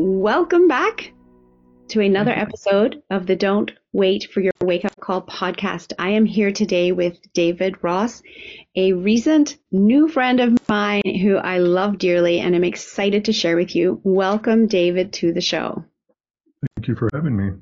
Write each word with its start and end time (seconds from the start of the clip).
Welcome 0.00 0.68
back 0.68 1.12
to 1.88 2.00
another 2.00 2.30
episode 2.30 3.02
of 3.10 3.26
the 3.26 3.34
Don't 3.34 3.72
Wait 3.92 4.28
for 4.32 4.40
Your 4.40 4.52
Wake 4.62 4.84
Up 4.84 4.94
Call 5.00 5.22
podcast. 5.22 5.92
I 5.98 6.10
am 6.10 6.24
here 6.24 6.52
today 6.52 6.92
with 6.92 7.18
David 7.32 7.82
Ross, 7.82 8.22
a 8.76 8.92
recent 8.92 9.58
new 9.72 10.06
friend 10.06 10.38
of 10.38 10.56
mine 10.68 11.02
who 11.20 11.34
I 11.34 11.58
love 11.58 11.98
dearly 11.98 12.38
and 12.38 12.54
I'm 12.54 12.62
excited 12.62 13.24
to 13.24 13.32
share 13.32 13.56
with 13.56 13.74
you. 13.74 14.00
Welcome, 14.04 14.68
David, 14.68 15.14
to 15.14 15.32
the 15.32 15.40
show. 15.40 15.84
Thank 16.76 16.86
you 16.86 16.94
for 16.94 17.08
having 17.12 17.36
me. 17.36 17.54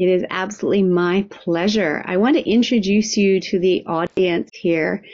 It 0.00 0.08
is 0.08 0.24
absolutely 0.30 0.82
my 0.82 1.28
pleasure. 1.30 2.02
I 2.04 2.16
want 2.16 2.38
to 2.38 2.50
introduce 2.50 3.16
you 3.16 3.40
to 3.40 3.60
the 3.60 3.84
audience 3.86 4.50
here 4.52 5.04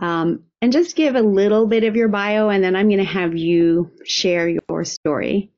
um, 0.00 0.44
and 0.62 0.72
just 0.72 0.94
give 0.94 1.16
a 1.16 1.20
little 1.20 1.66
bit 1.66 1.82
of 1.82 1.96
your 1.96 2.08
bio, 2.08 2.48
and 2.48 2.62
then 2.62 2.76
I'm 2.76 2.88
going 2.88 2.98
to 2.98 3.04
have 3.04 3.36
you 3.36 3.90
share 4.04 4.48
your 4.48 4.84
story. 4.84 5.50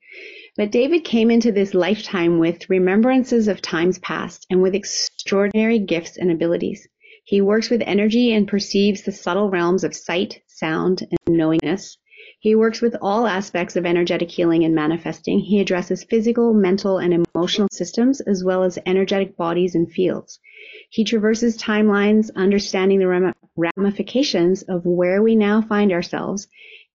But 0.56 0.72
David 0.72 1.04
came 1.04 1.30
into 1.30 1.52
this 1.52 1.74
lifetime 1.74 2.38
with 2.38 2.70
remembrances 2.70 3.46
of 3.46 3.60
times 3.60 3.98
past 3.98 4.46
and 4.48 4.62
with 4.62 4.74
extraordinary 4.74 5.78
gifts 5.78 6.16
and 6.16 6.30
abilities. 6.30 6.88
He 7.24 7.42
works 7.42 7.68
with 7.68 7.82
energy 7.84 8.32
and 8.32 8.48
perceives 8.48 9.02
the 9.02 9.12
subtle 9.12 9.50
realms 9.50 9.84
of 9.84 9.94
sight, 9.94 10.40
sound, 10.46 11.02
and 11.02 11.36
knowingness. 11.36 11.98
He 12.40 12.54
works 12.54 12.80
with 12.80 12.96
all 13.02 13.26
aspects 13.26 13.76
of 13.76 13.84
energetic 13.84 14.30
healing 14.30 14.64
and 14.64 14.74
manifesting. 14.74 15.40
He 15.40 15.60
addresses 15.60 16.04
physical, 16.04 16.54
mental, 16.54 16.96
and 16.96 17.12
emotional 17.34 17.68
systems 17.70 18.22
as 18.22 18.42
well 18.42 18.62
as 18.62 18.78
energetic 18.86 19.36
bodies 19.36 19.74
and 19.74 19.92
fields. 19.92 20.40
He 20.88 21.04
traverses 21.04 21.58
timelines, 21.58 22.30
understanding 22.34 23.00
the 23.00 23.34
ramifications 23.76 24.62
of 24.62 24.86
where 24.86 25.22
we 25.22 25.36
now 25.36 25.60
find 25.60 25.92
ourselves 25.92 26.48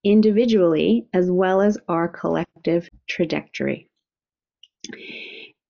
individually 0.03 1.05
as 1.13 1.29
well 1.29 1.61
as 1.61 1.77
our 1.87 2.07
collective 2.07 2.89
trajectory. 3.15 3.89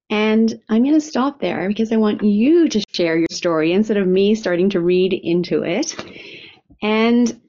And 0.09 0.53
I'm 0.69 0.83
going 0.83 0.93
to 0.93 1.01
stop 1.01 1.39
there 1.39 1.67
because 1.69 1.91
I 1.91 1.97
want 1.97 2.21
you 2.21 2.67
to 2.69 2.83
share 2.93 3.17
your 3.17 3.27
story 3.31 3.71
instead 3.71 3.97
of 3.97 4.07
me 4.07 4.35
starting 4.35 4.69
to 4.71 4.81
read 4.81 5.13
into 5.13 5.63
it. 5.63 5.95
And 6.81 7.41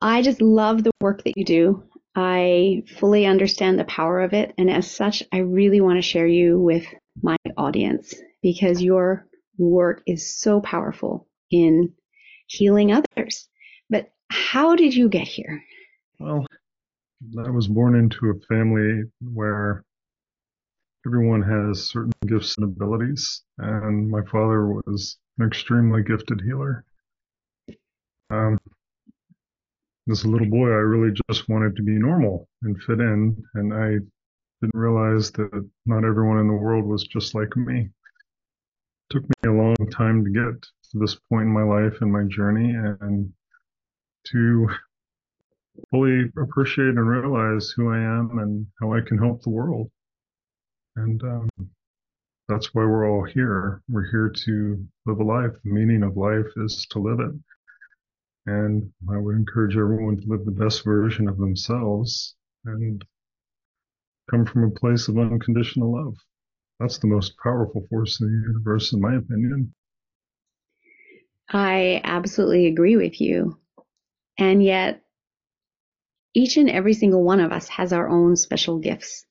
I 0.00 0.22
just 0.22 0.42
love 0.42 0.82
the 0.82 0.90
work 1.00 1.22
that 1.24 1.36
you 1.36 1.44
do. 1.44 1.84
I 2.16 2.82
fully 2.98 3.26
understand 3.26 3.78
the 3.78 3.84
power 3.84 4.20
of 4.20 4.32
it. 4.32 4.52
And 4.58 4.68
as 4.68 4.90
such, 4.90 5.22
I 5.32 5.38
really 5.38 5.80
want 5.80 5.98
to 5.98 6.02
share 6.02 6.26
you 6.26 6.58
with 6.58 6.84
my 7.22 7.36
audience 7.56 8.14
because 8.42 8.82
your 8.82 9.26
work 9.56 10.02
is 10.06 10.36
so 10.36 10.60
powerful 10.60 11.28
in 11.50 11.92
healing 12.46 12.92
others. 12.92 13.48
But 13.88 14.10
how 14.30 14.74
did 14.74 14.94
you 14.94 15.08
get 15.08 15.28
here? 15.28 15.62
Well, 16.18 16.46
I 17.38 17.50
was 17.50 17.68
born 17.68 17.96
into 17.96 18.30
a 18.30 18.40
family 18.46 19.02
where 19.20 19.84
everyone 21.06 21.42
has 21.42 21.88
certain 21.88 22.12
gifts 22.26 22.56
and 22.56 22.64
abilities, 22.64 23.42
and 23.58 24.08
my 24.08 24.22
father 24.24 24.66
was 24.66 25.18
an 25.38 25.46
extremely 25.46 26.02
gifted 26.02 26.40
healer. 26.40 26.84
Um, 28.30 28.58
as 30.10 30.24
a 30.24 30.28
little 30.28 30.48
boy, 30.48 30.68
I 30.68 30.82
really 30.82 31.14
just 31.28 31.48
wanted 31.48 31.76
to 31.76 31.82
be 31.82 31.98
normal 31.98 32.48
and 32.62 32.82
fit 32.82 33.00
in, 33.00 33.44
and 33.54 33.74
I 33.74 33.98
didn't 34.60 34.74
realize 34.74 35.30
that 35.32 35.68
not 35.86 36.04
everyone 36.04 36.38
in 36.38 36.48
the 36.48 36.54
world 36.54 36.84
was 36.84 37.04
just 37.04 37.34
like 37.34 37.54
me. 37.56 37.80
It 37.80 37.90
took 39.10 39.24
me 39.24 39.34
a 39.44 39.52
long 39.52 39.76
time 39.92 40.24
to 40.24 40.30
get 40.30 40.62
to 40.62 40.98
this 40.98 41.16
point 41.28 41.48
in 41.48 41.52
my 41.52 41.64
life 41.64 42.00
and 42.00 42.10
my 42.10 42.24
journey, 42.24 42.74
and 42.74 43.32
to 44.28 44.68
fully 45.90 46.24
appreciate 46.40 46.88
and 46.88 47.08
realize 47.08 47.70
who 47.70 47.90
I 47.92 47.98
am 47.98 48.38
and 48.38 48.66
how 48.80 48.92
I 48.92 49.00
can 49.00 49.18
help 49.18 49.42
the 49.42 49.50
world. 49.50 49.90
And 50.96 51.22
um, 51.22 51.48
that's 52.48 52.74
why 52.74 52.84
we're 52.84 53.08
all 53.08 53.24
here. 53.24 53.82
We're 53.88 54.10
here 54.10 54.32
to 54.44 54.86
live 55.06 55.20
a 55.20 55.24
life. 55.24 55.52
The 55.64 55.70
meaning 55.70 56.02
of 56.02 56.16
life 56.16 56.52
is 56.56 56.86
to 56.90 56.98
live 56.98 57.20
it. 57.20 57.34
And 58.46 58.90
I 59.10 59.18
would 59.18 59.36
encourage 59.36 59.76
everyone 59.76 60.16
to 60.16 60.26
live 60.26 60.44
the 60.44 60.50
best 60.50 60.84
version 60.84 61.28
of 61.28 61.38
themselves 61.38 62.34
and 62.64 63.04
come 64.30 64.46
from 64.46 64.64
a 64.64 64.70
place 64.70 65.08
of 65.08 65.18
unconditional 65.18 65.92
love. 65.92 66.16
That's 66.78 66.98
the 66.98 67.08
most 67.08 67.34
powerful 67.42 67.86
force 67.90 68.20
in 68.20 68.26
the 68.26 68.48
universe, 68.48 68.92
in 68.92 69.00
my 69.00 69.16
opinion. 69.16 69.74
I 71.50 72.00
absolutely 72.04 72.66
agree 72.66 72.96
with 72.96 73.20
you. 73.20 73.58
And 74.38 74.62
yet, 74.62 75.02
each 76.34 76.56
and 76.56 76.70
every 76.70 76.94
single 76.94 77.22
one 77.22 77.40
of 77.40 77.52
us 77.52 77.68
has 77.68 77.92
our 77.92 78.08
own 78.08 78.36
special 78.36 78.78
gifts. 78.78 79.24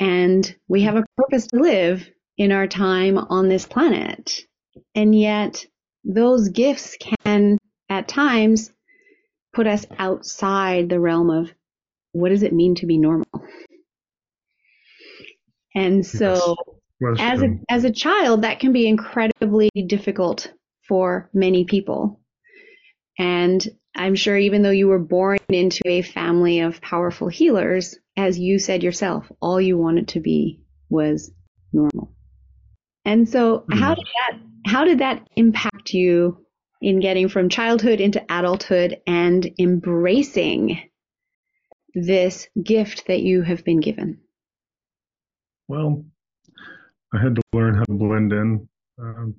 And 0.00 0.54
we 0.68 0.82
have 0.82 0.96
a 0.96 1.04
purpose 1.16 1.46
to 1.48 1.60
live 1.60 2.08
in 2.36 2.52
our 2.52 2.66
time 2.66 3.18
on 3.18 3.48
this 3.48 3.66
planet. 3.66 4.40
And 4.94 5.18
yet, 5.18 5.64
those 6.04 6.48
gifts 6.50 6.96
can 7.24 7.58
at 7.88 8.08
times 8.08 8.72
put 9.52 9.66
us 9.66 9.86
outside 9.98 10.88
the 10.88 11.00
realm 11.00 11.30
of 11.30 11.50
what 12.12 12.28
does 12.28 12.42
it 12.42 12.52
mean 12.52 12.74
to 12.76 12.86
be 12.86 12.98
normal? 12.98 13.26
And 15.74 16.04
so 16.04 16.56
yes. 17.00 17.16
as 17.18 17.42
a 17.42 17.58
as 17.68 17.84
a 17.84 17.92
child 17.92 18.42
that 18.42 18.60
can 18.60 18.72
be 18.72 18.88
incredibly 18.88 19.70
difficult 19.86 20.52
for 20.86 21.28
many 21.32 21.64
people. 21.64 22.20
And 23.18 23.66
I'm 23.98 24.14
sure 24.14 24.38
even 24.38 24.62
though 24.62 24.70
you 24.70 24.86
were 24.86 25.00
born 25.00 25.38
into 25.48 25.82
a 25.86 26.02
family 26.02 26.60
of 26.60 26.80
powerful 26.80 27.26
healers, 27.26 27.98
as 28.16 28.38
you 28.38 28.60
said 28.60 28.84
yourself, 28.84 29.30
all 29.42 29.60
you 29.60 29.76
wanted 29.76 30.08
to 30.08 30.20
be 30.20 30.60
was 30.88 31.32
normal. 31.72 32.14
And 33.04 33.28
so 33.28 33.64
mm. 33.68 33.76
how 33.76 33.96
did 33.96 34.06
that 34.06 34.38
how 34.66 34.84
did 34.84 34.98
that 35.00 35.26
impact 35.34 35.94
you 35.94 36.46
in 36.80 37.00
getting 37.00 37.28
from 37.28 37.48
childhood 37.48 38.00
into 38.00 38.24
adulthood 38.30 39.00
and 39.04 39.50
embracing 39.58 40.80
this 41.94 42.48
gift 42.62 43.08
that 43.08 43.22
you 43.22 43.42
have 43.42 43.64
been 43.64 43.80
given? 43.80 44.20
Well, 45.66 46.04
I 47.12 47.20
had 47.20 47.34
to 47.34 47.42
learn 47.52 47.74
how 47.74 47.84
to 47.84 47.94
blend 47.94 48.32
in. 48.32 48.68
Um, 49.00 49.34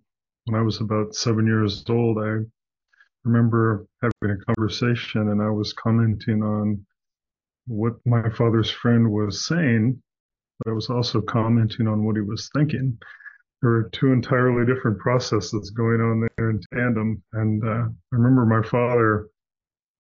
when 0.46 0.60
I 0.60 0.64
was 0.64 0.82
about 0.82 1.16
seven 1.16 1.46
years 1.46 1.86
old, 1.88 2.18
I 2.18 2.40
remember 3.24 3.86
having 4.02 4.38
a 4.38 4.46
conversation 4.46 5.30
and 5.30 5.42
I 5.42 5.50
was 5.50 5.74
commenting 5.74 6.42
on 6.42 6.86
what 7.68 7.94
my 8.06 8.30
father's 8.30 8.72
friend 8.72 9.12
was 9.12 9.46
saying, 9.46 10.02
but 10.60 10.72
I 10.72 10.74
was 10.74 10.90
also 10.90 11.22
commenting 11.22 11.88
on 11.88 12.04
what 12.04 12.16
he 12.16 12.22
was 12.22 12.50
thinking. 12.56 12.98
There 13.62 13.72
were 13.72 13.90
two 13.92 14.12
entirely 14.12 14.66
different 14.66 15.00
processes 15.00 15.70
going 15.72 16.02
on 16.02 16.28
there 16.38 16.50
in 16.50 16.62
tandem. 16.74 17.22
And 17.34 17.64
uh, 17.64 17.88
I 17.90 18.16
remember 18.16 18.46
my 18.46 18.68
father 18.68 19.28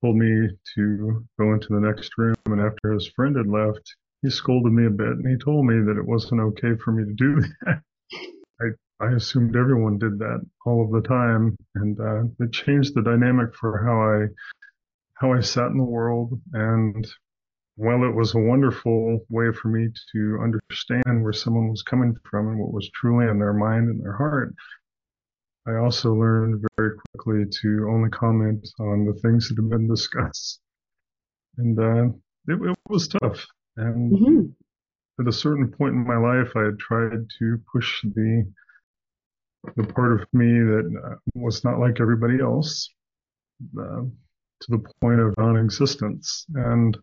told 0.01 0.15
me 0.15 0.49
to 0.75 1.25
go 1.37 1.53
into 1.53 1.67
the 1.69 1.79
next 1.79 2.11
room. 2.17 2.35
And 2.45 2.61
after 2.61 2.93
his 2.93 3.07
friend 3.15 3.35
had 3.35 3.47
left, 3.47 3.95
he 4.21 4.29
scolded 4.29 4.73
me 4.73 4.85
a 4.85 4.89
bit 4.89 5.09
and 5.09 5.27
he 5.27 5.37
told 5.37 5.65
me 5.65 5.75
that 5.85 5.97
it 5.97 6.05
wasn't 6.05 6.41
okay 6.41 6.75
for 6.83 6.91
me 6.91 7.05
to 7.05 7.13
do 7.13 7.41
that. 7.65 7.81
I, 8.61 8.65
I 9.01 9.13
assumed 9.13 9.55
everyone 9.55 9.97
did 9.97 10.19
that 10.19 10.45
all 10.65 10.83
of 10.83 10.91
the 10.91 11.07
time. 11.07 11.55
And 11.75 11.99
uh, 11.99 12.23
it 12.43 12.51
changed 12.51 12.95
the 12.95 13.01
dynamic 13.01 13.55
for 13.55 13.83
how 13.83 14.01
I 14.01 14.27
how 15.13 15.33
I 15.33 15.41
sat 15.41 15.67
in 15.67 15.77
the 15.77 15.83
world 15.83 16.39
and 16.53 17.05
while 17.79 18.03
it 18.03 18.13
was 18.13 18.35
a 18.35 18.39
wonderful 18.39 19.25
way 19.29 19.53
for 19.53 19.69
me 19.69 19.87
to 20.11 20.39
understand 20.43 21.23
where 21.23 21.31
someone 21.31 21.69
was 21.69 21.81
coming 21.81 22.13
from 22.29 22.49
and 22.49 22.59
what 22.59 22.73
was 22.73 22.89
truly 22.89 23.29
in 23.29 23.39
their 23.39 23.53
mind 23.53 23.87
and 23.87 24.03
their 24.03 24.17
heart, 24.17 24.53
I 25.65 25.75
also 25.75 26.13
learned 26.13 26.61
very 26.75 26.97
quickly 26.97 27.45
to 27.61 27.87
only 27.89 28.09
comment 28.09 28.67
on 28.81 29.05
the 29.05 29.13
things 29.21 29.47
that 29.47 29.55
had 29.55 29.69
been 29.69 29.87
discussed. 29.87 30.59
And 31.57 31.79
uh, 31.79 32.07
it, 32.49 32.61
it, 32.61 32.77
was 32.89 33.07
tough. 33.07 33.47
And 33.77 34.11
mm-hmm. 34.11 35.21
at 35.21 35.29
a 35.29 35.31
certain 35.31 35.71
point 35.71 35.93
in 35.93 36.05
my 36.05 36.17
life, 36.17 36.51
I 36.57 36.63
had 36.63 36.79
tried 36.79 37.29
to 37.39 37.61
push 37.71 38.01
the 38.03 38.45
the 39.75 39.83
part 39.83 40.13
of 40.13 40.27
me 40.33 40.45
that 40.45 41.01
uh, 41.05 41.15
was 41.35 41.63
not 41.63 41.79
like 41.79 41.99
everybody 41.99 42.39
else 42.39 42.89
uh, 43.79 44.01
to 44.61 44.67
the 44.69 44.83
point 45.01 45.19
of 45.19 45.35
non-existence. 45.37 46.45
And 46.55 46.97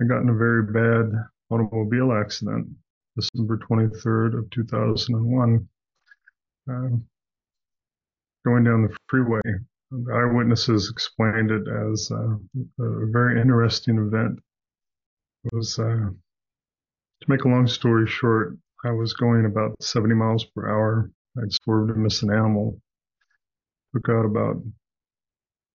I 0.00 0.06
got 0.06 0.22
in 0.22 0.28
a 0.28 0.34
very 0.34 0.64
bad 0.64 1.12
automobile 1.50 2.12
accident, 2.12 2.68
December 3.16 3.58
23rd 3.58 4.38
of 4.38 4.50
2001, 4.50 5.68
um, 6.68 7.04
going 8.44 8.64
down 8.64 8.82
the 8.82 8.96
freeway. 9.08 9.40
The 9.90 10.12
eyewitnesses 10.12 10.88
explained 10.88 11.50
it 11.50 11.66
as 11.66 12.10
uh, 12.12 12.36
a 12.80 13.06
very 13.10 13.40
interesting 13.40 13.98
event. 13.98 14.38
It 15.44 15.52
was, 15.52 15.78
uh, 15.78 15.82
to 15.82 17.26
make 17.26 17.44
a 17.44 17.48
long 17.48 17.66
story 17.66 18.06
short, 18.06 18.56
I 18.84 18.92
was 18.92 19.14
going 19.14 19.46
about 19.46 19.82
70 19.82 20.14
miles 20.14 20.44
per 20.44 20.70
hour. 20.70 21.10
I'd 21.38 21.52
swerved 21.52 21.90
and 21.90 22.02
missed 22.02 22.22
an 22.22 22.32
animal. 22.32 22.80
Took 23.94 24.08
out 24.08 24.24
about 24.24 24.62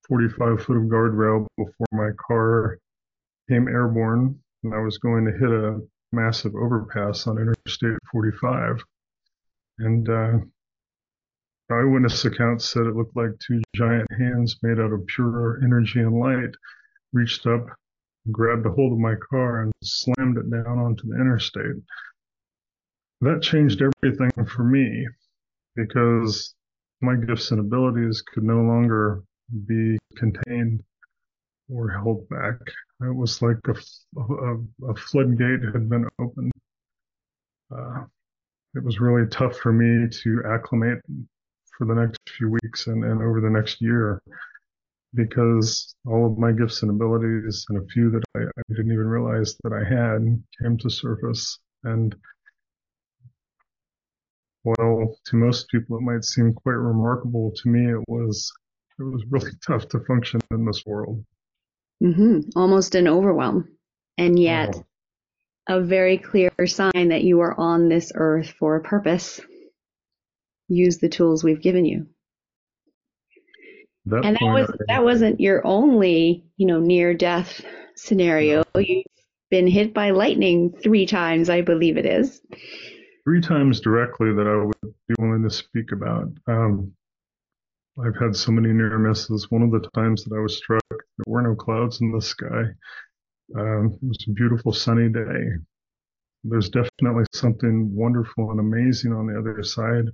45 0.07 0.61
foot 0.61 0.77
of 0.77 0.83
guardrail 0.83 1.47
before 1.57 1.87
my 1.91 2.11
car 2.27 2.77
came 3.49 3.67
airborne 3.67 4.39
and 4.63 4.73
I 4.73 4.79
was 4.79 4.97
going 4.97 5.25
to 5.25 5.31
hit 5.31 5.49
a 5.51 5.79
massive 6.11 6.55
overpass 6.55 7.27
on 7.27 7.37
Interstate 7.37 7.97
45. 8.11 8.83
And 9.79 10.09
uh, 10.09 10.37
eyewitness 11.71 12.25
accounts 12.25 12.69
said 12.69 12.85
it 12.85 12.95
looked 12.95 13.15
like 13.15 13.31
two 13.39 13.61
giant 13.75 14.07
hands 14.17 14.57
made 14.63 14.79
out 14.79 14.91
of 14.91 15.05
pure 15.07 15.59
energy 15.63 15.99
and 15.99 16.19
light 16.19 16.55
reached 17.13 17.45
up, 17.45 17.65
grabbed 18.31 18.65
a 18.65 18.71
hold 18.71 18.93
of 18.93 18.99
my 18.99 19.15
car, 19.29 19.61
and 19.61 19.71
slammed 19.83 20.37
it 20.37 20.49
down 20.49 20.79
onto 20.79 21.07
the 21.07 21.15
interstate. 21.15 21.75
That 23.21 23.41
changed 23.41 23.81
everything 23.81 24.31
for 24.45 24.63
me 24.63 25.07
because 25.75 26.55
my 27.01 27.15
gifts 27.15 27.51
and 27.51 27.59
abilities 27.59 28.21
could 28.21 28.43
no 28.43 28.61
longer 28.61 29.23
be 29.67 29.97
contained 30.17 30.83
or 31.69 31.89
held 31.89 32.27
back. 32.29 32.55
It 33.01 33.15
was 33.15 33.41
like 33.41 33.57
a, 33.67 33.75
a, 34.19 34.89
a 34.89 34.95
floodgate 34.95 35.61
had 35.73 35.89
been 35.89 36.07
opened. 36.19 36.51
Uh, 37.75 38.03
it 38.75 38.83
was 38.83 38.99
really 38.99 39.27
tough 39.27 39.57
for 39.57 39.73
me 39.73 40.07
to 40.09 40.41
acclimate 40.47 40.99
for 41.77 41.85
the 41.87 41.95
next 41.95 42.19
few 42.37 42.49
weeks 42.49 42.87
and, 42.87 43.03
and 43.03 43.21
over 43.21 43.41
the 43.41 43.49
next 43.49 43.81
year 43.81 44.21
because 45.13 45.95
all 46.05 46.25
of 46.25 46.37
my 46.37 46.51
gifts 46.51 46.81
and 46.81 46.91
abilities 46.91 47.65
and 47.69 47.81
a 47.81 47.87
few 47.87 48.09
that 48.11 48.23
I, 48.35 48.41
I 48.41 48.61
didn't 48.69 48.91
even 48.91 49.07
realize 49.07 49.55
that 49.63 49.73
I 49.73 49.83
had 49.83 50.43
came 50.61 50.77
to 50.77 50.89
surface. 50.89 51.59
And 51.83 52.15
while 54.65 55.15
to 55.25 55.35
most 55.35 55.69
people 55.69 55.97
it 55.97 56.01
might 56.01 56.25
seem 56.25 56.53
quite 56.53 56.73
remarkable, 56.73 57.53
to 57.55 57.69
me 57.69 57.91
it 57.91 58.03
was 58.07 58.51
it 58.99 59.03
was 59.03 59.23
really 59.29 59.51
tough 59.67 59.87
to 59.89 59.99
function 60.01 60.41
in 60.51 60.65
this 60.65 60.83
world. 60.85 61.23
Mm-hmm. 62.03 62.49
Almost 62.55 62.95
an 62.95 63.07
overwhelm. 63.07 63.69
And 64.17 64.39
yet, 64.39 64.75
oh. 65.69 65.77
a 65.77 65.81
very 65.81 66.17
clear 66.17 66.51
sign 66.65 67.09
that 67.09 67.23
you 67.23 67.41
are 67.41 67.57
on 67.59 67.89
this 67.89 68.11
earth 68.15 68.53
for 68.59 68.75
a 68.75 68.83
purpose. 68.83 69.39
Use 70.67 70.97
the 70.97 71.09
tools 71.09 71.43
we've 71.43 71.61
given 71.61 71.85
you. 71.85 72.07
That 74.05 74.25
and 74.25 74.35
that 74.35 74.43
was 74.43 74.71
that 74.87 75.03
wasn't 75.03 75.39
your 75.39 75.65
only, 75.65 76.45
you 76.57 76.67
know, 76.67 76.79
near 76.79 77.13
death 77.13 77.61
scenario. 77.95 78.63
No. 78.73 78.81
You've 78.81 79.05
been 79.49 79.67
hit 79.67 79.93
by 79.93 80.11
lightning 80.11 80.73
three 80.81 81.05
times, 81.05 81.49
I 81.49 81.61
believe 81.61 81.97
it 81.97 82.05
is. 82.05 82.41
Three 83.25 83.41
times 83.41 83.81
directly 83.81 84.33
that 84.33 84.47
I 84.47 84.63
would 84.63 84.93
be 85.07 85.15
willing 85.17 85.43
to 85.43 85.49
speak 85.49 85.91
about. 85.91 86.27
Um, 86.47 86.93
I've 87.97 88.15
had 88.17 88.35
so 88.35 88.51
many 88.51 88.71
near 88.71 88.99
misses. 88.99 89.49
One 89.49 89.63
of 89.63 89.71
the 89.71 89.87
times 89.95 90.23
that 90.23 90.35
I 90.35 90.39
was 90.39 90.57
struck, 90.57 90.83
there 90.89 91.25
were 91.25 91.41
no 91.41 91.55
clouds 91.55 92.01
in 92.01 92.11
the 92.11 92.21
sky. 92.21 92.63
Um, 93.57 93.97
it 94.01 94.07
was 94.07 94.25
a 94.27 94.31
beautiful 94.31 94.73
sunny 94.73 95.09
day. 95.09 95.43
There's 96.43 96.69
definitely 96.69 97.25
something 97.33 97.95
wonderful 97.95 98.51
and 98.51 98.59
amazing 98.59 99.11
on 99.11 99.25
the 99.25 99.39
other 99.39 99.63
side. 99.63 100.05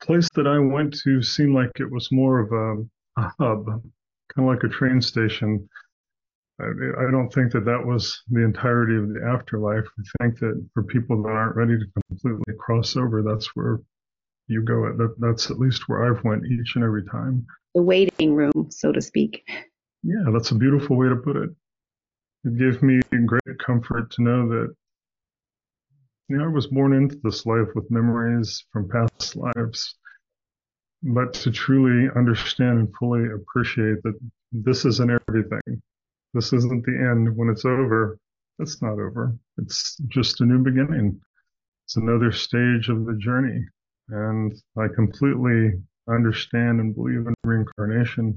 The 0.00 0.06
place 0.06 0.28
that 0.34 0.46
I 0.46 0.58
went 0.58 0.94
to 1.04 1.22
seemed 1.22 1.54
like 1.54 1.70
it 1.80 1.90
was 1.90 2.12
more 2.12 2.40
of 2.40 2.52
a, 2.52 3.22
a 3.22 3.32
hub, 3.38 3.66
kind 3.66 4.38
of 4.38 4.44
like 4.44 4.64
a 4.64 4.68
train 4.68 5.00
station. 5.00 5.66
I, 6.60 6.64
I 6.64 7.10
don't 7.10 7.32
think 7.32 7.52
that 7.52 7.64
that 7.64 7.84
was 7.84 8.22
the 8.28 8.44
entirety 8.44 8.96
of 8.96 9.08
the 9.08 9.20
afterlife. 9.26 9.84
I 9.98 10.24
think 10.24 10.38
that 10.38 10.64
for 10.72 10.84
people 10.84 11.22
that 11.22 11.30
aren't 11.30 11.56
ready 11.56 11.76
to 11.78 12.02
completely 12.08 12.54
cross 12.58 12.96
over, 12.96 13.22
that's 13.22 13.56
where 13.56 13.80
you 14.46 14.62
go. 14.62 14.92
That, 14.96 15.14
that's 15.18 15.50
at 15.50 15.58
least 15.58 15.88
where 15.88 16.04
I've 16.04 16.22
went 16.22 16.44
each 16.46 16.76
and 16.76 16.84
every 16.84 17.04
time. 17.06 17.46
The 17.74 17.82
waiting 17.82 18.34
room, 18.34 18.68
so 18.70 18.92
to 18.92 19.02
speak. 19.02 19.42
Yeah, 20.02 20.30
that's 20.32 20.52
a 20.52 20.54
beautiful 20.54 20.96
way 20.96 21.08
to 21.08 21.16
put 21.16 21.36
it. 21.36 21.50
It 22.44 22.58
gave 22.58 22.82
me 22.82 23.00
great 23.26 23.58
comfort 23.58 24.10
to 24.12 24.22
know 24.22 24.48
that 24.48 24.74
you 26.28 26.38
know, 26.38 26.44
I 26.44 26.48
was 26.48 26.66
born 26.68 26.94
into 26.94 27.18
this 27.22 27.44
life 27.44 27.68
with 27.74 27.90
memories 27.90 28.64
from 28.72 28.88
past 28.88 29.36
lives, 29.36 29.94
but 31.02 31.34
to 31.34 31.50
truly 31.50 32.08
understand 32.16 32.78
and 32.78 32.94
fully 32.98 33.24
appreciate 33.34 34.02
that 34.04 34.18
this 34.52 34.84
isn't 34.84 35.10
everything. 35.28 35.82
This 36.34 36.52
isn't 36.52 36.84
the 36.84 36.98
end. 37.10 37.36
When 37.36 37.48
it's 37.48 37.64
over, 37.64 38.18
it's 38.58 38.82
not 38.82 38.94
over. 38.94 39.36
It's 39.58 39.96
just 40.08 40.40
a 40.40 40.44
new 40.44 40.58
beginning. 40.58 41.20
It's 41.86 41.96
another 41.96 42.32
stage 42.32 42.88
of 42.88 43.06
the 43.06 43.16
journey. 43.16 43.64
And 44.08 44.52
I 44.76 44.88
completely 44.88 45.80
understand 46.08 46.80
and 46.80 46.94
believe 46.94 47.26
in 47.26 47.34
reincarnation. 47.44 48.36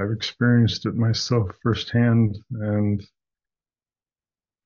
I've 0.00 0.12
experienced 0.12 0.86
it 0.86 0.94
myself 0.94 1.50
firsthand, 1.62 2.38
and 2.52 3.02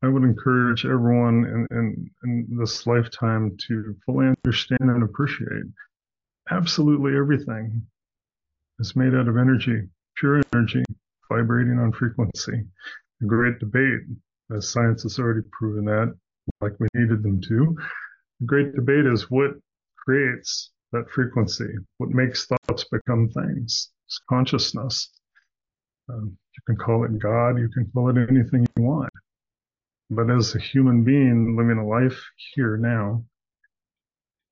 I 0.02 0.08
would 0.08 0.22
encourage 0.22 0.84
everyone 0.84 1.44
in, 1.46 1.66
in, 1.76 2.10
in, 2.24 2.58
this 2.58 2.86
lifetime 2.86 3.56
to 3.68 3.96
fully 4.04 4.26
understand 4.26 4.90
and 4.90 5.02
appreciate 5.02 5.64
absolutely 6.50 7.16
everything 7.16 7.86
is 8.78 8.94
made 8.94 9.14
out 9.14 9.28
of 9.28 9.38
energy, 9.38 9.88
pure 10.16 10.42
energy, 10.52 10.84
vibrating 11.28 11.78
on 11.78 11.92
frequency. 11.92 12.64
A 13.22 13.26
great 13.26 13.58
debate, 13.58 14.00
as 14.54 14.68
science 14.68 15.02
has 15.02 15.18
already 15.18 15.46
proven 15.52 15.84
that, 15.86 16.14
like 16.60 16.72
we 16.78 16.88
needed 16.94 17.22
them 17.22 17.40
to. 17.42 17.76
The 18.40 18.46
great 18.46 18.74
debate 18.74 19.06
is 19.06 19.30
what 19.30 19.52
creates 19.96 20.72
that 20.92 21.10
frequency, 21.10 21.72
what 21.98 22.10
makes 22.10 22.46
thoughts 22.46 22.84
become 22.90 23.28
things. 23.30 23.90
It's 24.06 24.20
consciousness. 24.28 25.10
Um, 26.08 26.36
you 26.52 26.62
can 26.66 26.76
call 26.76 27.04
it 27.04 27.18
God, 27.18 27.58
you 27.58 27.68
can 27.68 27.90
call 27.92 28.10
it 28.10 28.18
anything 28.18 28.66
you 28.76 28.84
want. 28.84 29.12
But 30.10 30.30
as 30.30 30.54
a 30.54 30.60
human 30.60 31.02
being 31.02 31.56
living 31.56 31.78
a 31.78 31.86
life 31.86 32.22
here 32.54 32.76
now, 32.76 33.24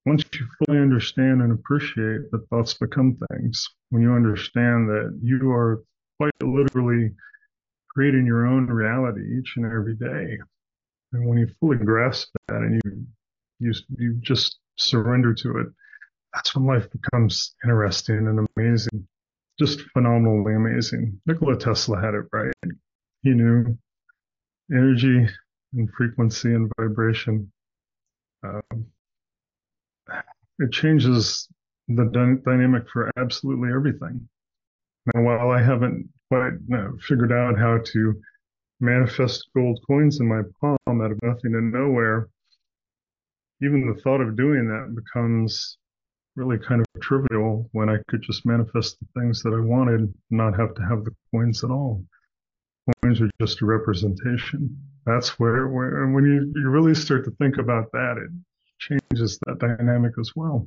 once 0.06 0.24
you 0.32 0.46
fully 0.58 0.78
understand 0.78 1.42
and 1.42 1.52
appreciate 1.52 2.30
that 2.30 2.46
thoughts 2.50 2.74
become 2.74 3.16
things, 3.30 3.68
when 3.90 4.02
you 4.02 4.12
understand 4.12 4.88
that 4.88 5.16
you 5.22 5.50
are 5.52 5.84
quite 6.22 6.48
literally 6.48 7.10
creating 7.88 8.24
your 8.26 8.46
own 8.46 8.66
reality 8.66 9.22
each 9.38 9.54
and 9.56 9.66
every 9.66 9.96
day, 9.96 10.38
and 11.12 11.26
when 11.26 11.38
you 11.38 11.48
fully 11.58 11.76
grasp 11.78 12.30
that 12.46 12.58
and 12.58 12.80
you 12.84 13.06
you 13.58 13.72
you 13.98 14.14
just 14.20 14.58
surrender 14.76 15.34
to 15.34 15.58
it, 15.58 15.66
that's 16.32 16.54
when 16.54 16.64
life 16.64 16.88
becomes 16.90 17.54
interesting 17.64 18.28
and 18.28 18.48
amazing. 18.56 19.06
Just 19.58 19.80
phenomenally 19.92 20.54
amazing. 20.54 21.20
Nikola 21.26 21.58
Tesla 21.58 22.00
had 22.00 22.14
it 22.14 22.24
right. 22.32 22.54
He 23.22 23.30
knew 23.30 23.76
energy 24.70 25.26
and 25.74 25.90
frequency 25.96 26.54
and 26.54 26.70
vibration. 26.78 27.52
Um, 28.44 28.86
it 30.58 30.72
changes 30.72 31.48
the 31.88 32.04
dy- 32.04 32.42
dynamic 32.44 32.88
for 32.92 33.10
absolutely 33.16 33.70
everything. 33.74 34.28
Now, 35.06 35.23
while 35.23 35.50
I 35.50 35.62
haven't 35.62 36.09
quite 36.30 36.52
uh, 36.73 36.88
figured 37.06 37.32
out 37.32 37.59
how 37.59 37.78
to 37.78 38.21
manifest 38.80 39.49
gold 39.54 39.80
coins 39.87 40.21
in 40.21 40.28
my 40.28 40.42
palm 40.61 41.00
out 41.02 41.12
of 41.12 41.23
nothing 41.23 41.54
and 41.54 41.73
nowhere, 41.73 42.28
even 43.62 43.87
the 43.87 44.00
thought 44.00 44.21
of 44.21 44.37
doing 44.37 44.66
that 44.68 44.94
becomes 44.94 45.78
really 46.37 46.59
kind 46.59 46.80
of 46.80 47.02
trivial 47.02 47.68
when 47.73 47.88
I 47.88 47.99
could 48.09 48.23
just 48.23 48.47
manifest 48.47 48.97
the 49.00 49.21
things 49.21 49.42
that 49.42 49.52
I 49.52 49.61
wanted, 49.61 50.12
not 50.30 50.59
have 50.59 50.75
to 50.75 50.82
have 50.82 51.04
the 51.04 51.14
coins 51.30 51.62
at 51.62 51.71
all. 51.71 52.04
Coins 53.02 53.21
are 53.21 53.30
just 53.40 53.62
a 53.62 53.66
representation. 53.66 54.76
That's 55.04 55.38
where, 55.38 55.68
where 55.68 56.06
when 56.09 56.25
you, 56.25 56.52
you 56.54 56.71
really 56.71 56.94
start 56.94 57.25
to 57.25 57.30
think 57.32 57.59
about 57.59 57.90
that, 57.92 58.16
it 58.18 58.30
changes 58.78 59.38
that 59.47 59.59
dynamic 59.59 60.12
as 60.18 60.32
well. 60.35 60.66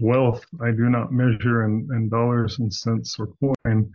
Wealth, 0.00 0.44
I 0.62 0.70
do 0.70 0.88
not 0.88 1.12
measure 1.12 1.64
in, 1.64 1.88
in 1.92 2.08
dollars 2.08 2.58
and 2.58 2.72
cents 2.72 3.16
or 3.18 3.28
coin. 3.40 3.90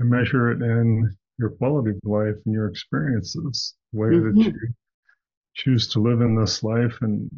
I 0.00 0.04
measure 0.04 0.50
it 0.50 0.62
in 0.62 1.14
your 1.38 1.50
quality 1.50 1.90
of 1.90 2.00
life 2.04 2.36
and 2.44 2.54
your 2.54 2.68
experiences, 2.68 3.74
the 3.92 3.98
way 3.98 4.08
mm-hmm. 4.08 4.38
that 4.38 4.44
you 4.46 4.74
choose 5.54 5.88
to 5.88 6.00
live 6.00 6.20
in 6.20 6.34
this 6.34 6.62
life 6.62 6.98
and 7.02 7.30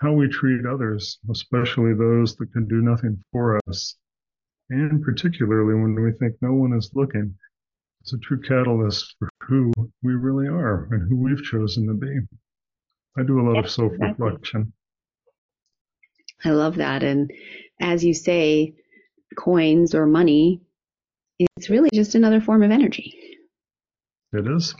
how 0.00 0.12
we 0.12 0.28
treat 0.28 0.64
others, 0.64 1.18
especially 1.30 1.94
those 1.94 2.36
that 2.36 2.52
can 2.52 2.66
do 2.66 2.80
nothing 2.80 3.22
for 3.32 3.60
us. 3.68 3.96
And 4.70 5.02
particularly 5.02 5.74
when 5.74 5.94
we 5.94 6.12
think 6.12 6.36
no 6.40 6.54
one 6.54 6.72
is 6.72 6.90
looking, 6.94 7.34
it's 8.00 8.12
a 8.12 8.18
true 8.18 8.40
catalyst 8.40 9.16
for 9.18 9.28
who 9.42 9.72
we 10.02 10.14
really 10.14 10.48
are 10.48 10.88
and 10.90 11.08
who 11.08 11.16
we've 11.16 11.42
chosen 11.42 11.86
to 11.86 11.94
be. 11.94 12.18
I 13.18 13.24
do 13.24 13.40
a 13.40 13.46
lot 13.46 13.58
of 13.64 13.70
self 13.70 13.92
reflection. 13.98 14.72
I 16.44 16.50
love 16.50 16.76
that. 16.76 17.02
And 17.02 17.30
as 17.80 18.04
you 18.04 18.14
say, 18.14 18.74
coins 19.36 19.94
or 19.94 20.06
money, 20.06 20.62
it's 21.38 21.70
really 21.70 21.90
just 21.92 22.14
another 22.14 22.40
form 22.40 22.62
of 22.62 22.70
energy. 22.70 23.14
It 24.32 24.46
is. 24.46 24.74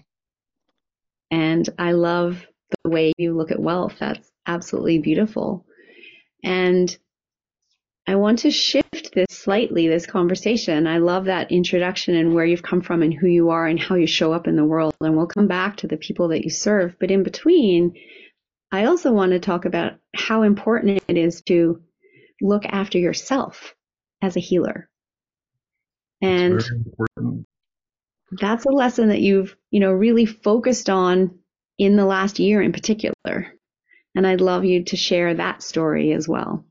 And 1.31 1.69
I 1.79 1.93
love 1.93 2.47
the 2.85 2.91
way 2.91 3.13
you 3.19 3.37
look 3.37 3.51
at 3.51 3.61
wealth. 3.61 3.97
That's 3.99 4.31
absolutely 4.47 4.99
beautiful. 4.99 5.67
And 6.43 6.97
I 8.07 8.17
want 8.17 8.41
to 8.41 8.51
shift 8.51 9.15
this 9.15 9.29
slightly, 9.31 9.87
this 9.87 10.07
conversation. 10.07 10.87
I 10.87 10.99
love 10.99 11.27
that 11.27 11.53
introduction 11.53 12.17
and 12.17 12.35
where 12.35 12.45
you've 12.45 12.63
come 12.63 12.81
from 12.81 13.03
and 13.03 13.15
who 13.15 13.29
you 13.29 13.51
are 13.51 13.67
and 13.67 13.79
how 13.79 13.95
you 13.95 14.07
show 14.07 14.33
up 14.33 14.49
in 14.49 14.57
the 14.57 14.65
world. 14.65 14.95
And 15.01 15.17
we'll 15.17 15.27
come 15.27 15.47
back 15.47 15.77
to 15.79 15.87
the 15.87 15.97
people 15.97 16.29
that 16.29 16.43
you 16.43 16.51
serve. 16.51 16.97
But 16.99 17.11
in 17.11 17.23
between, 17.23 17.95
I 18.73 18.85
also 18.85 19.13
want 19.13 19.33
to 19.33 19.41
talk 19.41 19.65
about 19.65 19.95
how 20.15 20.43
important 20.43 21.03
it 21.09 21.17
is 21.17 21.43
to 21.43 21.83
look 22.41 22.65
after 22.67 22.99
yourself 22.99 23.75
as 24.23 24.37
a 24.37 24.41
healer. 24.41 24.89
And 26.23 26.63
that's 28.33 28.65
a 28.65 28.71
lesson 28.71 29.09
that 29.09 29.21
you've, 29.21 29.57
you 29.71 29.81
know, 29.81 29.91
really 29.91 30.27
focused 30.27 30.89
on 30.91 31.39
in 31.79 31.97
the 31.97 32.05
last 32.05 32.39
year 32.39 32.61
in 32.63 32.73
particular. 32.73 33.15
And 34.15 34.27
I'd 34.27 34.41
love 34.41 34.65
you 34.65 34.85
to 34.85 34.97
share 34.97 35.35
that 35.35 35.63
story 35.63 36.13
as 36.13 36.29
well. 36.29 36.65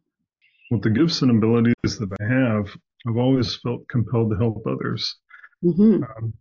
With 0.72 0.84
the 0.84 0.90
gifts 0.90 1.22
and 1.22 1.32
abilities 1.32 1.74
that 1.84 2.10
I 2.22 2.24
have, 2.24 2.68
I've 3.08 3.18
always 3.18 3.56
felt 3.56 3.88
compelled 3.88 4.32
to 4.32 4.38
help 4.38 4.64
others. 4.68 5.16
Mm-hmm. 5.64 6.04
Um, 6.04 6.34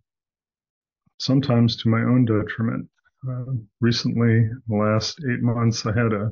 sometimes 1.18 1.76
to 1.82 1.88
my 1.88 2.00
own 2.00 2.24
detriment. 2.24 2.88
Uh, 3.26 3.52
recently, 3.80 4.36
in 4.36 4.62
the 4.68 4.76
last 4.76 5.18
eight 5.30 5.42
months, 5.42 5.84
I 5.84 5.92
had 5.92 6.12
a 6.12 6.30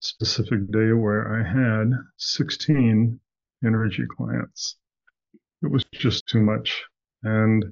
specific 0.00 0.70
day 0.70 0.92
where 0.92 1.40
I 1.40 1.42
had 1.42 1.90
16 2.18 3.18
energy 3.64 4.04
clients. 4.16 4.76
It 5.62 5.70
was 5.70 5.84
just 5.92 6.26
too 6.28 6.40
much. 6.40 6.84
And 7.22 7.64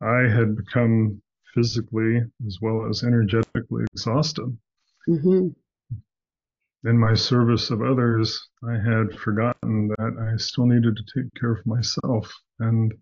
I 0.00 0.28
had 0.28 0.56
become 0.56 1.20
physically 1.54 2.22
as 2.46 2.58
well 2.62 2.86
as 2.88 3.02
energetically 3.02 3.84
exhausted. 3.92 4.56
Mm-hmm. 5.08 5.48
In 6.88 6.98
my 6.98 7.14
service 7.14 7.70
of 7.70 7.82
others, 7.82 8.48
I 8.66 8.74
had 8.74 9.18
forgotten 9.18 9.88
that 9.88 10.32
I 10.32 10.36
still 10.36 10.66
needed 10.66 10.96
to 10.96 11.22
take 11.22 11.34
care 11.34 11.52
of 11.52 11.66
myself. 11.66 12.32
And 12.60 12.92
a 12.92 12.96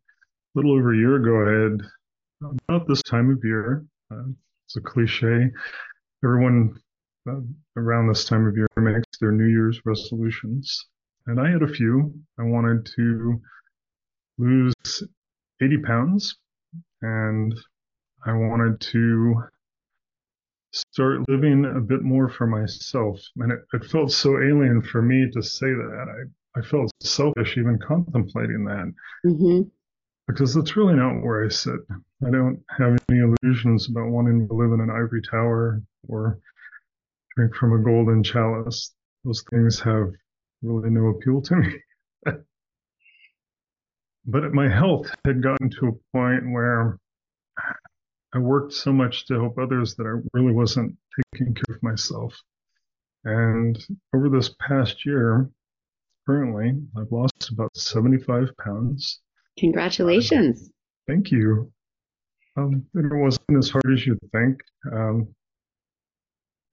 little 0.54 0.72
over 0.72 0.94
a 0.94 0.96
year 0.96 1.16
ago, 1.16 1.44
I 1.44 1.62
had, 1.62 2.52
about 2.68 2.88
this 2.88 3.02
time 3.02 3.30
of 3.30 3.44
year, 3.44 3.84
uh, 4.10 4.24
it's 4.66 4.76
a 4.76 4.80
cliche, 4.80 5.50
everyone 6.24 6.74
uh, 7.28 7.40
around 7.76 8.08
this 8.08 8.24
time 8.24 8.46
of 8.46 8.56
year 8.56 8.66
makes 8.76 9.06
their 9.20 9.30
New 9.32 9.46
Year's 9.46 9.80
resolutions. 9.84 10.86
And 11.26 11.40
I 11.40 11.50
had 11.50 11.62
a 11.62 11.68
few. 11.68 12.12
I 12.38 12.42
wanted 12.42 12.86
to 12.96 13.40
lose 14.38 14.74
80 15.62 15.78
pounds 15.78 16.36
and 17.02 17.54
I 18.24 18.32
wanted 18.32 18.80
to 18.80 19.42
start 20.72 21.28
living 21.28 21.64
a 21.64 21.80
bit 21.80 22.02
more 22.02 22.28
for 22.28 22.46
myself. 22.46 23.20
And 23.36 23.52
it, 23.52 23.60
it 23.72 23.84
felt 23.84 24.10
so 24.10 24.36
alien 24.36 24.82
for 24.82 25.00
me 25.00 25.30
to 25.32 25.42
say 25.42 25.66
that. 25.66 26.06
I, 26.08 26.58
I 26.58 26.62
felt 26.62 26.90
selfish 27.00 27.56
even 27.56 27.78
contemplating 27.78 28.64
that. 28.64 28.92
Mm-hmm. 29.24 29.68
Because 30.26 30.54
that's 30.54 30.76
really 30.76 30.94
not 30.94 31.22
where 31.22 31.44
I 31.44 31.48
sit. 31.48 31.80
I 32.26 32.30
don't 32.30 32.60
have 32.78 32.98
any 33.08 33.20
illusions 33.20 33.88
about 33.88 34.10
wanting 34.10 34.48
to 34.48 34.54
live 34.54 34.72
in 34.72 34.80
an 34.80 34.90
ivory 34.90 35.22
tower 35.22 35.82
or 36.08 36.40
drink 37.36 37.54
from 37.54 37.72
a 37.74 37.82
golden 37.82 38.22
chalice. 38.22 38.92
Those 39.24 39.44
things 39.50 39.78
have 39.80 40.10
really 40.62 40.90
no 40.90 41.08
appeal 41.08 41.42
to 41.42 41.56
me. 41.56 41.80
but 44.26 44.52
my 44.52 44.68
health 44.68 45.14
had 45.24 45.42
gotten 45.42 45.70
to 45.70 45.88
a 45.88 46.16
point 46.16 46.52
where 46.52 46.98
I 48.34 48.38
worked 48.38 48.72
so 48.72 48.92
much 48.92 49.26
to 49.26 49.34
help 49.34 49.58
others 49.58 49.94
that 49.94 50.06
I 50.06 50.20
really 50.36 50.52
wasn't 50.52 50.96
taking 51.32 51.54
care 51.54 51.76
of 51.76 51.82
myself. 51.82 52.36
And 53.24 53.82
over 54.14 54.28
this 54.28 54.54
past 54.60 55.06
year, 55.06 55.50
currently, 56.26 56.80
I've 56.96 57.10
lost 57.10 57.50
about 57.50 57.76
75 57.76 58.50
pounds. 58.56 59.20
Congratulations. 59.58 60.70
Thank 61.06 61.30
you. 61.30 61.72
Um, 62.56 62.84
it 62.94 63.04
wasn't 63.12 63.58
as 63.58 63.70
hard 63.70 63.92
as 63.92 64.06
you'd 64.06 64.18
think. 64.32 64.60
Um, 64.92 65.28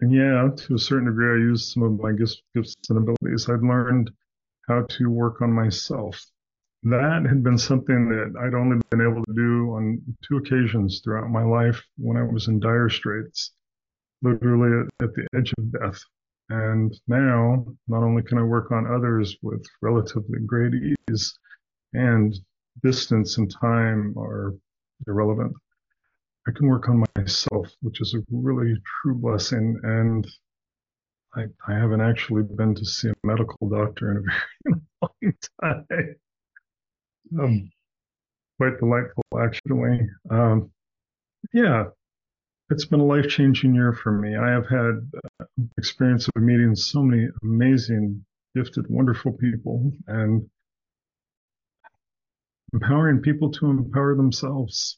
and 0.01 0.11
yeah, 0.11 0.49
to 0.67 0.75
a 0.75 0.79
certain 0.79 1.05
degree, 1.05 1.33
I 1.33 1.45
used 1.47 1.71
some 1.71 1.83
of 1.83 1.99
my 1.99 2.11
gifts, 2.11 2.75
and 2.89 2.97
abilities. 2.97 3.49
I'd 3.49 3.61
learned 3.61 4.11
how 4.67 4.85
to 4.89 5.09
work 5.09 5.41
on 5.41 5.51
myself. 5.51 6.21
That 6.83 7.25
had 7.27 7.43
been 7.43 7.57
something 7.57 8.09
that 8.09 8.33
I'd 8.41 8.53
only 8.53 8.81
been 8.89 9.01
able 9.01 9.23
to 9.23 9.33
do 9.33 9.73
on 9.75 10.01
two 10.27 10.37
occasions 10.37 11.01
throughout 11.03 11.29
my 11.29 11.43
life 11.43 11.81
when 11.97 12.17
I 12.17 12.23
was 12.23 12.47
in 12.47 12.59
dire 12.59 12.89
straits, 12.89 13.51
literally 14.21 14.85
at, 14.99 15.05
at 15.05 15.13
the 15.13 15.27
edge 15.37 15.53
of 15.57 15.71
death. 15.71 16.01
And 16.49 16.93
now, 17.07 17.65
not 17.87 18.03
only 18.03 18.23
can 18.23 18.37
I 18.37 18.43
work 18.43 18.71
on 18.71 18.93
others 18.93 19.37
with 19.41 19.65
relatively 19.81 20.39
great 20.45 20.73
ease, 20.73 21.37
and 21.93 22.37
distance 22.81 23.37
and 23.37 23.51
time 23.51 24.15
are 24.17 24.53
irrelevant, 25.07 25.53
I 26.47 26.51
can 26.51 26.67
work 26.67 26.89
on 26.89 27.03
myself, 27.15 27.71
which 27.81 28.01
is 28.01 28.13
a 28.13 28.23
really 28.31 28.75
true 29.01 29.15
blessing. 29.15 29.79
And 29.83 30.27
I, 31.35 31.43
I 31.67 31.73
haven't 31.73 32.01
actually 32.01 32.43
been 32.43 32.75
to 32.75 32.85
see 32.85 33.09
a 33.09 33.13
medical 33.23 33.69
doctor 33.69 34.11
in 34.11 34.17
a 34.17 34.21
very 34.63 34.81
long 35.01 35.33
time. 35.61 36.15
Um, 37.39 37.71
quite 38.57 38.77
delightful, 38.79 39.23
actually. 39.39 40.07
Um, 40.29 40.71
yeah, 41.53 41.85
it's 42.69 42.85
been 42.85 42.99
a 42.99 43.05
life 43.05 43.27
changing 43.27 43.73
year 43.73 43.93
for 43.93 44.11
me. 44.11 44.35
I 44.35 44.49
have 44.51 44.67
had 44.67 45.09
uh, 45.39 45.45
experience 45.77 46.27
of 46.27 46.41
meeting 46.41 46.75
so 46.75 47.01
many 47.01 47.27
amazing, 47.41 48.25
gifted, 48.55 48.85
wonderful 48.89 49.33
people 49.33 49.91
and 50.07 50.47
empowering 52.73 53.21
people 53.21 53.51
to 53.51 53.67
empower 53.67 54.15
themselves. 54.15 54.97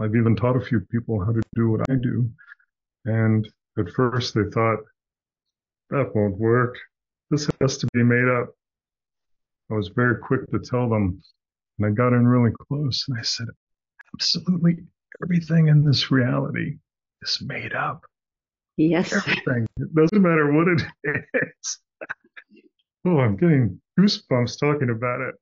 I've 0.00 0.14
even 0.14 0.36
taught 0.36 0.56
a 0.56 0.64
few 0.64 0.80
people 0.80 1.22
how 1.24 1.32
to 1.32 1.42
do 1.54 1.70
what 1.70 1.82
I 1.90 1.94
do. 1.96 2.30
And 3.04 3.46
at 3.78 3.90
first 3.90 4.34
they 4.34 4.44
thought, 4.52 4.78
that 5.90 6.14
won't 6.14 6.38
work. 6.38 6.76
This 7.30 7.48
has 7.60 7.76
to 7.78 7.88
be 7.92 8.02
made 8.02 8.28
up. 8.28 8.54
I 9.70 9.74
was 9.74 9.88
very 9.88 10.16
quick 10.18 10.48
to 10.50 10.58
tell 10.60 10.88
them. 10.88 11.20
And 11.78 11.86
I 11.86 11.90
got 11.90 12.12
in 12.12 12.26
really 12.26 12.52
close 12.68 13.04
and 13.08 13.18
I 13.18 13.22
said, 13.22 13.46
absolutely 14.14 14.76
everything 15.22 15.68
in 15.68 15.84
this 15.84 16.10
reality 16.10 16.76
is 17.22 17.42
made 17.42 17.74
up. 17.74 18.04
Yes. 18.76 19.12
Everything. 19.12 19.66
It 19.78 19.94
doesn't 19.94 20.22
matter 20.22 20.52
what 20.52 20.68
it 20.68 20.82
is. 21.34 21.78
oh, 23.04 23.18
I'm 23.18 23.36
getting 23.36 23.80
goosebumps 23.98 24.58
talking 24.58 24.90
about 24.90 25.20
it. 25.20 25.34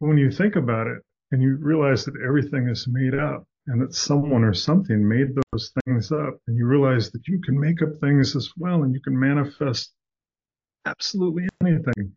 When 0.00 0.18
you 0.18 0.30
think 0.30 0.56
about 0.56 0.86
it 0.86 0.98
and 1.30 1.40
you 1.40 1.56
realize 1.60 2.04
that 2.04 2.20
everything 2.26 2.68
is 2.68 2.88
made 2.88 3.14
up, 3.14 3.44
and 3.66 3.80
that 3.80 3.94
someone 3.94 4.42
or 4.42 4.54
something 4.54 5.06
made 5.06 5.28
those 5.52 5.72
things 5.84 6.10
up 6.10 6.34
and 6.48 6.56
you 6.56 6.66
realize 6.66 7.10
that 7.12 7.28
you 7.28 7.40
can 7.40 7.60
make 7.60 7.82
up 7.82 7.90
things 8.00 8.34
as 8.34 8.50
well 8.56 8.82
and 8.82 8.94
you 8.94 9.00
can 9.00 9.18
manifest 9.18 9.92
absolutely 10.86 11.46
anything 11.62 12.12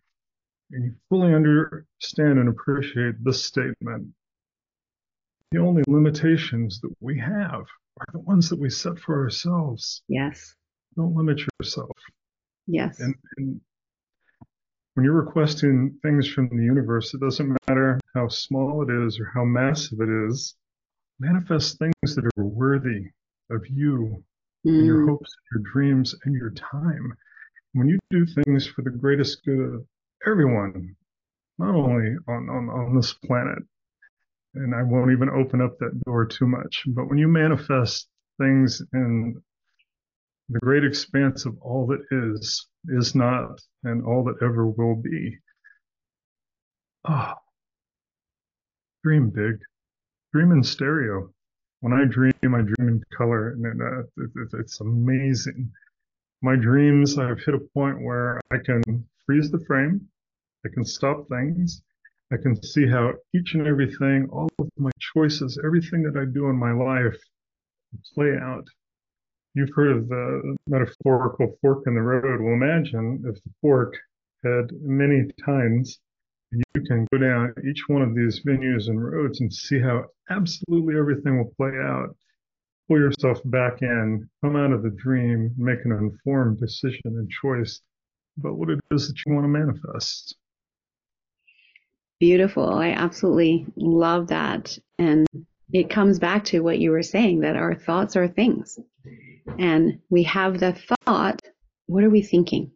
and 0.71 0.85
you 0.85 0.93
fully 1.09 1.33
understand 1.33 2.39
and 2.39 2.47
appreciate 2.47 3.15
this 3.23 3.43
statement 3.43 4.07
the 5.51 5.59
only 5.59 5.83
limitations 5.87 6.79
that 6.81 6.93
we 6.99 7.19
have 7.19 7.65
are 7.99 8.07
the 8.11 8.19
ones 8.19 8.49
that 8.49 8.59
we 8.59 8.71
set 8.71 8.97
for 8.97 9.21
ourselves. 9.21 10.01
Yes. 10.07 10.55
Don't 10.95 11.15
limit 11.15 11.41
yourself. 11.59 11.91
Yes. 12.65 12.99
And, 12.99 13.13
and 13.37 13.61
when 14.93 15.03
you're 15.03 15.13
requesting 15.13 15.97
things 16.01 16.27
from 16.27 16.49
the 16.49 16.63
universe 16.63 17.13
it 17.13 17.21
doesn't 17.21 17.57
matter 17.67 17.99
how 18.13 18.27
small 18.27 18.83
it 18.83 18.93
is 19.05 19.19
or 19.19 19.29
how 19.33 19.43
massive 19.43 19.99
it 19.99 20.09
is 20.29 20.55
manifest 21.19 21.77
things 21.77 22.15
that 22.15 22.25
are 22.37 22.45
worthy 22.45 23.05
of 23.49 23.65
you 23.67 24.23
mm. 24.65 24.69
and 24.69 24.85
your 24.85 25.05
mm. 25.05 25.09
hopes, 25.09 25.35
your 25.51 25.63
dreams, 25.73 26.15
and 26.25 26.35
your 26.35 26.51
time. 26.51 27.13
When 27.73 27.87
you 27.87 27.99
do 28.09 28.25
things 28.25 28.67
for 28.67 28.81
the 28.81 28.91
greatest 28.91 29.43
good 29.45 29.59
of 29.59 29.85
everyone, 30.27 30.95
not 31.57 31.75
only 31.75 32.15
on, 32.27 32.49
on, 32.49 32.69
on 32.69 32.95
this 32.95 33.13
planet, 33.13 33.59
and 34.55 34.75
I 34.75 34.83
won't 34.83 35.11
even 35.11 35.29
open 35.29 35.61
up 35.61 35.79
that 35.79 35.99
door 36.05 36.25
too 36.25 36.45
much, 36.45 36.83
but 36.87 37.09
when 37.09 37.17
you 37.17 37.27
manifest 37.27 38.07
things 38.39 38.81
in 38.93 39.41
the 40.49 40.59
great 40.59 40.83
expanse 40.83 41.45
of 41.45 41.57
all 41.61 41.87
that 41.87 42.05
is, 42.11 42.67
is 42.87 43.15
not, 43.15 43.59
and 43.83 44.03
all 44.05 44.23
that 44.25 44.43
ever 44.43 44.67
will 44.67 44.95
be. 44.95 45.37
Ah, 47.05 47.35
oh, 47.35 47.41
dream 49.03 49.29
big 49.29 49.59
dream 50.33 50.51
in 50.51 50.63
stereo. 50.63 51.31
When 51.81 51.93
I 51.93 52.05
dream, 52.05 52.33
I 52.43 52.61
dream 52.61 52.89
in 52.89 53.03
color, 53.15 53.51
and 53.51 53.81
uh, 53.81 53.99
it, 53.99 54.31
it, 54.35 54.49
it's 54.59 54.81
amazing. 54.81 55.71
My 56.41 56.55
dreams, 56.55 57.17
I've 57.17 57.39
hit 57.39 57.53
a 57.53 57.67
point 57.73 58.01
where 58.01 58.41
I 58.51 58.57
can 58.57 58.81
freeze 59.25 59.51
the 59.51 59.63
frame, 59.67 60.01
I 60.65 60.69
can 60.73 60.83
stop 60.83 61.27
things, 61.29 61.81
I 62.31 62.37
can 62.37 62.61
see 62.63 62.87
how 62.87 63.13
each 63.35 63.53
and 63.53 63.67
everything, 63.67 64.27
all 64.31 64.49
of 64.59 64.69
my 64.77 64.91
choices, 64.99 65.59
everything 65.63 66.01
that 66.03 66.19
I 66.19 66.25
do 66.25 66.47
in 66.47 66.57
my 66.57 66.71
life 66.71 67.17
play 68.15 68.35
out. 68.41 68.67
You've 69.53 69.73
heard 69.75 69.95
of 69.95 70.07
the 70.09 70.55
metaphorical 70.67 71.57
fork 71.61 71.83
in 71.85 71.95
the 71.95 72.01
road. 72.01 72.41
Well, 72.41 72.53
imagine 72.53 73.23
if 73.27 73.35
the 73.43 73.51
fork 73.61 73.95
had 74.43 74.71
many 74.81 75.27
tines 75.45 75.99
you 76.53 76.81
can 76.83 77.07
go 77.11 77.17
down 77.17 77.53
each 77.67 77.83
one 77.87 78.01
of 78.01 78.15
these 78.15 78.41
venues 78.45 78.87
and 78.87 79.03
roads 79.03 79.41
and 79.41 79.51
see 79.51 79.79
how 79.79 80.05
absolutely 80.29 80.95
everything 80.97 81.37
will 81.37 81.51
play 81.57 81.71
out. 81.79 82.15
Pull 82.87 82.99
yourself 82.99 83.39
back 83.45 83.81
in, 83.81 84.29
come 84.43 84.55
out 84.55 84.71
of 84.71 84.83
the 84.83 84.91
dream, 84.91 85.53
make 85.57 85.79
an 85.85 85.91
informed 85.91 86.59
decision 86.59 87.01
and 87.05 87.29
choice 87.29 87.81
about 88.37 88.57
what 88.57 88.69
it 88.69 88.79
is 88.91 89.07
that 89.07 89.17
you 89.25 89.33
want 89.33 89.45
to 89.45 89.47
manifest. 89.47 90.35
Beautiful. 92.19 92.69
I 92.69 92.89
absolutely 92.89 93.65
love 93.75 94.27
that. 94.27 94.77
And 94.99 95.25
it 95.73 95.89
comes 95.89 96.19
back 96.19 96.45
to 96.45 96.61
what 96.61 96.79
you 96.79 96.91
were 96.91 97.03
saying 97.03 97.41
that 97.41 97.55
our 97.55 97.75
thoughts 97.75 98.15
are 98.15 98.27
things. 98.27 98.79
And 99.59 99.99
we 100.09 100.23
have 100.23 100.59
the 100.59 100.77
thought, 101.05 101.41
what 101.87 102.03
are 102.03 102.09
we 102.09 102.21
thinking? 102.21 102.71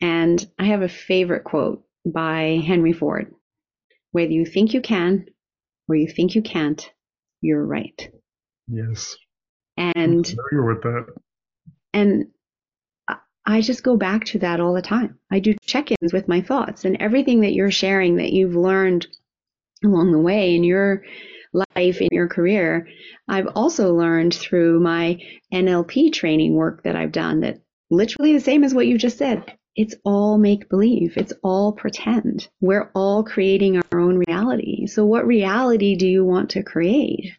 And 0.00 0.44
I 0.58 0.64
have 0.66 0.82
a 0.82 0.88
favorite 0.88 1.44
quote 1.44 1.84
by 2.04 2.60
Henry 2.66 2.92
Ford. 2.92 3.32
Whether 4.12 4.32
you 4.32 4.44
think 4.44 4.74
you 4.74 4.80
can 4.80 5.26
or 5.88 5.94
you 5.94 6.08
think 6.08 6.34
you 6.34 6.42
can't, 6.42 6.90
you're 7.40 7.64
right. 7.64 8.12
Yes. 8.66 9.16
And 9.76 9.96
I'm 9.96 10.24
familiar 10.24 10.74
with 10.74 10.82
that. 10.82 11.06
And 11.94 12.26
I 13.46 13.60
just 13.62 13.82
go 13.82 13.96
back 13.96 14.24
to 14.26 14.40
that 14.40 14.60
all 14.60 14.74
the 14.74 14.82
time. 14.82 15.18
I 15.30 15.38
do 15.38 15.54
check-ins 15.64 16.12
with 16.12 16.28
my 16.28 16.40
thoughts 16.40 16.84
and 16.84 16.96
everything 17.00 17.40
that 17.40 17.52
you're 17.52 17.70
sharing 17.70 18.16
that 18.16 18.32
you've 18.32 18.56
learned 18.56 19.06
along 19.84 20.12
the 20.12 20.18
way 20.18 20.54
in 20.54 20.64
your 20.64 21.04
life, 21.52 22.00
in 22.00 22.08
your 22.12 22.28
career. 22.28 22.88
I've 23.28 23.48
also 23.54 23.94
learned 23.94 24.34
through 24.34 24.80
my 24.80 25.18
NLP 25.52 26.12
training 26.12 26.54
work 26.54 26.84
that 26.84 26.96
I've 26.96 27.12
done 27.12 27.40
that 27.40 27.60
literally 27.90 28.32
the 28.32 28.40
same 28.40 28.64
as 28.64 28.74
what 28.74 28.86
you 28.86 28.98
just 28.98 29.18
said 29.18 29.56
it's 29.76 29.94
all 30.04 30.36
make 30.36 30.68
believe. 30.68 31.16
It's 31.16 31.32
all 31.42 31.72
pretend. 31.72 32.48
We're 32.60 32.90
all 32.94 33.22
creating 33.22 33.78
our 33.78 34.00
own 34.00 34.22
reality. 34.26 34.86
So 34.86 35.04
what 35.06 35.26
reality 35.26 35.96
do 35.96 36.06
you 36.06 36.24
want 36.24 36.50
to 36.50 36.62
create? 36.62 37.32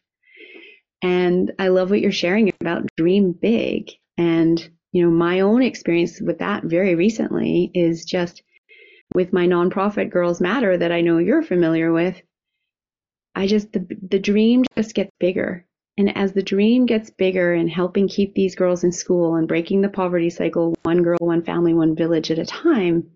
And 1.03 1.51
I 1.59 1.67
love 1.67 1.89
what 1.89 1.99
you're 1.99 2.11
sharing 2.11 2.51
about 2.61 2.87
dream 2.97 3.33
big. 3.33 3.91
And, 4.17 4.59
you 4.91 5.03
know, 5.03 5.11
my 5.11 5.41
own 5.41 5.61
experience 5.61 6.21
with 6.21 6.39
that 6.39 6.63
very 6.63 6.95
recently 6.95 7.69
is 7.73 8.05
just 8.05 8.43
with 9.13 9.33
my 9.33 9.45
nonprofit 9.45 10.09
Girls 10.09 10.39
Matter 10.39 10.77
that 10.77 10.91
I 10.91 11.01
know 11.01 11.17
you're 11.17 11.43
familiar 11.43 11.91
with. 11.91 12.21
I 13.35 13.47
just, 13.47 13.71
the, 13.73 13.85
the 14.09 14.19
dream 14.19 14.63
just 14.75 14.93
gets 14.93 15.11
bigger 15.19 15.65
and 15.97 16.15
as 16.17 16.33
the 16.33 16.41
dream 16.41 16.85
gets 16.85 17.09
bigger 17.09 17.53
and 17.53 17.69
helping 17.69 18.07
keep 18.07 18.33
these 18.33 18.55
girls 18.55 18.83
in 18.83 18.91
school 18.91 19.35
and 19.35 19.47
breaking 19.47 19.81
the 19.81 19.89
poverty 19.89 20.29
cycle, 20.29 20.73
one 20.83 21.03
girl, 21.03 21.17
one 21.19 21.43
family, 21.43 21.73
one 21.73 21.95
village 21.95 22.31
at 22.31 22.39
a 22.39 22.45
time, 22.45 23.11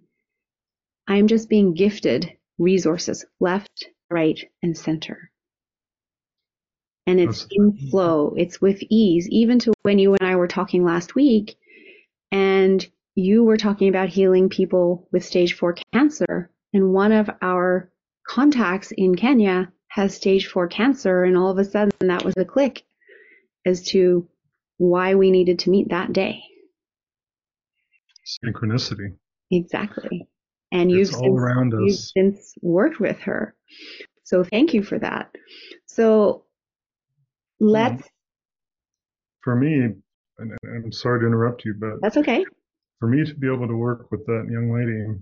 I'm 1.07 1.27
just 1.27 1.49
being 1.49 1.73
gifted 1.73 2.31
resources 2.57 3.25
left, 3.39 3.87
right, 4.11 4.39
and 4.61 4.77
center. 4.77 5.31
And 7.07 7.19
it's 7.19 7.47
in 7.51 7.77
flow, 7.89 8.33
it's 8.35 8.59
with 8.59 8.81
ease, 8.89 9.29
even 9.29 9.59
to 9.59 9.73
when 9.83 9.99
you 9.99 10.15
and 10.15 10.27
I 10.27 10.35
were 10.35 10.47
talking 10.47 10.83
last 10.83 11.15
week, 11.15 11.55
and 12.31 12.85
you 13.13 13.43
were 13.43 13.57
talking 13.57 13.89
about 13.89 14.09
healing 14.09 14.49
people 14.49 15.07
with 15.11 15.23
stage 15.23 15.53
four 15.53 15.75
cancer. 15.93 16.51
And 16.73 16.93
one 16.93 17.11
of 17.11 17.29
our 17.41 17.91
contacts 18.27 18.91
in 18.91 19.15
Kenya 19.15 19.71
has 19.95 20.13
stage 20.13 20.47
four 20.47 20.67
cancer. 20.67 21.23
And 21.23 21.37
all 21.37 21.49
of 21.49 21.57
a 21.57 21.63
sudden, 21.63 21.93
that 22.01 22.25
was 22.25 22.33
a 22.35 22.43
click 22.43 22.83
as 23.65 23.81
to 23.91 24.27
why 24.77 25.15
we 25.15 25.31
needed 25.31 25.59
to 25.59 25.69
meet 25.69 25.87
that 25.89 26.11
day. 26.11 26.43
Synchronicity. 28.43 29.15
Exactly. 29.51 30.27
And 30.73 30.91
you've 30.91 31.07
since, 31.07 31.73
you've 31.79 31.95
since 31.95 32.55
worked 32.61 32.99
with 32.99 33.19
her. 33.19 33.55
So 34.23 34.43
thank 34.43 34.73
you 34.73 34.83
for 34.83 34.99
that. 34.99 35.33
So 35.85 36.43
let's. 37.61 38.03
For 39.43 39.55
me, 39.55 39.93
and 40.39 40.51
I'm 40.65 40.91
sorry 40.91 41.21
to 41.21 41.27
interrupt 41.27 41.63
you, 41.63 41.73
but 41.79 42.01
that's 42.01 42.17
okay. 42.17 42.43
For 42.99 43.07
me 43.07 43.23
to 43.25 43.33
be 43.33 43.47
able 43.47 43.67
to 43.67 43.77
work 43.77 44.11
with 44.11 44.25
that 44.25 44.47
young 44.51 44.73
lady 44.73 45.21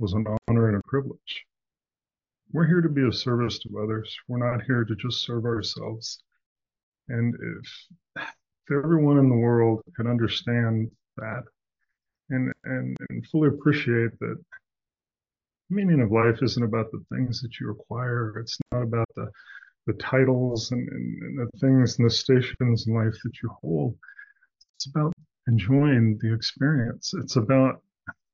was 0.00 0.14
an 0.14 0.24
honor 0.48 0.68
and 0.68 0.78
a 0.78 0.88
privilege. 0.88 1.44
We're 2.52 2.66
here 2.66 2.80
to 2.80 2.88
be 2.88 3.02
of 3.02 3.14
service 3.14 3.58
to 3.60 3.80
others. 3.82 4.16
We're 4.26 4.50
not 4.50 4.64
here 4.64 4.84
to 4.84 4.96
just 4.96 5.24
serve 5.24 5.44
ourselves. 5.44 6.22
And 7.08 7.34
if, 7.34 8.24
if 8.68 8.84
everyone 8.84 9.18
in 9.18 9.28
the 9.28 9.36
world 9.36 9.82
could 9.96 10.06
understand 10.06 10.90
that 11.16 11.42
and, 12.30 12.52
and, 12.64 12.96
and 13.10 13.26
fully 13.26 13.48
appreciate 13.48 14.18
that 14.18 14.36
the 15.68 15.74
meaning 15.74 16.00
of 16.00 16.10
life 16.10 16.42
isn't 16.42 16.62
about 16.62 16.90
the 16.90 17.04
things 17.12 17.40
that 17.42 17.60
you 17.60 17.70
acquire. 17.70 18.38
It's 18.38 18.58
not 18.72 18.82
about 18.82 19.08
the, 19.14 19.30
the 19.86 19.92
titles 19.94 20.72
and, 20.72 20.88
and, 20.88 21.22
and 21.22 21.38
the 21.38 21.58
things 21.58 21.98
and 21.98 22.06
the 22.06 22.14
stations 22.14 22.86
in 22.86 22.94
life 22.94 23.14
that 23.24 23.42
you 23.42 23.50
hold. 23.60 23.96
It's 24.76 24.86
about 24.86 25.12
enjoying 25.46 26.18
the 26.20 26.34
experience. 26.34 27.12
It's 27.14 27.36
about 27.36 27.82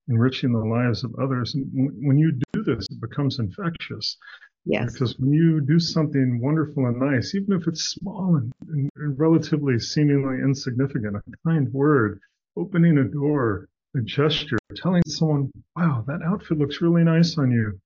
enriching 0.08 0.52
the 0.52 0.58
lives 0.58 1.04
of 1.04 1.14
others. 1.20 1.54
And 1.54 1.66
when 1.72 2.18
you 2.18 2.32
do 2.52 2.62
this, 2.62 2.86
it 2.90 3.00
becomes 3.00 3.38
infectious. 3.38 4.16
Yes. 4.64 4.92
Because 4.92 5.16
when 5.18 5.32
you 5.32 5.60
do 5.60 5.78
something 5.78 6.40
wonderful 6.42 6.86
and 6.86 6.98
nice, 6.98 7.34
even 7.34 7.52
if 7.52 7.68
it's 7.68 7.84
small 7.84 8.36
and, 8.36 8.52
and, 8.68 8.90
and 8.96 9.18
relatively 9.18 9.78
seemingly 9.78 10.38
insignificant, 10.42 11.16
a 11.16 11.22
kind 11.46 11.72
word, 11.72 12.20
opening 12.56 12.98
a 12.98 13.04
door, 13.04 13.68
a 13.96 14.00
gesture, 14.00 14.58
telling 14.74 15.02
someone, 15.06 15.50
wow, 15.76 16.04
that 16.08 16.20
outfit 16.22 16.58
looks 16.58 16.82
really 16.82 17.04
nice 17.04 17.38
on 17.38 17.50
you. 17.52 17.78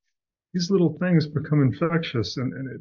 These 0.54 0.70
little 0.70 0.96
things 0.98 1.26
become 1.26 1.62
infectious 1.62 2.36
and, 2.38 2.52
and 2.54 2.70
it, 2.76 2.80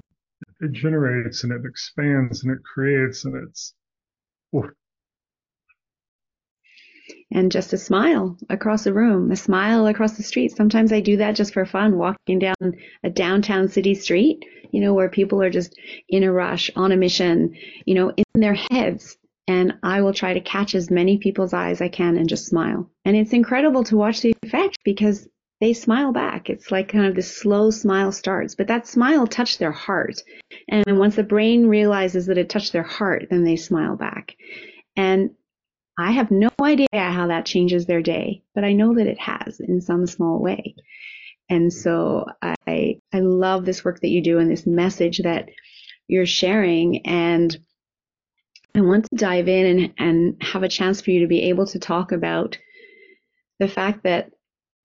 it 0.62 0.72
generates 0.72 1.44
and 1.44 1.52
it 1.52 1.62
expands 1.66 2.44
and 2.44 2.54
it 2.54 2.64
creates 2.64 3.26
and 3.26 3.36
it's, 3.36 3.74
and 7.32 7.52
just 7.52 7.74
a 7.74 7.78
smile 7.78 8.38
across 8.50 8.84
the 8.84 8.94
room, 8.94 9.32
a 9.32 9.36
smile 9.36 9.88
across 9.88 10.14
the 10.18 10.24
street. 10.24 10.56
Sometimes 10.56 10.92
I 10.92 11.00
do 11.00 11.18
that 11.18 11.36
just 11.36 11.54
for 11.54 11.66
fun, 11.66 11.98
walking 11.98 12.40
down 12.40 12.78
a 13.04 13.10
downtown 13.10 13.68
city 13.68 13.96
street, 13.96 14.46
you 14.72 14.82
know, 14.82 14.94
where 14.94 15.10
people 15.10 15.42
are 15.42 15.50
just 15.50 15.78
in 16.08 16.24
a 16.24 16.32
rush, 16.32 16.70
on 16.76 16.92
a 16.92 16.98
mission, 16.98 17.56
you 17.86 17.96
know, 17.96 18.12
in 18.16 18.42
their 18.42 18.56
heads. 18.56 19.18
And 19.48 19.74
I 19.82 20.02
will 20.02 20.14
try 20.14 20.34
to 20.34 20.42
catch 20.42 20.76
as 20.76 20.92
many 20.92 21.18
people's 21.18 21.54
eyes 21.54 21.82
I 21.82 21.90
can 21.90 22.18
and 22.18 22.30
just 22.30 22.46
smile. 22.46 22.90
And 23.06 23.16
it's 23.16 23.34
incredible 23.34 23.84
to 23.86 23.98
watch 23.98 24.22
the 24.22 24.36
effect 24.44 24.78
because 24.84 25.28
they 25.60 25.74
smile 25.74 26.14
back. 26.14 26.50
It's 26.50 26.72
like 26.72 26.90
kind 26.90 27.06
of 27.06 27.16
this 27.16 27.36
slow 27.36 27.70
smile 27.72 28.12
starts, 28.12 28.56
but 28.56 28.68
that 28.68 28.88
smile 28.88 29.28
touched 29.28 29.60
their 29.60 29.72
heart. 29.72 30.22
And 30.70 31.00
once 31.00 31.16
the 31.16 31.24
brain 31.24 31.66
realizes 31.68 32.28
that 32.28 32.38
it 32.38 32.50
touched 32.50 32.74
their 32.74 32.84
heart, 32.84 33.28
then 33.30 33.44
they 33.44 33.56
smile 33.56 33.96
back. 33.96 34.36
And 34.96 35.32
I 36.00 36.12
have 36.12 36.32
no 36.32 36.50
idea 36.62 36.88
how 36.94 37.28
that 37.28 37.46
changes 37.46 37.86
their 37.86 38.02
day, 38.02 38.42
but 38.56 38.64
I 38.64 38.72
know 38.72 38.96
that 38.96 39.08
it 39.08 39.20
has 39.20 39.60
in 39.60 39.82
some 39.82 40.08
small 40.08 40.40
way. 40.40 40.76
And 41.50 41.74
so 41.74 42.26
I, 42.42 43.00
I 43.14 43.20
love 43.20 43.66
this 43.66 43.84
work 43.84 44.00
that 44.00 44.10
you 44.10 44.22
do 44.22 44.40
and 44.40 44.50
this 44.50 44.66
message 44.66 45.20
that 45.24 45.50
you're 46.08 46.26
sharing. 46.26 47.06
And 47.06 47.56
I 48.74 48.82
want 48.82 49.08
to 49.10 49.16
dive 49.16 49.50
in 49.50 49.66
and, 49.66 49.94
and 49.98 50.44
have 50.44 50.64
a 50.64 50.70
chance 50.70 51.02
for 51.02 51.12
you 51.12 51.20
to 51.22 51.28
be 51.28 51.50
able 51.50 51.66
to 51.68 51.80
talk 51.80 52.14
about 52.14 52.58
the 53.60 53.68
fact 53.68 54.04
that 54.04 54.32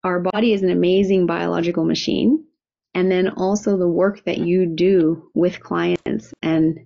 our 0.03 0.18
body 0.18 0.53
is 0.53 0.64
an 0.64 0.70
amazing 0.70 1.27
biological 1.27 1.85
machine. 1.85 2.44
And 2.92 3.09
then 3.11 3.29
also 3.29 3.77
the 3.77 3.88
work 3.88 4.24
that 4.24 4.38
you 4.38 4.66
do 4.66 5.31
with 5.33 5.61
clients 5.61 6.35
and 6.42 6.81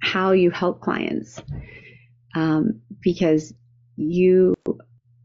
how 0.00 0.32
you 0.32 0.50
help 0.50 0.80
clients 0.80 1.40
um, 2.36 2.82
because 3.02 3.54
you 3.96 4.54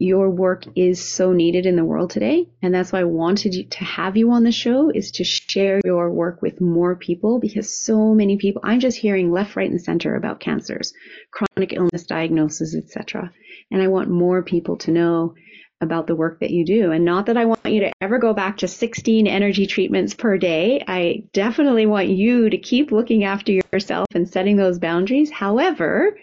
your 0.01 0.31
work 0.31 0.65
is 0.75 0.99
so 0.99 1.31
needed 1.31 1.67
in 1.67 1.75
the 1.75 1.85
world 1.85 2.09
today. 2.09 2.49
And 2.63 2.73
that's 2.73 2.91
why 2.91 3.01
i 3.01 3.03
wanted 3.03 3.69
to 3.69 3.83
have 3.83 4.17
you 4.17 4.31
on 4.31 4.43
the 4.43 4.51
show 4.51 4.89
is 4.89 5.11
to 5.11 5.23
share 5.23 5.79
your 5.85 6.11
work 6.11 6.41
with 6.41 6.59
more 6.59 6.95
people 6.95 7.39
because 7.39 7.77
so 7.77 8.15
many 8.15 8.37
people 8.37 8.61
i'm 8.65 8.79
just 8.79 8.97
hearing 8.97 9.31
left 9.31 9.55
right 9.55 9.69
and 9.69 9.81
center 9.81 10.15
about 10.15 10.39
cancers 10.39 10.93
chronic 11.31 11.73
illness 11.73 12.03
diagnosis 12.05 12.75
etc 12.75 13.31
and 13.69 13.81
i 13.81 13.87
want 13.87 14.09
more 14.09 14.41
people 14.41 14.77
to 14.77 14.91
know 14.91 15.35
about 15.81 16.05
the 16.05 16.15
work 16.15 16.39
that 16.39 16.51
you 16.51 16.63
do. 16.63 16.91
And 16.91 17.03
not 17.03 17.25
that 17.25 17.37
i 17.37 17.45
want 17.45 17.65
you 17.65 17.81
to 17.81 17.91
ever 18.01 18.19
go 18.19 18.33
back 18.33 18.57
to 18.57 18.67
16 18.67 19.27
energy 19.27 19.65
treatments 19.65 20.13
per 20.13 20.37
day. 20.37 20.83
I 20.87 21.23
definitely 21.33 21.87
want 21.87 22.07
you 22.07 22.49
to 22.49 22.57
keep 22.57 22.91
looking 22.91 23.23
after 23.23 23.51
yourself 23.51 24.07
and 24.13 24.29
setting 24.29 24.55
those 24.55 24.79
boundaries. 24.79 25.31
However 25.31 26.17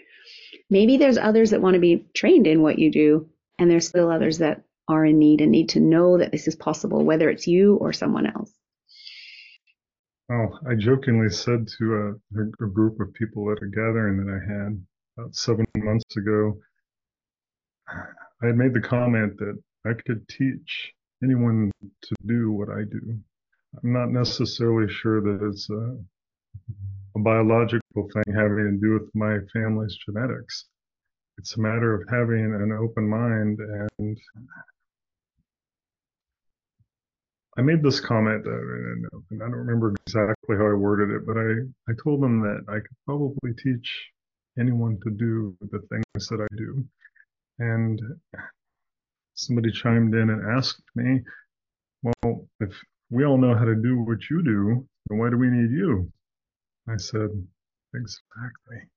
maybe 0.69 0.97
there's 0.97 1.17
others 1.17 1.51
that 1.51 1.61
want 1.61 1.75
to 1.75 1.79
be 1.79 2.05
trained 2.13 2.47
in 2.47 2.61
what 2.61 2.79
you 2.79 2.91
do, 2.91 3.29
and 3.57 3.69
there's 3.69 3.87
still 3.87 4.11
others 4.11 4.37
that 4.39 4.63
are 4.87 5.05
in 5.05 5.19
need 5.19 5.41
and 5.41 5.51
need 5.51 5.69
to 5.69 5.79
know 5.79 6.17
that 6.17 6.31
this 6.31 6.47
is 6.47 6.55
possible, 6.55 7.03
whether 7.03 7.29
it's 7.29 7.47
you 7.47 7.75
or 7.75 7.93
someone 7.93 8.25
else. 8.25 8.51
Well, 10.27 10.59
I 10.67 10.75
jokingly 10.75 11.29
said 11.29 11.67
to 11.79 11.93
a, 11.95 12.39
a 12.63 12.67
group 12.67 12.99
of 12.99 13.13
people 13.13 13.51
at 13.51 13.63
a 13.63 13.67
gathering 13.67 14.17
that 14.17 14.31
I 14.31 14.53
had 14.53 14.85
about 15.17 15.35
seven 15.35 15.65
months 15.75 16.17
ago, 16.17 16.59
I 17.89 18.47
had 18.47 18.55
made 18.55 18.73
the 18.73 18.81
comment 18.81 19.37
that 19.37 19.59
I 19.85 19.93
could 20.05 20.27
teach 20.27 20.93
anyone 21.23 21.71
to 21.81 22.15
do 22.25 22.51
what 22.51 22.69
I 22.69 22.83
do. 22.83 23.17
I'm 23.83 23.93
not 23.93 24.09
necessarily 24.09 24.91
sure 24.91 25.21
that 25.21 25.47
it's 25.47 25.69
a 25.69 25.97
biological 27.23 28.09
thing 28.13 28.33
having 28.35 28.79
to 28.79 28.79
do 28.81 28.93
with 28.93 29.09
my 29.13 29.37
family's 29.53 29.97
genetics. 30.05 30.65
It's 31.37 31.55
a 31.57 31.61
matter 31.61 31.93
of 31.93 32.07
having 32.09 32.53
an 32.53 32.71
open 32.71 33.07
mind 33.07 33.59
and 33.97 34.17
I 37.59 37.61
made 37.61 37.83
this 37.83 37.99
comment, 37.99 38.45
and 38.45 39.05
I 39.33 39.37
don't 39.37 39.51
remember 39.51 39.93
exactly 40.05 40.55
how 40.55 40.67
I 40.67 40.73
worded 40.75 41.09
it, 41.13 41.25
but 41.25 41.35
I, 41.35 41.91
I 41.91 41.95
told 42.01 42.23
them 42.23 42.39
that 42.39 42.63
I 42.69 42.75
could 42.79 42.97
probably 43.05 43.51
teach 43.61 44.11
anyone 44.57 44.97
to 45.03 45.09
do 45.09 45.57
the 45.59 45.79
things 45.89 46.27
that 46.29 46.39
I 46.39 46.47
do. 46.55 46.85
And 47.59 48.01
somebody 49.33 49.73
chimed 49.73 50.13
in 50.13 50.29
and 50.29 50.57
asked 50.57 50.81
me, 50.95 51.21
well, 52.01 52.47
if 52.61 52.73
we 53.09 53.25
all 53.25 53.37
know 53.37 53.55
how 53.55 53.65
to 53.65 53.75
do 53.75 54.03
what 54.03 54.19
you 54.29 54.41
do, 54.41 54.87
then 55.09 55.17
why 55.17 55.29
do 55.29 55.37
we 55.37 55.49
need 55.49 55.71
you? 55.71 56.09
I 56.87 56.97
said, 56.97 57.29
exactly. 57.93 58.89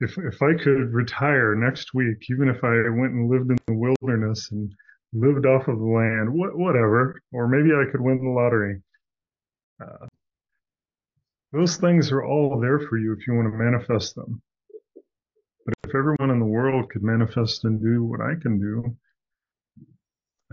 if 0.00 0.16
if 0.18 0.42
I 0.42 0.54
could 0.54 0.92
retire 0.92 1.54
next 1.54 1.94
week, 1.94 2.30
even 2.30 2.48
if 2.48 2.62
I 2.62 2.88
went 2.90 3.12
and 3.12 3.30
lived 3.30 3.50
in 3.50 3.58
the 3.66 3.74
wilderness 3.74 4.50
and 4.52 4.72
lived 5.12 5.46
off 5.46 5.68
of 5.68 5.78
the 5.78 5.84
land, 5.84 6.32
what, 6.32 6.56
whatever, 6.56 7.20
or 7.32 7.48
maybe 7.48 7.70
I 7.70 7.90
could 7.90 8.00
win 8.00 8.22
the 8.22 8.30
lottery. 8.30 8.82
Uh, 9.80 10.06
those 11.52 11.76
things 11.76 12.12
are 12.12 12.24
all 12.24 12.60
there 12.60 12.78
for 12.78 12.98
you 12.98 13.12
if 13.12 13.26
you 13.26 13.34
want 13.34 13.50
to 13.50 13.56
manifest 13.56 14.14
them. 14.14 14.42
But 15.64 15.74
if 15.84 15.94
everyone 15.94 16.30
in 16.30 16.40
the 16.40 16.46
world 16.46 16.90
could 16.90 17.02
manifest 17.02 17.64
and 17.64 17.80
do 17.80 18.04
what 18.04 18.20
I 18.20 18.34
can 18.40 18.60
do, 18.60 18.96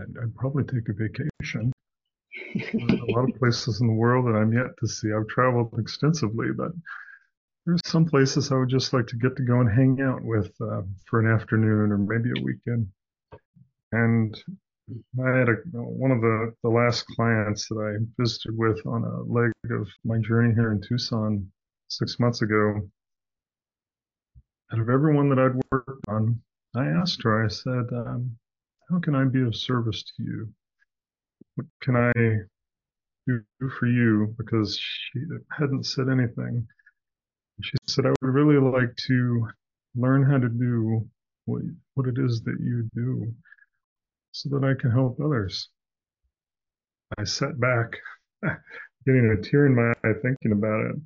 I'd, 0.00 0.22
I'd 0.22 0.34
probably 0.34 0.64
take 0.64 0.88
a 0.88 0.92
vacation 0.92 1.30
a 2.62 3.12
lot 3.12 3.28
of 3.28 3.36
places 3.38 3.80
in 3.80 3.86
the 3.86 3.92
world 3.92 4.26
that 4.26 4.38
I'm 4.38 4.52
yet 4.52 4.76
to 4.80 4.88
see. 4.88 5.12
I've 5.12 5.28
traveled 5.28 5.74
extensively, 5.78 6.48
but 6.56 6.72
there's 7.64 7.80
some 7.84 8.04
places 8.04 8.52
I 8.52 8.56
would 8.56 8.68
just 8.68 8.92
like 8.92 9.06
to 9.08 9.16
get 9.16 9.36
to 9.36 9.42
go 9.42 9.60
and 9.60 9.70
hang 9.70 10.00
out 10.00 10.22
with 10.22 10.52
uh, 10.60 10.82
for 11.04 11.20
an 11.20 11.32
afternoon 11.32 11.90
or 11.90 11.98
maybe 11.98 12.30
a 12.30 12.42
weekend. 12.42 12.88
And 13.92 14.36
I 15.24 15.38
had 15.38 15.48
a, 15.48 15.54
one 15.74 16.12
of 16.12 16.20
the, 16.20 16.54
the 16.62 16.68
last 16.68 17.06
clients 17.16 17.68
that 17.68 17.76
I 17.76 18.22
visited 18.22 18.56
with 18.56 18.86
on 18.86 19.02
a 19.02 19.22
leg 19.22 19.50
of 19.70 19.88
my 20.04 20.18
journey 20.18 20.54
here 20.54 20.72
in 20.72 20.80
Tucson 20.80 21.50
six 21.88 22.20
months 22.20 22.42
ago. 22.42 22.88
Out 24.72 24.80
of 24.80 24.88
everyone 24.88 25.28
that 25.30 25.38
I'd 25.38 25.60
worked 25.72 26.08
on, 26.08 26.40
I 26.76 26.86
asked 26.86 27.22
her, 27.24 27.44
I 27.44 27.48
said, 27.48 27.86
um, 27.92 28.36
How 28.90 29.00
can 29.00 29.14
I 29.14 29.24
be 29.24 29.42
of 29.42 29.56
service 29.56 30.02
to 30.02 30.22
you? 30.22 30.48
What 31.56 31.66
can 31.82 31.96
I 31.96 32.12
do 33.26 33.42
for 33.78 33.86
you? 33.86 34.34
Because 34.38 34.78
she 34.78 35.20
hadn't 35.58 35.84
said 35.84 36.08
anything. 36.08 36.66
She 37.62 37.76
said, 37.86 38.06
I 38.06 38.10
would 38.10 38.34
really 38.34 38.58
like 38.58 38.94
to 39.08 39.48
learn 39.94 40.22
how 40.22 40.38
to 40.38 40.48
do 40.48 41.08
what, 41.46 41.62
what 41.94 42.06
it 42.06 42.16
is 42.18 42.42
that 42.42 42.56
you 42.60 42.88
do 42.94 43.32
so 44.32 44.50
that 44.50 44.64
I 44.64 44.80
can 44.80 44.90
help 44.90 45.18
others. 45.20 45.70
I 47.18 47.24
sat 47.24 47.58
back, 47.58 47.96
getting 49.06 49.30
a 49.30 49.42
tear 49.42 49.66
in 49.66 49.74
my 49.74 49.92
eye 50.04 50.14
thinking 50.22 50.52
about 50.52 50.84
it. 50.84 50.96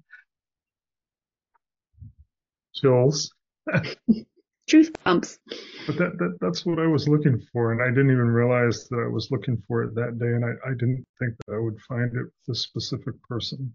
Chills. 2.75 3.33
truth 4.69 4.91
bumps. 5.05 5.39
But 5.87 5.97
that, 5.99 6.19
that 6.19 6.39
that's 6.41 6.65
what 6.65 6.79
I 6.79 6.87
was 6.87 7.09
looking 7.09 7.41
for, 7.53 7.73
and 7.73 7.83
I 7.83 7.89
didn't 7.89 8.13
even 8.13 8.31
realize 8.31 8.89
that 8.89 9.05
I 9.05 9.09
was 9.09 9.31
looking 9.31 9.63
for 9.67 9.83
it 9.83 9.95
that 9.95 10.19
day, 10.19 10.27
and 10.27 10.45
I, 10.45 10.53
I 10.69 10.73
didn't 10.73 11.05
think 11.19 11.35
that 11.47 11.55
I 11.55 11.59
would 11.59 11.81
find 11.89 12.11
it 12.15 12.27
with 12.47 12.57
a 12.57 12.59
specific 12.59 13.15
person. 13.29 13.75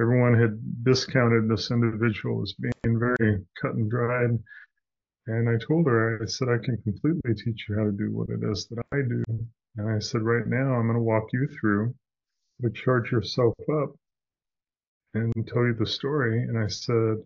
Everyone 0.00 0.38
had 0.40 0.84
discounted 0.84 1.48
this 1.48 1.70
individual 1.70 2.42
as 2.42 2.54
being 2.54 2.98
very 2.98 3.44
cut 3.60 3.74
and 3.74 3.90
dried. 3.90 4.38
And 5.26 5.48
I 5.48 5.56
told 5.64 5.86
her, 5.86 6.18
I 6.20 6.26
said, 6.26 6.48
I 6.48 6.58
can 6.64 6.78
completely 6.78 7.34
teach 7.34 7.66
you 7.68 7.76
how 7.76 7.84
to 7.84 7.92
do 7.92 8.10
what 8.10 8.30
it 8.30 8.40
is 8.42 8.66
that 8.68 8.84
I 8.90 9.02
do. 9.02 9.22
And 9.76 9.88
I 9.88 9.98
said, 9.98 10.22
right 10.22 10.46
now, 10.46 10.74
I'm 10.74 10.86
going 10.86 10.96
to 10.96 11.02
walk 11.02 11.26
you 11.32 11.46
through 11.60 11.94
to 12.62 12.70
charge 12.70 13.12
yourself 13.12 13.54
up 13.70 13.94
and 15.14 15.32
tell 15.46 15.64
you 15.64 15.74
the 15.74 15.86
story. 15.86 16.42
And 16.42 16.58
I 16.58 16.66
said, 16.66 17.18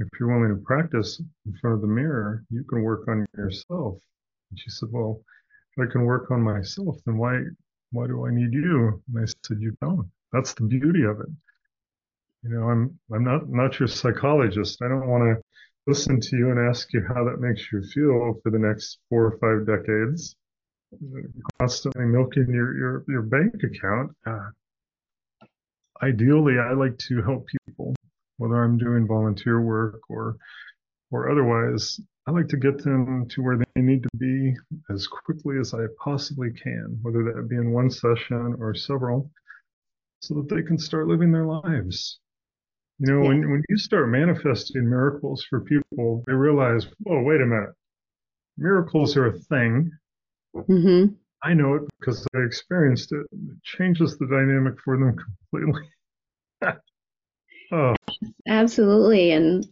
if 0.00 0.08
you're 0.18 0.32
willing 0.32 0.56
to 0.56 0.62
practice 0.64 1.20
in 1.46 1.52
front 1.60 1.74
of 1.74 1.82
the 1.82 1.86
mirror, 1.86 2.42
you 2.50 2.64
can 2.64 2.82
work 2.82 3.06
on 3.08 3.26
yourself. 3.36 3.98
And 4.50 4.58
she 4.58 4.70
said, 4.70 4.88
well, 4.90 5.20
if 5.76 5.88
I 5.88 5.92
can 5.92 6.04
work 6.04 6.30
on 6.30 6.42
myself, 6.42 6.96
then 7.04 7.18
why, 7.18 7.38
why 7.92 8.06
do 8.06 8.26
I 8.26 8.30
need 8.30 8.52
you? 8.52 9.02
And 9.08 9.22
I 9.22 9.26
said, 9.46 9.58
you 9.60 9.76
don't. 9.80 10.10
That's 10.32 10.54
the 10.54 10.64
beauty 10.64 11.04
of 11.04 11.20
it. 11.20 11.28
You 12.42 12.50
know, 12.50 12.70
I'm, 12.70 12.98
I'm 13.12 13.24
not, 13.24 13.48
not 13.48 13.78
your 13.78 13.88
psychologist. 13.88 14.80
I 14.82 14.88
don't 14.88 15.08
want 15.08 15.24
to 15.24 15.42
listen 15.86 16.20
to 16.20 16.36
you 16.36 16.50
and 16.50 16.68
ask 16.68 16.92
you 16.92 17.02
how 17.06 17.24
that 17.24 17.40
makes 17.40 17.70
you 17.70 17.82
feel 17.82 18.40
for 18.42 18.50
the 18.50 18.58
next 18.58 18.98
four 19.08 19.26
or 19.26 19.38
five 19.38 19.66
decades. 19.66 20.34
Constantly 21.60 22.06
milking 22.06 22.48
your, 22.48 22.76
your, 22.76 23.04
your 23.06 23.22
bank 23.22 23.54
account. 23.62 24.10
Uh, 24.26 24.48
ideally, 26.02 26.54
I 26.58 26.72
like 26.72 26.96
to 27.08 27.22
help 27.22 27.46
people 27.68 27.94
whether 28.40 28.64
I'm 28.64 28.78
doing 28.78 29.06
volunteer 29.06 29.60
work 29.60 30.00
or 30.08 30.36
or 31.12 31.30
otherwise, 31.30 32.00
I 32.26 32.30
like 32.30 32.48
to 32.48 32.56
get 32.56 32.82
them 32.82 33.26
to 33.30 33.42
where 33.42 33.58
they 33.58 33.82
need 33.82 34.02
to 34.02 34.08
be 34.16 34.54
as 34.90 35.06
quickly 35.06 35.58
as 35.58 35.74
I 35.74 35.86
possibly 36.02 36.50
can, 36.52 36.98
whether 37.02 37.24
that 37.24 37.48
be 37.48 37.56
in 37.56 37.72
one 37.72 37.90
session 37.90 38.56
or 38.58 38.74
several, 38.74 39.30
so 40.20 40.34
that 40.34 40.48
they 40.48 40.62
can 40.62 40.78
start 40.78 41.08
living 41.08 41.32
their 41.32 41.46
lives. 41.46 42.20
You 42.98 43.12
know, 43.12 43.22
yeah. 43.22 43.28
when, 43.28 43.50
when 43.50 43.62
you 43.68 43.76
start 43.76 44.08
manifesting 44.08 44.88
miracles 44.88 45.44
for 45.50 45.60
people, 45.60 46.22
they 46.26 46.32
realize, 46.32 46.86
oh, 47.08 47.22
wait 47.22 47.40
a 47.40 47.46
minute, 47.46 47.74
miracles 48.56 49.16
are 49.16 49.26
a 49.26 49.38
thing. 49.38 49.90
Mm-hmm. 50.54 51.14
I 51.42 51.54
know 51.54 51.74
it 51.74 51.82
because 51.98 52.26
I 52.34 52.40
experienced 52.40 53.12
it. 53.12 53.26
It 53.32 53.62
changes 53.64 54.16
the 54.18 54.26
dynamic 54.26 54.74
for 54.84 54.96
them 54.96 55.16
completely. 55.50 55.88
Oh. 57.72 57.94
Absolutely. 58.46 59.32
And 59.32 59.66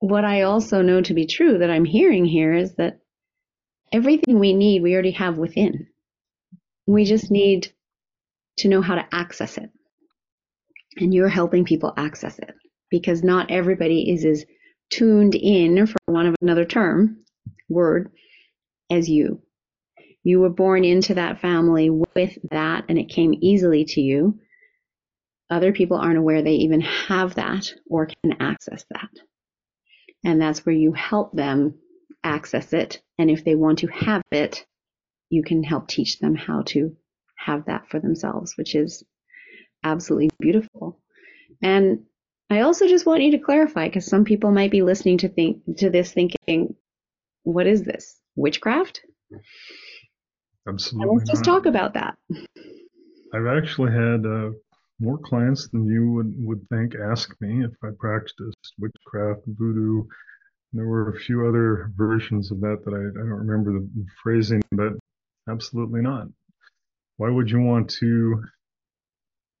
what 0.00 0.24
I 0.24 0.42
also 0.42 0.82
know 0.82 1.00
to 1.00 1.14
be 1.14 1.26
true 1.26 1.58
that 1.58 1.70
I'm 1.70 1.84
hearing 1.84 2.24
here 2.24 2.54
is 2.54 2.74
that 2.76 3.00
everything 3.92 4.38
we 4.38 4.52
need, 4.52 4.82
we 4.82 4.94
already 4.94 5.12
have 5.12 5.38
within. 5.38 5.86
We 6.86 7.04
just 7.04 7.30
need 7.30 7.72
to 8.58 8.68
know 8.68 8.82
how 8.82 8.96
to 8.96 9.06
access 9.12 9.58
it. 9.58 9.70
And 10.98 11.12
you're 11.12 11.28
helping 11.28 11.64
people 11.64 11.92
access 11.96 12.38
it 12.38 12.54
because 12.90 13.22
not 13.22 13.50
everybody 13.50 14.10
is 14.10 14.24
as 14.24 14.44
tuned 14.90 15.34
in, 15.34 15.86
for 15.86 15.96
one 16.06 16.26
of 16.26 16.34
another 16.40 16.64
term, 16.64 17.24
word, 17.68 18.12
as 18.90 19.08
you. 19.08 19.42
You 20.22 20.40
were 20.40 20.50
born 20.50 20.84
into 20.84 21.14
that 21.14 21.40
family 21.40 21.90
with 21.90 22.38
that, 22.50 22.84
and 22.88 22.98
it 22.98 23.08
came 23.08 23.34
easily 23.40 23.84
to 23.84 24.00
you 24.00 24.38
other 25.50 25.72
people 25.72 25.96
aren't 25.96 26.18
aware 26.18 26.42
they 26.42 26.52
even 26.52 26.80
have 26.80 27.34
that 27.36 27.72
or 27.88 28.06
can 28.06 28.40
access 28.40 28.84
that. 28.90 29.10
And 30.24 30.40
that's 30.40 30.66
where 30.66 30.74
you 30.74 30.92
help 30.92 31.32
them 31.32 31.78
access 32.24 32.72
it. 32.72 33.00
And 33.18 33.30
if 33.30 33.44
they 33.44 33.54
want 33.54 33.80
to 33.80 33.86
have 33.88 34.22
it, 34.32 34.66
you 35.30 35.42
can 35.42 35.62
help 35.62 35.88
teach 35.88 36.18
them 36.18 36.34
how 36.34 36.62
to 36.66 36.96
have 37.36 37.66
that 37.66 37.88
for 37.88 38.00
themselves, 38.00 38.54
which 38.56 38.74
is 38.74 39.04
absolutely 39.84 40.30
beautiful. 40.40 41.00
And 41.62 42.04
I 42.50 42.60
also 42.60 42.86
just 42.88 43.06
want 43.06 43.22
you 43.22 43.32
to 43.32 43.38
clarify 43.38 43.88
because 43.88 44.06
some 44.06 44.24
people 44.24 44.50
might 44.52 44.70
be 44.70 44.82
listening 44.82 45.18
to 45.18 45.28
think 45.28 45.62
to 45.78 45.90
this 45.90 46.12
thinking, 46.12 46.74
what 47.42 47.66
is 47.66 47.82
this? 47.82 48.20
Witchcraft? 48.36 49.02
Absolutely. 50.68 51.08
And 51.08 51.18
let's 51.18 51.30
just 51.30 51.44
talk 51.44 51.66
about 51.66 51.94
that. 51.94 52.16
I've 53.34 53.46
actually 53.46 53.92
had 53.92 54.24
uh, 54.26 54.50
more 55.00 55.18
clients 55.18 55.68
than 55.68 55.86
you 55.86 56.12
would, 56.12 56.34
would 56.38 56.68
think 56.68 56.94
ask 56.94 57.34
me 57.40 57.64
if 57.64 57.72
I 57.82 57.88
practiced 57.98 58.74
witchcraft, 58.78 59.42
voodoo. 59.46 60.04
There 60.72 60.86
were 60.86 61.10
a 61.10 61.18
few 61.20 61.46
other 61.46 61.90
versions 61.96 62.50
of 62.50 62.60
that 62.60 62.84
that 62.84 62.94
I, 62.94 62.98
I 62.98 63.22
don't 63.22 63.46
remember 63.46 63.72
the 63.72 64.06
phrasing, 64.22 64.62
but 64.72 64.92
absolutely 65.48 66.00
not. 66.00 66.28
Why 67.18 67.30
would 67.30 67.50
you 67.50 67.60
want 67.60 67.90
to 68.00 68.42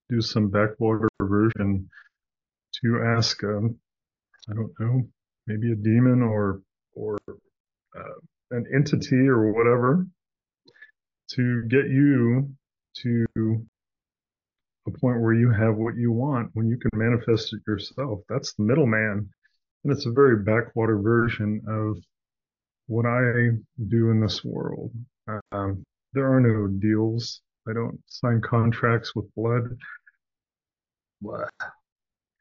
do 0.08 0.20
some 0.20 0.50
backwater 0.50 1.08
version 1.22 1.88
to 2.82 3.02
ask, 3.16 3.42
um, 3.44 3.76
I 4.50 4.54
don't 4.54 4.72
know, 4.78 5.02
maybe 5.46 5.72
a 5.72 5.76
demon 5.76 6.22
or 6.22 6.60
or 6.94 7.18
uh, 7.28 8.18
an 8.50 8.66
entity 8.74 9.28
or 9.28 9.52
whatever 9.52 10.06
to 11.30 11.62
get 11.68 11.86
you 11.88 12.50
to 13.02 13.66
a 14.86 14.98
point 14.98 15.20
where 15.20 15.34
you 15.34 15.50
have 15.50 15.76
what 15.76 15.96
you 15.96 16.12
want 16.12 16.50
when 16.54 16.68
you 16.68 16.78
can 16.78 16.90
manifest 16.94 17.52
it 17.52 17.60
yourself. 17.66 18.20
That's 18.28 18.54
the 18.54 18.64
middleman. 18.64 19.28
And 19.84 19.92
it's 19.92 20.06
a 20.06 20.12
very 20.12 20.42
backwater 20.42 20.98
version 20.98 21.62
of 21.68 21.96
what 22.86 23.06
I 23.06 23.50
do 23.88 24.10
in 24.10 24.20
this 24.20 24.44
world. 24.44 24.92
Um, 25.52 25.84
there 26.12 26.32
are 26.32 26.40
no 26.40 26.68
deals. 26.68 27.40
I 27.68 27.72
don't 27.72 27.98
sign 28.06 28.40
contracts 28.40 29.14
with 29.14 29.32
blood. 29.34 29.76
Blah. 31.20 31.46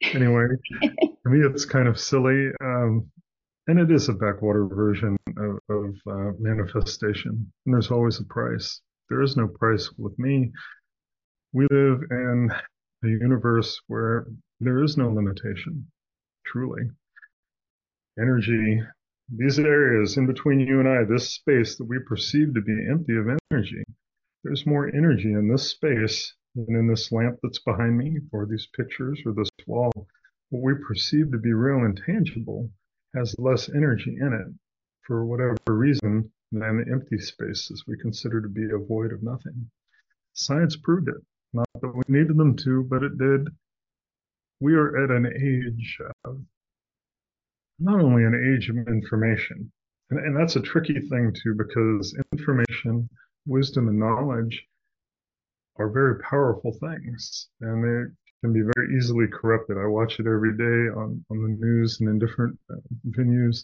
Anyway, 0.04 0.46
to 0.82 1.30
me, 1.30 1.40
it's 1.40 1.66
kind 1.66 1.88
of 1.88 2.00
silly. 2.00 2.50
Um, 2.62 3.10
and 3.68 3.80
it 3.80 3.90
is 3.90 4.10
a 4.10 4.14
backwater 4.14 4.66
version 4.68 5.18
of, 5.38 5.60
of 5.70 5.96
uh, 6.08 6.32
manifestation. 6.40 7.52
And 7.66 7.74
there's 7.74 7.90
always 7.90 8.20
a 8.20 8.26
price. 8.26 8.82
There 9.10 9.22
is 9.22 9.36
no 9.36 9.48
price 9.48 9.90
with 9.98 10.18
me 10.20 10.52
we 11.56 11.66
live 11.72 12.02
in 12.12 12.50
a 13.06 13.08
universe 13.08 13.80
where 13.88 14.28
there 14.60 14.84
is 14.84 14.98
no 14.98 15.10
limitation, 15.10 15.88
truly. 16.46 16.82
Energy, 18.20 18.82
these 19.30 19.58
areas 19.58 20.18
in 20.18 20.28
between 20.28 20.60
you 20.60 20.82
and 20.82 20.90
I, 20.90 21.06
this 21.06 21.34
space 21.34 21.78
that 21.78 21.86
we 21.86 21.98
perceive 22.00 22.54
to 22.54 22.62
be 22.62 22.88
empty 22.92 23.16
of 23.16 23.28
energy, 23.50 23.86
there's 24.44 24.66
more 24.66 24.94
energy 24.94 25.32
in 25.32 25.48
this 25.50 25.72
space 25.72 26.34
than 26.56 26.76
in 26.76 26.88
this 26.90 27.10
lamp 27.14 27.40
that's 27.42 27.60
behind 27.60 27.98
me, 27.98 28.18
or 28.34 28.46
these 28.46 28.68
pictures, 28.76 29.22
or 29.26 29.32
this 29.32 29.48
wall. 29.66 29.94
What 30.50 30.62
we 30.62 30.74
perceive 30.86 31.32
to 31.32 31.38
be 31.38 31.54
real 31.54 31.86
and 31.86 31.98
tangible 32.06 32.70
has 33.16 33.34
less 33.40 33.70
energy 33.70 34.18
in 34.20 34.34
it 34.34 34.54
for 35.08 35.26
whatever 35.26 35.56
reason 35.70 36.30
than 36.52 36.84
the 36.84 36.92
empty 36.92 37.18
spaces 37.18 37.86
we 37.88 37.98
consider 37.98 38.42
to 38.42 38.50
be 38.50 38.66
a 38.66 38.78
void 38.78 39.14
of 39.14 39.24
nothing. 39.24 39.72
Science 40.34 40.76
proved 40.76 41.08
it. 41.08 41.24
Not 41.56 41.70
that 41.82 41.96
we 41.96 42.04
needed 42.10 42.36
them 42.36 42.58
to, 42.58 42.84
but 42.84 43.02
it 43.02 43.18
did. 43.18 43.48
We 44.60 44.74
are 44.74 45.02
at 45.04 45.10
an 45.10 45.26
age 45.26 45.98
of 46.26 46.42
not 47.80 48.02
only 48.02 48.26
an 48.26 48.36
age 48.36 48.70
of 48.70 48.78
information, 48.90 49.72
and, 50.10 50.20
and 50.20 50.36
that's 50.36 50.58
a 50.58 50.62
tricky 50.62 51.00
thing 51.08 51.34
too, 51.34 51.56
because 51.56 52.14
information, 52.34 53.10
wisdom, 53.46 53.88
and 53.88 53.98
knowledge 53.98 54.66
are 55.78 55.90
very 55.90 56.20
powerful 56.20 56.74
things, 56.74 57.48
and 57.62 57.82
they 57.84 58.12
can 58.42 58.52
be 58.52 58.70
very 58.76 58.98
easily 58.98 59.28
corrupted. 59.28 59.78
I 59.78 59.88
watch 59.88 60.20
it 60.20 60.28
every 60.28 60.58
day 60.58 60.92
on, 60.94 61.24
on 61.32 61.42
the 61.42 61.58
news 61.66 62.02
and 62.02 62.10
in 62.10 62.20
different 62.20 62.60
uh, 62.70 62.76
venues, 63.18 63.64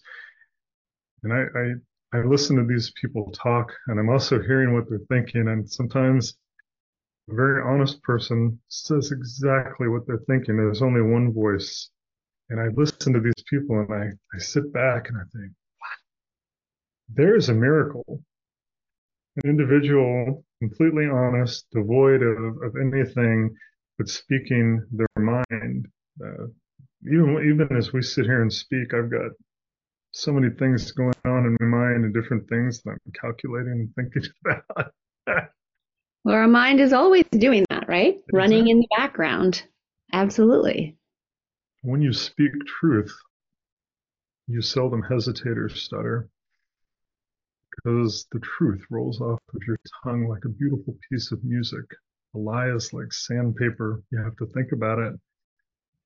and 1.24 1.34
I, 1.34 1.44
I 1.60 2.20
I 2.20 2.24
listen 2.24 2.56
to 2.56 2.66
these 2.66 2.92
people 3.02 3.32
talk, 3.32 3.74
and 3.88 4.00
I'm 4.00 4.10
also 4.10 4.42
hearing 4.42 4.74
what 4.74 4.86
they're 4.90 5.00
thinking, 5.10 5.50
and 5.50 5.70
sometimes 5.70 6.38
a 7.32 7.36
very 7.36 7.62
honest 7.62 8.02
person 8.04 8.60
says 8.68 9.12
exactly 9.12 9.88
what 9.88 10.06
they're 10.06 10.24
thinking. 10.28 10.58
There's 10.58 10.82
only 10.82 11.02
one 11.02 11.34
voice. 11.34 11.90
And 12.50 12.60
I 12.60 12.68
listen 12.76 13.14
to 13.14 13.20
these 13.22 13.44
people 13.50 13.80
and 13.80 13.94
I, 13.94 14.10
I 14.36 14.40
sit 14.40 14.74
back 14.74 15.08
and 15.10 15.18
I 15.18 15.24
think, 15.32 15.54
wow, 15.80 17.16
there 17.16 17.36
is 17.36 17.50
a 17.50 17.54
miracle. 17.54 18.22
An 19.44 19.50
individual 19.50 20.44
completely 20.60 21.08
honest, 21.08 21.66
devoid 21.72 22.22
of, 22.22 22.62
of 22.62 22.76
anything 22.76 23.56
but 23.98 24.10
speaking 24.10 24.86
their 24.92 25.08
mind. 25.24 25.88
Uh, 26.24 26.48
even 27.12 27.42
even 27.48 27.76
as 27.78 27.94
we 27.94 28.02
sit 28.02 28.26
here 28.26 28.42
and 28.42 28.52
speak, 28.52 28.94
I've 28.94 29.10
got 29.10 29.32
so 30.12 30.34
many 30.34 30.54
things 30.54 30.92
going 30.92 31.14
on 31.26 31.46
in 31.46 31.58
my 31.60 31.66
mind 31.66 32.04
and 32.06 32.14
different 32.14 32.48
things 32.50 32.82
that 32.82 32.92
I'm 32.92 33.12
calculating 33.20 33.90
and 33.96 33.96
thinking 33.96 34.30
about. 34.46 35.52
Well, 36.24 36.36
our 36.36 36.48
mind 36.48 36.80
is 36.80 36.94
always 36.94 37.26
doing 37.32 37.66
that, 37.70 37.88
right? 37.88 38.16
Exactly. 38.16 38.38
Running 38.38 38.68
in 38.68 38.80
the 38.80 38.88
background. 38.96 39.64
Absolutely. 40.14 40.98
When 41.82 42.02
you 42.02 42.14
speak 42.14 42.52
truth, 42.80 43.14
you 44.48 44.62
seldom 44.62 45.02
hesitate 45.02 45.58
or 45.58 45.70
stutter. 45.70 46.30
because 47.84 48.28
the 48.32 48.40
truth 48.40 48.84
rolls 48.90 49.22
off 49.22 49.40
of 49.56 49.62
your 49.66 49.78
tongue 50.04 50.28
like 50.28 50.46
a 50.46 50.50
beautiful 50.50 50.96
piece 51.10 51.32
of 51.32 51.44
music. 51.44 51.86
A 52.36 52.38
lie 52.38 52.70
is 52.70 52.94
like 52.94 53.12
sandpaper. 53.12 54.04
You 54.12 54.20
have 54.24 54.36
to 54.38 54.46
think 54.48 54.72
about 54.74 55.00
it. 55.00 55.14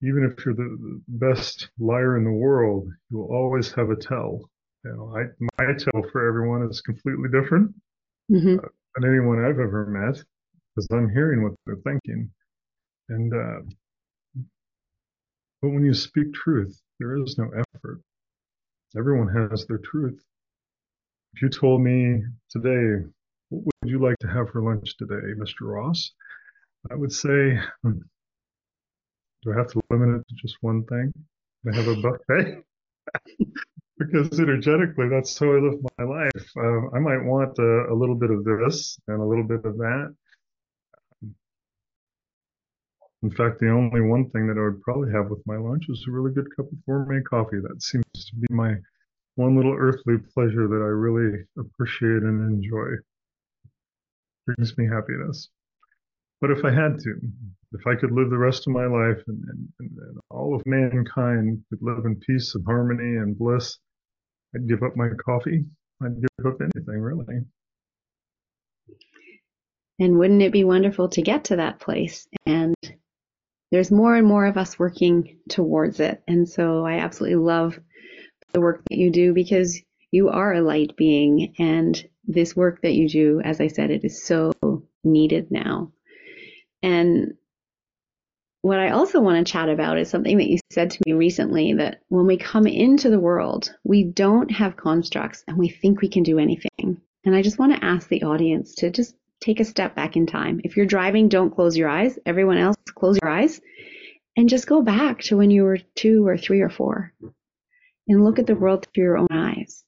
Even 0.04 0.24
if 0.24 0.46
you're 0.46 0.56
the 0.56 1.02
best 1.08 1.70
liar 1.80 2.18
in 2.18 2.24
the 2.24 2.32
world, 2.32 2.88
you 3.10 3.18
will 3.18 3.34
always 3.34 3.72
have 3.74 3.90
a 3.90 3.96
tell. 3.96 4.50
You 4.84 4.92
know, 4.92 5.16
I, 5.18 5.24
my 5.58 5.74
tell 5.74 6.04
for 6.12 6.28
everyone 6.28 6.68
is 6.70 6.82
completely 6.82 7.30
different 7.32 7.74
mm-hmm. 8.32 8.60
uh, 8.60 8.68
than 8.96 9.10
anyone 9.10 9.44
I've 9.44 9.60
ever 9.60 9.86
met 9.88 10.24
because 10.76 10.88
I'm 10.92 11.10
hearing 11.10 11.44
what 11.44 11.54
they're 11.66 11.78
thinking. 11.86 12.32
And 13.10 13.34
uh, 13.34 13.62
but 15.62 15.70
when 15.70 15.86
you 15.86 15.94
speak 15.94 16.34
truth, 16.34 16.80
there 17.00 17.18
is 17.18 17.38
no 17.38 17.50
effort. 17.76 18.02
Everyone 18.98 19.30
has 19.50 19.66
their 19.68 19.80
truth. 19.80 20.22
If 21.36 21.42
you 21.42 21.50
told 21.50 21.82
me 21.82 22.24
today, 22.50 23.06
what 23.50 23.64
would 23.84 23.92
you 23.92 24.00
like 24.00 24.18
to 24.20 24.28
have 24.28 24.50
for 24.50 24.62
lunch 24.62 24.98
today, 24.98 25.34
Mr. 25.38 25.62
Ross? 25.64 26.12
I 26.92 26.96
would 26.96 27.12
say, 27.14 27.60
hmm, 27.84 28.00
do 29.44 29.54
I 29.54 29.58
have 29.58 29.72
to 29.72 29.82
limit 29.90 30.22
it 30.22 30.28
to 30.30 30.36
just 30.36 30.58
one 30.62 30.86
thing? 30.86 31.14
I 31.72 31.76
have 31.76 31.88
a 31.88 31.96
buffet? 31.96 32.64
because 33.98 34.40
energetically, 34.40 35.08
that's 35.10 35.38
how 35.40 35.48
I 35.48 35.60
live 35.60 35.80
my 35.98 36.04
life. 36.04 36.50
Uh, 36.58 36.96
I 36.96 37.00
might 37.00 37.24
want 37.24 37.58
a, 37.58 37.94
a, 37.94 37.96
little 37.96 38.16
bit 38.16 38.30
of 38.30 38.44
this 38.44 39.00
and 39.08 39.22
a 39.22 39.26
little 39.26 39.46
bit 39.46 39.64
of 39.64 39.78
that. 39.78 40.16
In 43.24 43.32
fact, 43.32 43.60
the 43.60 43.70
only 43.70 44.02
one 44.02 44.30
thing 44.30 44.48
that 44.48 44.58
I 44.58 44.64
would 44.64 44.82
probably 44.82 45.12
have 45.14 45.30
with 45.30 45.42
my 45.46 45.58
lunch 45.58 45.86
is 45.90 46.06
a 46.08 46.12
really 46.12 46.34
good 46.34 46.48
cup 46.56 46.68
of 46.68 46.86
gourmet 46.86 47.22
coffee. 47.22 47.60
That 47.60 47.82
seems 47.82 48.06
to 48.14 48.36
be 48.36 48.48
my 48.50 48.76
one 49.36 49.56
little 49.56 49.76
earthly 49.78 50.18
pleasure 50.34 50.68
that 50.68 50.82
I 50.82 50.92
really 50.92 51.44
appreciate 51.58 52.24
and 52.24 52.54
enjoy. 52.54 53.02
Brings 54.46 54.78
me 54.78 54.88
happiness. 54.88 55.50
But 56.42 56.52
if 56.52 56.64
I 56.64 56.72
had 56.72 57.00
to, 57.00 57.16
if 57.72 57.88
I 57.88 57.96
could 57.96 58.12
live 58.12 58.30
the 58.30 58.38
rest 58.38 58.68
of 58.68 58.74
my 58.74 58.86
life 58.86 59.24
and, 59.28 59.44
and, 59.50 59.70
and 59.80 60.18
all 60.30 60.54
of 60.54 60.62
mankind 60.66 61.64
could 61.70 61.82
live 61.82 62.06
in 62.06 62.20
peace 62.20 62.54
and 62.54 62.66
harmony 62.66 63.18
and 63.18 63.38
bliss, 63.38 63.80
I'd 64.56 64.68
give 64.68 64.84
up 64.84 64.96
my 64.96 65.10
coffee. 65.24 65.66
I'd 66.02 66.22
give 66.22 66.46
up 66.46 66.60
anything, 66.62 67.02
really. 67.02 67.42
And 70.00 70.18
wouldn't 70.18 70.42
it 70.42 70.52
be 70.52 70.64
wonderful 70.64 71.10
to 71.10 71.22
get 71.22 71.46
to 71.46 71.58
that 71.58 71.80
place? 71.80 72.28
And 72.46 72.76
there's 73.72 73.92
more 73.92 74.16
and 74.16 74.28
more 74.28 74.46
of 74.46 74.58
us 74.58 74.80
working 74.80 75.40
towards 75.50 76.00
it. 76.00 76.22
And 76.28 76.48
so 76.48 76.86
I 76.86 77.00
absolutely 77.00 77.38
love 77.38 77.80
the 78.54 78.62
work 78.62 78.82
that 78.90 78.98
you 78.98 79.12
do 79.12 79.34
because 79.34 79.80
you 80.12 80.30
are 80.30 80.54
a 80.54 80.62
light 80.62 80.96
being. 80.96 81.54
And 81.60 82.08
this 82.26 82.56
work 82.56 82.82
that 82.82 82.94
you 82.94 83.10
do, 83.10 83.42
as 83.44 83.60
I 83.62 83.68
said, 83.68 83.92
it 83.92 84.04
is 84.04 84.24
so 84.24 84.54
needed 85.04 85.52
now. 85.52 85.92
And 86.82 87.34
what 88.66 88.80
I 88.80 88.90
also 88.90 89.22
want 89.22 89.46
to 89.46 89.52
chat 89.52 89.70
about 89.70 90.00
is 90.00 90.10
something 90.10 90.40
that 90.40 90.50
you 90.50 90.58
said 90.72 90.90
to 90.90 91.04
me 91.06 91.14
recently 91.14 91.74
that 91.74 92.02
when 92.08 92.26
we 92.26 92.36
come 92.36 92.66
into 92.66 93.12
the 93.12 93.20
world, 93.20 93.72
we 93.84 94.04
don't 94.04 94.50
have 94.50 94.76
constructs 94.76 95.44
and 95.48 95.56
we 95.56 95.70
think 95.70 96.02
we 96.02 96.10
can 96.10 96.24
do 96.24 96.40
anything. 96.40 97.00
And 97.26 97.36
I 97.36 97.44
just 97.44 97.60
want 97.60 97.76
to 97.76 97.86
ask 97.86 98.08
the 98.08 98.24
audience 98.24 98.74
to 98.78 98.90
just 98.90 99.16
take 99.40 99.60
a 99.60 99.66
step 99.66 99.94
back 99.94 100.16
in 100.16 100.26
time. 100.26 100.62
If 100.64 100.76
you're 100.76 100.88
driving, 100.88 101.30
don't 101.30 101.54
close 101.54 101.78
your 101.78 101.90
eyes. 101.90 102.18
Everyone 102.26 102.58
else, 102.58 102.76
close 102.96 103.20
your 103.22 103.30
eyes 103.30 103.62
and 104.36 104.50
just 104.50 104.66
go 104.66 104.82
back 104.82 105.22
to 105.26 105.38
when 105.38 105.52
you 105.52 105.62
were 105.62 105.78
two 105.94 106.26
or 106.26 106.36
three 106.36 106.62
or 106.62 106.70
four 106.72 107.14
and 108.08 108.26
look 108.26 108.40
at 108.40 108.48
the 108.48 108.56
world 108.56 108.88
through 108.96 109.04
your 109.04 109.20
own 109.20 109.28
eyes. 109.32 109.84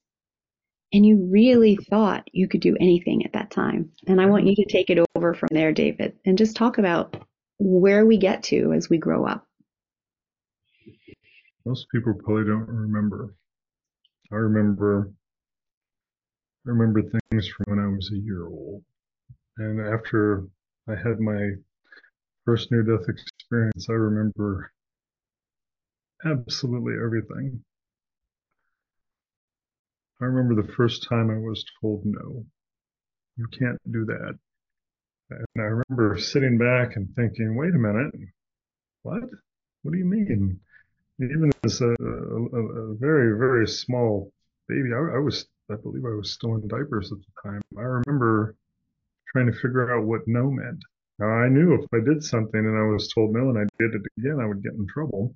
And 0.92 1.04
you 1.04 1.28
really 1.32 1.76
thought 1.90 2.28
you 2.30 2.46
could 2.46 2.60
do 2.60 2.76
anything 2.78 3.24
at 3.24 3.32
that 3.32 3.50
time. 3.50 3.90
And 4.06 4.20
I 4.20 4.26
want 4.26 4.46
you 4.46 4.54
to 4.54 4.66
take 4.70 4.88
it 4.88 5.04
over 5.16 5.34
from 5.34 5.48
there, 5.50 5.72
David, 5.72 6.16
and 6.24 6.38
just 6.38 6.54
talk 6.54 6.78
about 6.78 7.24
where 7.58 8.06
we 8.06 8.16
get 8.16 8.42
to 8.44 8.72
as 8.72 8.88
we 8.88 8.98
grow 8.98 9.24
up. 9.26 9.44
Most 11.64 11.86
people 11.90 12.14
probably 12.14 12.44
don't 12.44 12.68
remember. 12.68 13.34
I 14.32 14.36
remember 14.36 15.12
I 16.66 16.70
remember 16.70 17.02
things 17.02 17.48
from 17.48 17.64
when 17.68 17.78
I 17.78 17.88
was 17.88 18.10
a 18.12 18.18
year 18.18 18.46
old. 18.46 18.84
And 19.56 19.80
after 19.80 20.46
I 20.86 20.94
had 20.96 21.18
my 21.18 21.52
first 22.44 22.70
near 22.70 22.82
death 22.82 23.08
experience, 23.08 23.88
I 23.88 23.94
remember 23.94 24.70
absolutely 26.24 26.94
everything. 26.94 27.64
I 30.20 30.24
remember 30.26 30.60
the 30.60 30.72
first 30.74 31.08
time 31.08 31.30
I 31.30 31.38
was 31.38 31.64
told 31.80 32.04
no, 32.04 32.44
you 33.36 33.46
can't 33.58 33.80
do 33.90 34.04
that. 34.06 34.38
And 35.30 35.46
I 35.58 35.82
remember 35.82 36.18
sitting 36.18 36.56
back 36.58 36.96
and 36.96 37.14
thinking, 37.14 37.54
wait 37.56 37.74
a 37.74 37.78
minute, 37.78 38.14
what? 39.02 39.22
What 39.82 39.92
do 39.92 39.98
you 39.98 40.04
mean? 40.04 40.58
Even 41.20 41.50
as 41.64 41.80
a, 41.80 41.90
a, 41.90 42.92
a 42.92 42.94
very, 42.94 43.38
very 43.38 43.66
small 43.66 44.32
baby, 44.68 44.90
I, 44.94 45.16
I 45.16 45.18
was, 45.18 45.46
I 45.70 45.74
believe 45.76 46.04
I 46.04 46.14
was 46.14 46.32
still 46.32 46.54
in 46.54 46.66
diapers 46.68 47.12
at 47.12 47.18
the 47.18 47.50
time. 47.50 47.62
I 47.76 47.82
remember 47.82 48.56
trying 49.32 49.46
to 49.46 49.52
figure 49.52 49.94
out 49.94 50.06
what 50.06 50.26
no 50.26 50.50
meant. 50.50 50.82
Now, 51.18 51.26
I 51.26 51.48
knew 51.48 51.74
if 51.74 51.86
I 51.92 51.98
did 52.04 52.22
something 52.22 52.60
and 52.60 52.78
I 52.78 52.84
was 52.84 53.12
told 53.12 53.32
no 53.32 53.50
and 53.50 53.58
I 53.58 53.64
did 53.78 53.94
it 53.94 54.02
again, 54.18 54.38
I 54.40 54.46
would 54.46 54.62
get 54.62 54.74
in 54.74 54.86
trouble. 54.86 55.34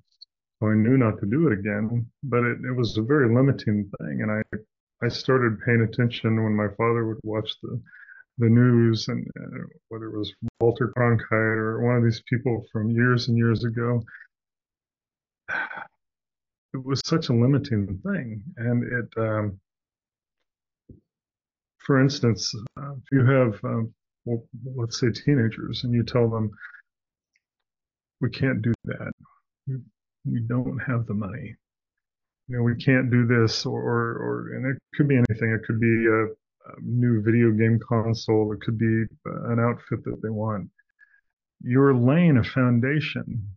So 0.59 0.69
I 0.69 0.75
knew 0.75 0.97
not 0.97 1.19
to 1.19 1.25
do 1.25 1.47
it 1.47 1.59
again, 1.59 2.07
but 2.23 2.43
it, 2.43 2.57
it 2.65 2.75
was 2.75 2.97
a 2.97 3.01
very 3.01 3.33
limiting 3.33 3.91
thing. 3.99 4.21
And 4.21 4.31
I, 4.31 4.41
I 5.05 5.09
started 5.09 5.59
paying 5.65 5.81
attention 5.81 6.41
when 6.41 6.55
my 6.55 6.69
father 6.77 7.05
would 7.05 7.19
watch 7.23 7.51
the, 7.61 7.81
the 8.37 8.49
news 8.49 9.07
and 9.07 9.25
uh, 9.39 9.63
whether 9.89 10.05
it 10.05 10.17
was 10.17 10.33
Walter 10.59 10.91
Cronkite 10.97 11.57
or 11.57 11.85
one 11.85 11.97
of 11.97 12.03
these 12.03 12.21
people 12.27 12.65
from 12.71 12.89
years 12.89 13.27
and 13.27 13.37
years 13.37 13.63
ago. 13.63 14.01
It 16.75 16.83
was 16.83 17.01
such 17.05 17.29
a 17.29 17.33
limiting 17.33 18.01
thing. 18.03 18.41
And 18.57 18.83
it, 18.83 19.05
um, 19.15 19.59
for 21.85 22.01
instance, 22.01 22.51
uh, 22.77 22.93
if 22.93 23.03
you 23.11 23.25
have, 23.25 23.63
um, 23.63 23.93
well, 24.25 24.43
let's 24.75 24.99
say 24.99 25.11
teenagers, 25.11 25.83
and 25.83 25.93
you 25.93 26.03
tell 26.03 26.29
them, 26.29 26.49
we 28.21 28.29
can't 28.29 28.61
do 28.61 28.73
that. 28.85 29.11
We, 29.67 29.75
we 30.25 30.39
don't 30.47 30.79
have 30.79 31.05
the 31.05 31.13
money. 31.13 31.55
You 32.47 32.57
know, 32.57 32.63
we 32.63 32.75
can't 32.75 33.11
do 33.11 33.27
this, 33.27 33.65
or, 33.65 33.79
or, 33.79 34.17
or 34.17 34.55
and 34.55 34.65
it 34.65 34.77
could 34.95 35.07
be 35.07 35.15
anything. 35.17 35.51
It 35.51 35.65
could 35.67 35.79
be 35.79 36.05
a, 36.07 36.25
a 36.25 36.27
new 36.81 37.21
video 37.21 37.51
game 37.51 37.79
console. 37.87 38.53
It 38.53 38.61
could 38.61 38.77
be 38.77 39.05
an 39.25 39.59
outfit 39.59 40.03
that 40.05 40.21
they 40.21 40.29
want. 40.29 40.69
You're 41.61 41.95
laying 41.95 42.37
a 42.37 42.43
foundation. 42.43 43.47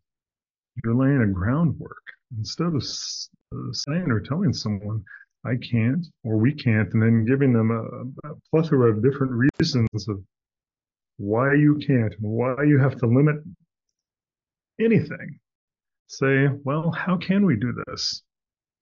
You're 0.84 0.94
laying 0.94 1.22
a 1.22 1.32
groundwork 1.32 2.02
instead 2.36 2.68
of 2.68 2.76
uh, 2.76 3.72
saying 3.72 4.10
or 4.10 4.20
telling 4.20 4.52
someone, 4.52 5.02
I 5.44 5.54
can't 5.70 6.06
or 6.24 6.36
we 6.36 6.52
can't, 6.52 6.92
and 6.92 7.02
then 7.02 7.24
giving 7.24 7.52
them 7.52 7.70
a, 7.70 8.28
a 8.28 8.34
plethora 8.50 8.90
of 8.90 9.02
different 9.02 9.32
reasons 9.32 10.08
of 10.08 10.22
why 11.18 11.54
you 11.54 11.80
can't 11.86 12.12
and 12.12 12.32
why 12.32 12.62
you 12.64 12.78
have 12.78 12.96
to 12.96 13.06
limit 13.06 13.36
anything. 14.80 15.38
Say, 16.08 16.48
well, 16.64 16.92
how 16.92 17.16
can 17.16 17.46
we 17.46 17.56
do 17.56 17.72
this? 17.86 18.22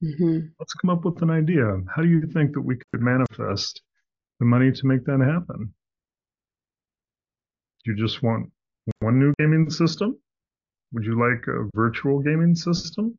Mm-hmm. 0.02 0.38
Let's 0.58 0.74
come 0.74 0.90
up 0.90 1.04
with 1.04 1.22
an 1.22 1.30
idea. 1.30 1.64
How 1.94 2.02
do 2.02 2.08
you 2.08 2.26
think 2.32 2.52
that 2.54 2.60
we 2.60 2.76
could 2.76 3.00
manifest 3.00 3.80
the 4.44 4.50
money 4.50 4.70
to 4.70 4.86
make 4.86 5.04
that 5.06 5.20
happen? 5.20 5.72
Do 7.84 7.90
you 7.90 7.96
just 7.96 8.22
want 8.22 8.50
one 9.00 9.18
new 9.18 9.32
gaming 9.38 9.70
system? 9.70 10.18
Would 10.92 11.04
you 11.04 11.18
like 11.18 11.46
a 11.48 11.68
virtual 11.74 12.20
gaming 12.20 12.54
system? 12.54 13.16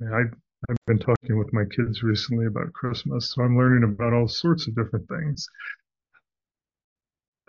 I 0.00 0.22
I've 0.70 0.76
been 0.86 1.00
talking 1.00 1.38
with 1.38 1.52
my 1.52 1.64
kids 1.76 2.04
recently 2.04 2.46
about 2.46 2.72
Christmas, 2.72 3.32
so 3.32 3.42
I'm 3.42 3.56
learning 3.56 3.82
about 3.82 4.12
all 4.12 4.28
sorts 4.28 4.68
of 4.68 4.76
different 4.76 5.08
things. 5.08 5.44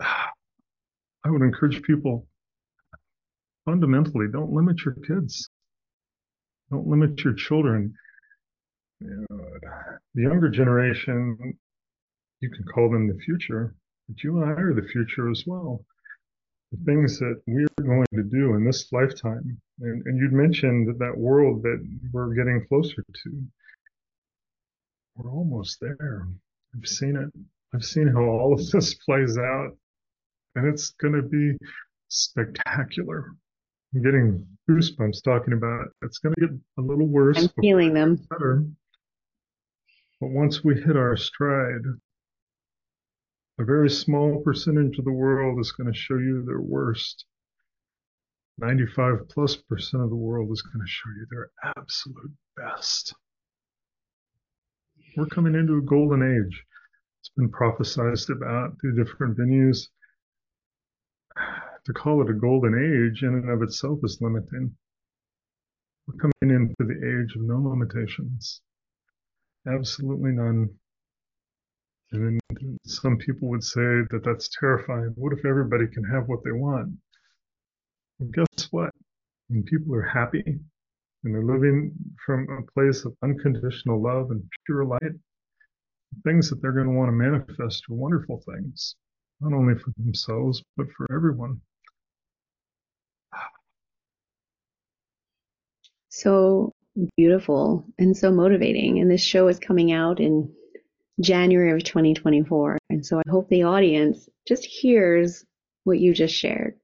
I 0.00 1.30
would 1.30 1.42
encourage 1.42 1.80
people 1.82 2.26
fundamentally 3.64 4.26
don't 4.32 4.52
limit 4.52 4.84
your 4.84 4.94
kids. 5.06 5.48
Don't 6.72 6.88
limit 6.88 7.22
your 7.22 7.34
children. 7.34 7.94
The 9.00 9.98
younger 10.16 10.48
generation, 10.48 11.56
you 12.40 12.50
can 12.50 12.64
call 12.64 12.90
them 12.90 13.08
the 13.08 13.18
future, 13.24 13.74
but 14.08 14.22
you 14.22 14.42
and 14.42 14.50
I 14.50 14.60
are 14.60 14.74
the 14.74 14.88
future 14.88 15.30
as 15.30 15.44
well 15.46 15.84
the 16.74 16.84
things 16.84 17.18
that 17.18 17.40
we're 17.46 17.66
going 17.82 18.06
to 18.14 18.22
do 18.22 18.54
in 18.54 18.64
this 18.64 18.92
lifetime. 18.92 19.60
And, 19.80 20.02
and 20.06 20.18
you'd 20.18 20.32
mentioned 20.32 20.88
that, 20.88 20.98
that 20.98 21.16
world 21.16 21.62
that 21.62 21.86
we're 22.12 22.34
getting 22.34 22.64
closer 22.68 23.02
to. 23.02 23.42
We're 25.16 25.30
almost 25.30 25.78
there. 25.80 26.26
I've 26.74 26.88
seen 26.88 27.16
it. 27.16 27.40
I've 27.74 27.84
seen 27.84 28.08
how 28.08 28.22
all 28.22 28.52
of 28.52 28.70
this 28.70 28.94
plays 28.94 29.36
out, 29.36 29.76
and 30.54 30.66
it's 30.66 30.90
going 30.90 31.14
to 31.14 31.22
be 31.22 31.56
spectacular. 32.08 33.32
I'm 33.94 34.02
getting 34.02 34.46
goosebumps 34.68 35.22
talking 35.22 35.54
about 35.54 35.82
it. 35.82 35.88
It's 36.02 36.18
going 36.18 36.34
to 36.38 36.48
get 36.48 36.56
a 36.78 36.82
little 36.82 37.06
worse. 37.06 37.38
I'm 37.38 37.48
feeling 37.60 37.94
them. 37.94 38.16
Better. 38.30 38.64
But 40.20 40.30
once 40.30 40.64
we 40.64 40.74
hit 40.74 40.96
our 40.96 41.16
stride, 41.16 41.82
A 43.56 43.64
very 43.64 43.88
small 43.88 44.42
percentage 44.42 44.98
of 44.98 45.04
the 45.04 45.12
world 45.12 45.60
is 45.60 45.70
going 45.70 45.92
to 45.92 45.96
show 45.96 46.18
you 46.18 46.44
their 46.44 46.60
worst. 46.60 47.24
95 48.58 49.28
plus 49.28 49.54
percent 49.56 50.02
of 50.02 50.10
the 50.10 50.16
world 50.16 50.50
is 50.52 50.62
going 50.62 50.84
to 50.84 50.90
show 50.90 51.08
you 51.10 51.26
their 51.30 51.50
absolute 51.76 52.32
best. 52.56 53.14
We're 55.16 55.26
coming 55.26 55.54
into 55.54 55.78
a 55.78 55.82
golden 55.82 56.22
age. 56.22 56.64
It's 57.20 57.30
been 57.36 57.50
prophesized 57.50 58.28
about 58.28 58.80
through 58.80 58.96
different 58.96 59.38
venues. 59.38 59.88
To 61.84 61.92
call 61.92 62.22
it 62.22 62.30
a 62.30 62.34
golden 62.34 62.74
age 62.74 63.22
in 63.22 63.34
and 63.34 63.50
of 63.50 63.62
itself 63.62 64.00
is 64.02 64.18
limiting. 64.20 64.76
We're 66.06 66.18
coming 66.18 66.56
into 66.56 66.74
the 66.80 66.94
age 66.94 67.36
of 67.36 67.42
no 67.42 67.60
limitations. 67.60 68.62
Absolutely 69.66 70.32
none. 70.32 70.70
And 72.14 72.40
then 72.50 72.78
some 72.84 73.16
people 73.16 73.48
would 73.48 73.64
say 73.64 73.80
that 74.10 74.22
that's 74.24 74.48
terrifying. 74.60 75.12
What 75.16 75.32
if 75.36 75.44
everybody 75.44 75.86
can 75.92 76.04
have 76.04 76.28
what 76.28 76.44
they 76.44 76.52
want? 76.52 76.92
Guess 78.30 78.68
what? 78.70 78.90
When 79.48 79.64
people 79.64 79.92
are 79.96 80.02
happy 80.02 80.44
and 80.46 81.34
they're 81.34 81.44
living 81.44 81.92
from 82.24 82.46
a 82.50 82.72
place 82.72 83.04
of 83.04 83.16
unconditional 83.22 84.00
love 84.00 84.30
and 84.30 84.44
pure 84.64 84.84
light, 84.84 85.12
things 86.22 86.48
that 86.50 86.62
they're 86.62 86.72
going 86.72 86.86
to 86.86 86.92
want 86.92 87.08
to 87.08 87.12
manifest 87.12 87.82
are 87.90 87.94
wonderful 87.94 88.40
things, 88.46 88.94
not 89.40 89.52
only 89.52 89.74
for 89.74 89.92
themselves, 89.98 90.62
but 90.76 90.86
for 90.96 91.12
everyone. 91.12 91.60
So 96.10 96.72
beautiful 97.16 97.84
and 97.98 98.16
so 98.16 98.30
motivating. 98.30 99.00
And 99.00 99.10
this 99.10 99.20
show 99.20 99.48
is 99.48 99.58
coming 99.58 99.90
out 99.90 100.20
in 100.20 100.54
January 101.20 101.72
of 101.72 101.84
2024. 101.84 102.78
And 102.90 103.04
so 103.04 103.18
I 103.18 103.30
hope 103.30 103.48
the 103.48 103.64
audience 103.64 104.28
just 104.46 104.64
hears 104.64 105.44
what 105.84 105.98
you 105.98 106.14
just 106.14 106.34
shared 106.34 106.74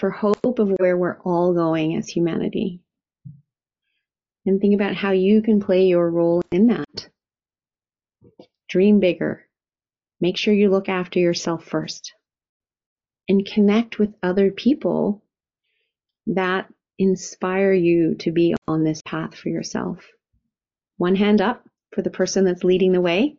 for 0.00 0.10
hope 0.10 0.58
of 0.58 0.70
where 0.78 0.96
we're 0.96 1.20
all 1.20 1.52
going 1.52 1.94
as 1.94 2.08
humanity. 2.08 2.80
And 4.46 4.58
think 4.58 4.74
about 4.74 4.94
how 4.96 5.10
you 5.10 5.42
can 5.42 5.60
play 5.60 5.86
your 5.86 6.10
role 6.10 6.42
in 6.50 6.68
that. 6.68 7.08
Dream 8.68 8.98
bigger. 8.98 9.46
Make 10.20 10.38
sure 10.38 10.54
you 10.54 10.70
look 10.70 10.88
after 10.88 11.18
yourself 11.18 11.64
first 11.64 12.14
and 13.28 13.46
connect 13.46 13.98
with 13.98 14.14
other 14.22 14.50
people 14.50 15.22
that 16.26 16.72
inspire 16.98 17.72
you 17.72 18.14
to 18.16 18.32
be 18.32 18.54
on 18.66 18.84
this 18.84 19.02
path 19.02 19.34
for 19.34 19.50
yourself. 19.50 20.06
One 20.96 21.16
hand 21.16 21.40
up 21.42 21.66
for 21.92 22.02
the 22.02 22.10
person 22.10 22.44
that's 22.44 22.64
leading 22.64 22.92
the 22.92 23.00
way, 23.00 23.36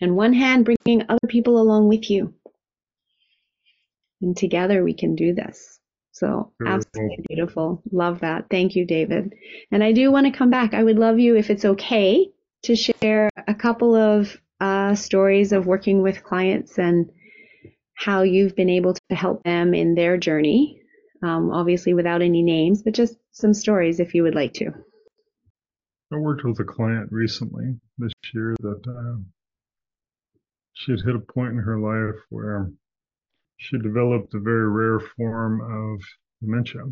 and 0.00 0.16
one 0.16 0.32
hand 0.32 0.64
bringing 0.64 1.04
other 1.08 1.28
people 1.28 1.60
along 1.60 1.88
with 1.88 2.10
you. 2.10 2.34
And 4.22 4.36
together 4.36 4.82
we 4.84 4.94
can 4.94 5.14
do 5.14 5.34
this. 5.34 5.78
So 6.12 6.52
absolutely 6.66 7.24
beautiful. 7.28 7.82
Love 7.90 8.20
that. 8.20 8.46
Thank 8.50 8.76
you, 8.76 8.84
David. 8.84 9.32
And 9.70 9.82
I 9.82 9.92
do 9.92 10.12
want 10.12 10.26
to 10.26 10.36
come 10.36 10.50
back. 10.50 10.74
I 10.74 10.82
would 10.82 10.98
love 10.98 11.18
you, 11.18 11.36
if 11.36 11.48
it's 11.48 11.64
okay, 11.64 12.28
to 12.64 12.76
share 12.76 13.30
a 13.48 13.54
couple 13.54 13.94
of 13.94 14.36
uh, 14.60 14.94
stories 14.94 15.52
of 15.52 15.66
working 15.66 16.02
with 16.02 16.22
clients 16.22 16.78
and 16.78 17.10
how 17.94 18.22
you've 18.22 18.54
been 18.54 18.68
able 18.68 18.94
to 18.94 19.14
help 19.14 19.42
them 19.44 19.72
in 19.72 19.94
their 19.94 20.18
journey. 20.18 20.82
Um, 21.22 21.50
obviously, 21.50 21.94
without 21.94 22.22
any 22.22 22.42
names, 22.42 22.82
but 22.82 22.94
just 22.94 23.14
some 23.32 23.54
stories 23.54 24.00
if 24.00 24.14
you 24.14 24.22
would 24.22 24.34
like 24.34 24.54
to. 24.54 24.72
I 26.12 26.16
worked 26.16 26.42
with 26.42 26.58
a 26.58 26.64
client 26.64 27.12
recently 27.12 27.78
this 27.96 28.12
year 28.34 28.56
that 28.62 28.82
uh, 28.84 29.22
she 30.72 30.90
had 30.90 31.02
hit 31.02 31.14
a 31.14 31.20
point 31.20 31.52
in 31.52 31.58
her 31.58 31.78
life 31.78 32.20
where 32.30 32.72
she 33.58 33.78
developed 33.78 34.34
a 34.34 34.40
very 34.40 34.68
rare 34.68 34.98
form 34.98 35.60
of 35.60 36.00
dementia 36.42 36.82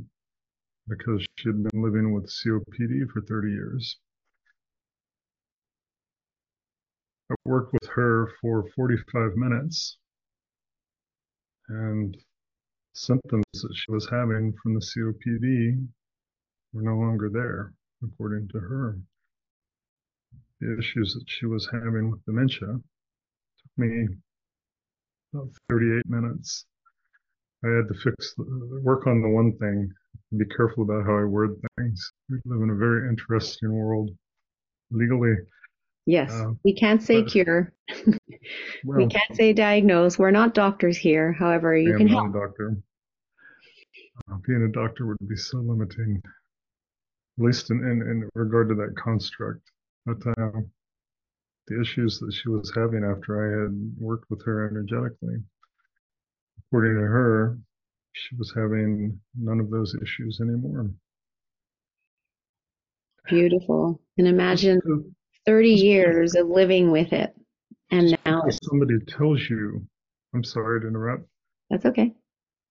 because 0.86 1.26
she 1.36 1.48
had 1.48 1.64
been 1.64 1.82
living 1.82 2.12
with 2.12 2.30
COPD 2.30 3.10
for 3.12 3.20
30 3.22 3.48
years. 3.50 3.98
I 7.28 7.34
worked 7.44 7.72
with 7.72 7.90
her 7.90 8.30
for 8.40 8.70
45 8.76 9.34
minutes 9.34 9.98
and 11.68 12.16
symptoms 12.94 13.44
that 13.52 13.74
she 13.74 13.90
was 13.90 14.08
having 14.08 14.54
from 14.62 14.74
the 14.74 14.80
COPD 14.80 15.88
were 16.72 16.82
no 16.82 16.96
longer 16.96 17.28
there 17.28 17.72
according 18.02 18.48
to 18.48 18.58
her. 18.58 18.98
The 20.60 20.78
issues 20.78 21.14
that 21.14 21.24
she 21.26 21.46
was 21.46 21.68
having 21.72 22.10
with 22.10 22.24
dementia 22.24 22.66
took 22.66 23.72
me 23.76 24.06
about 25.32 25.48
38 25.70 26.02
minutes. 26.08 26.66
I 27.64 27.68
had 27.68 27.88
to 27.88 27.94
fix, 27.94 28.34
work 28.82 29.06
on 29.06 29.22
the 29.22 29.28
one 29.28 29.56
thing, 29.58 29.90
be 30.36 30.44
careful 30.56 30.84
about 30.84 31.06
how 31.06 31.18
I 31.18 31.24
word 31.24 31.56
things. 31.76 32.12
We 32.28 32.38
live 32.44 32.62
in 32.62 32.70
a 32.70 32.74
very 32.74 33.08
interesting 33.08 33.72
world 33.72 34.10
legally. 34.90 35.34
Yes, 36.06 36.32
uh, 36.32 36.52
we 36.64 36.74
can't 36.74 37.02
say 37.02 37.22
but, 37.22 37.30
cure. 37.30 37.72
well, 38.84 38.98
we 38.98 39.06
can't 39.06 39.36
say 39.36 39.52
diagnose. 39.52 40.18
We're 40.18 40.30
not 40.30 40.54
doctors 40.54 40.96
here. 40.96 41.32
However, 41.32 41.76
you 41.76 41.96
can 41.96 42.08
help. 42.08 42.30
a 42.30 42.32
doctor. 42.32 42.76
Uh, 44.30 44.36
being 44.46 44.62
a 44.62 44.72
doctor 44.72 45.06
would 45.06 45.18
be 45.28 45.36
so 45.36 45.58
limiting 45.58 46.22
at 47.38 47.44
least 47.44 47.70
in, 47.70 47.78
in, 47.78 48.02
in 48.02 48.28
regard 48.34 48.68
to 48.68 48.74
that 48.74 48.96
construct. 48.96 49.60
But 50.04 50.18
uh, 50.26 50.60
the 51.68 51.80
issues 51.80 52.18
that 52.18 52.32
she 52.32 52.48
was 52.48 52.72
having 52.74 53.04
after 53.04 53.38
I 53.38 53.62
had 53.62 53.92
worked 53.98 54.28
with 54.30 54.44
her 54.44 54.68
energetically, 54.68 55.36
according 56.58 56.96
to 56.96 57.02
her, 57.02 57.58
she 58.12 58.34
was 58.36 58.52
having 58.56 59.20
none 59.38 59.60
of 59.60 59.70
those 59.70 59.94
issues 60.02 60.40
anymore. 60.40 60.90
Beautiful. 63.28 64.00
And 64.16 64.26
imagine 64.26 64.80
30 65.46 65.68
years 65.68 66.34
of 66.34 66.48
living 66.48 66.90
with 66.90 67.12
it. 67.12 67.34
And 67.90 68.18
now 68.26 68.42
somebody 68.64 68.98
tells 69.06 69.48
you, 69.48 69.86
I'm 70.34 70.44
sorry 70.44 70.80
to 70.80 70.88
interrupt. 70.88 71.28
That's 71.70 71.86
okay. 71.86 72.14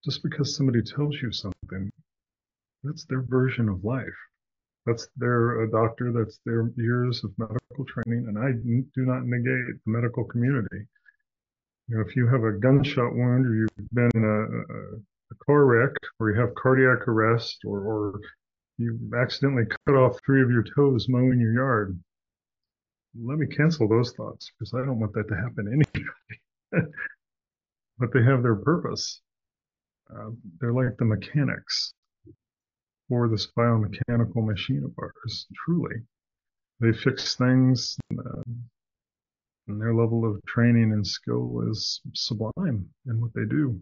Just 0.03 0.23
because 0.23 0.55
somebody 0.55 0.81
tells 0.81 1.15
you 1.21 1.31
something, 1.31 1.91
that's 2.83 3.05
their 3.05 3.21
version 3.21 3.69
of 3.69 3.83
life. 3.83 4.05
That's 4.87 5.09
their 5.17 5.63
a 5.63 5.69
doctor. 5.69 6.13
That's 6.13 6.39
their 6.45 6.71
years 6.77 7.21
of 7.25 7.37
medical 7.37 7.83
training, 7.85 8.27
and 8.29 8.39
I 8.39 8.53
do 8.53 9.05
not 9.05 9.25
negate 9.25 9.83
the 9.83 9.91
medical 9.91 10.23
community. 10.23 10.87
You 11.89 11.97
know, 11.97 12.03
if 12.07 12.15
you 12.15 12.25
have 12.27 12.43
a 12.45 12.53
gunshot 12.53 13.13
wound, 13.13 13.45
or 13.45 13.53
you've 13.53 13.89
been 13.91 14.09
in 14.15 14.23
a, 14.23 14.27
a, 14.39 14.79
a 15.31 15.45
car 15.45 15.65
wreck, 15.65 15.91
or 16.21 16.31
you 16.31 16.39
have 16.39 16.55
cardiac 16.55 17.05
arrest, 17.05 17.57
or, 17.65 17.81
or 17.81 18.19
you 18.77 18.97
accidentally 19.19 19.65
cut 19.85 19.95
off 19.95 20.19
three 20.25 20.41
of 20.41 20.49
your 20.49 20.63
toes 20.63 21.07
mowing 21.09 21.39
your 21.39 21.53
yard, 21.53 21.99
let 23.21 23.39
me 23.39 23.47
cancel 23.47 23.89
those 23.89 24.13
thoughts 24.13 24.51
because 24.57 24.73
I 24.73 24.85
don't 24.85 25.01
want 25.01 25.13
that 25.15 25.27
to 25.27 25.35
happen 25.35 25.65
to 25.65 25.71
anybody. 25.71 26.07
but 27.99 28.13
they 28.13 28.23
have 28.23 28.41
their 28.41 28.55
purpose. 28.55 29.19
Uh, 30.09 30.29
they're 30.61 30.71
like 30.71 30.95
the 30.97 31.05
mechanics 31.05 31.93
for 33.07 33.27
this 33.29 33.47
biomechanical 33.57 34.45
machine 34.45 34.83
of 34.83 34.91
ours, 34.99 35.47
truly. 35.65 35.95
They 36.79 36.93
fix 36.93 37.35
things, 37.35 37.97
uh, 38.17 38.43
and 39.67 39.81
their 39.81 39.93
level 39.93 40.25
of 40.25 40.43
training 40.45 40.91
and 40.93 41.05
skill 41.05 41.63
is 41.69 42.01
sublime 42.13 42.89
in 43.07 43.21
what 43.21 43.33
they 43.33 43.45
do. 43.49 43.79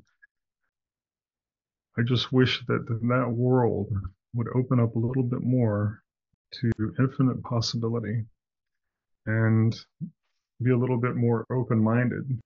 I 1.97 2.01
just 2.01 2.31
wish 2.31 2.63
that 2.67 2.85
that 2.87 3.31
world 3.31 3.89
would 4.33 4.47
open 4.55 4.79
up 4.79 4.95
a 4.95 4.99
little 4.99 5.23
bit 5.23 5.41
more 5.41 6.01
to 6.51 6.71
infinite 6.99 7.41
possibility 7.43 8.25
and 9.25 9.75
be 10.61 10.71
a 10.71 10.77
little 10.77 10.97
bit 10.97 11.15
more 11.15 11.45
open 11.51 11.79
minded. 11.79 12.39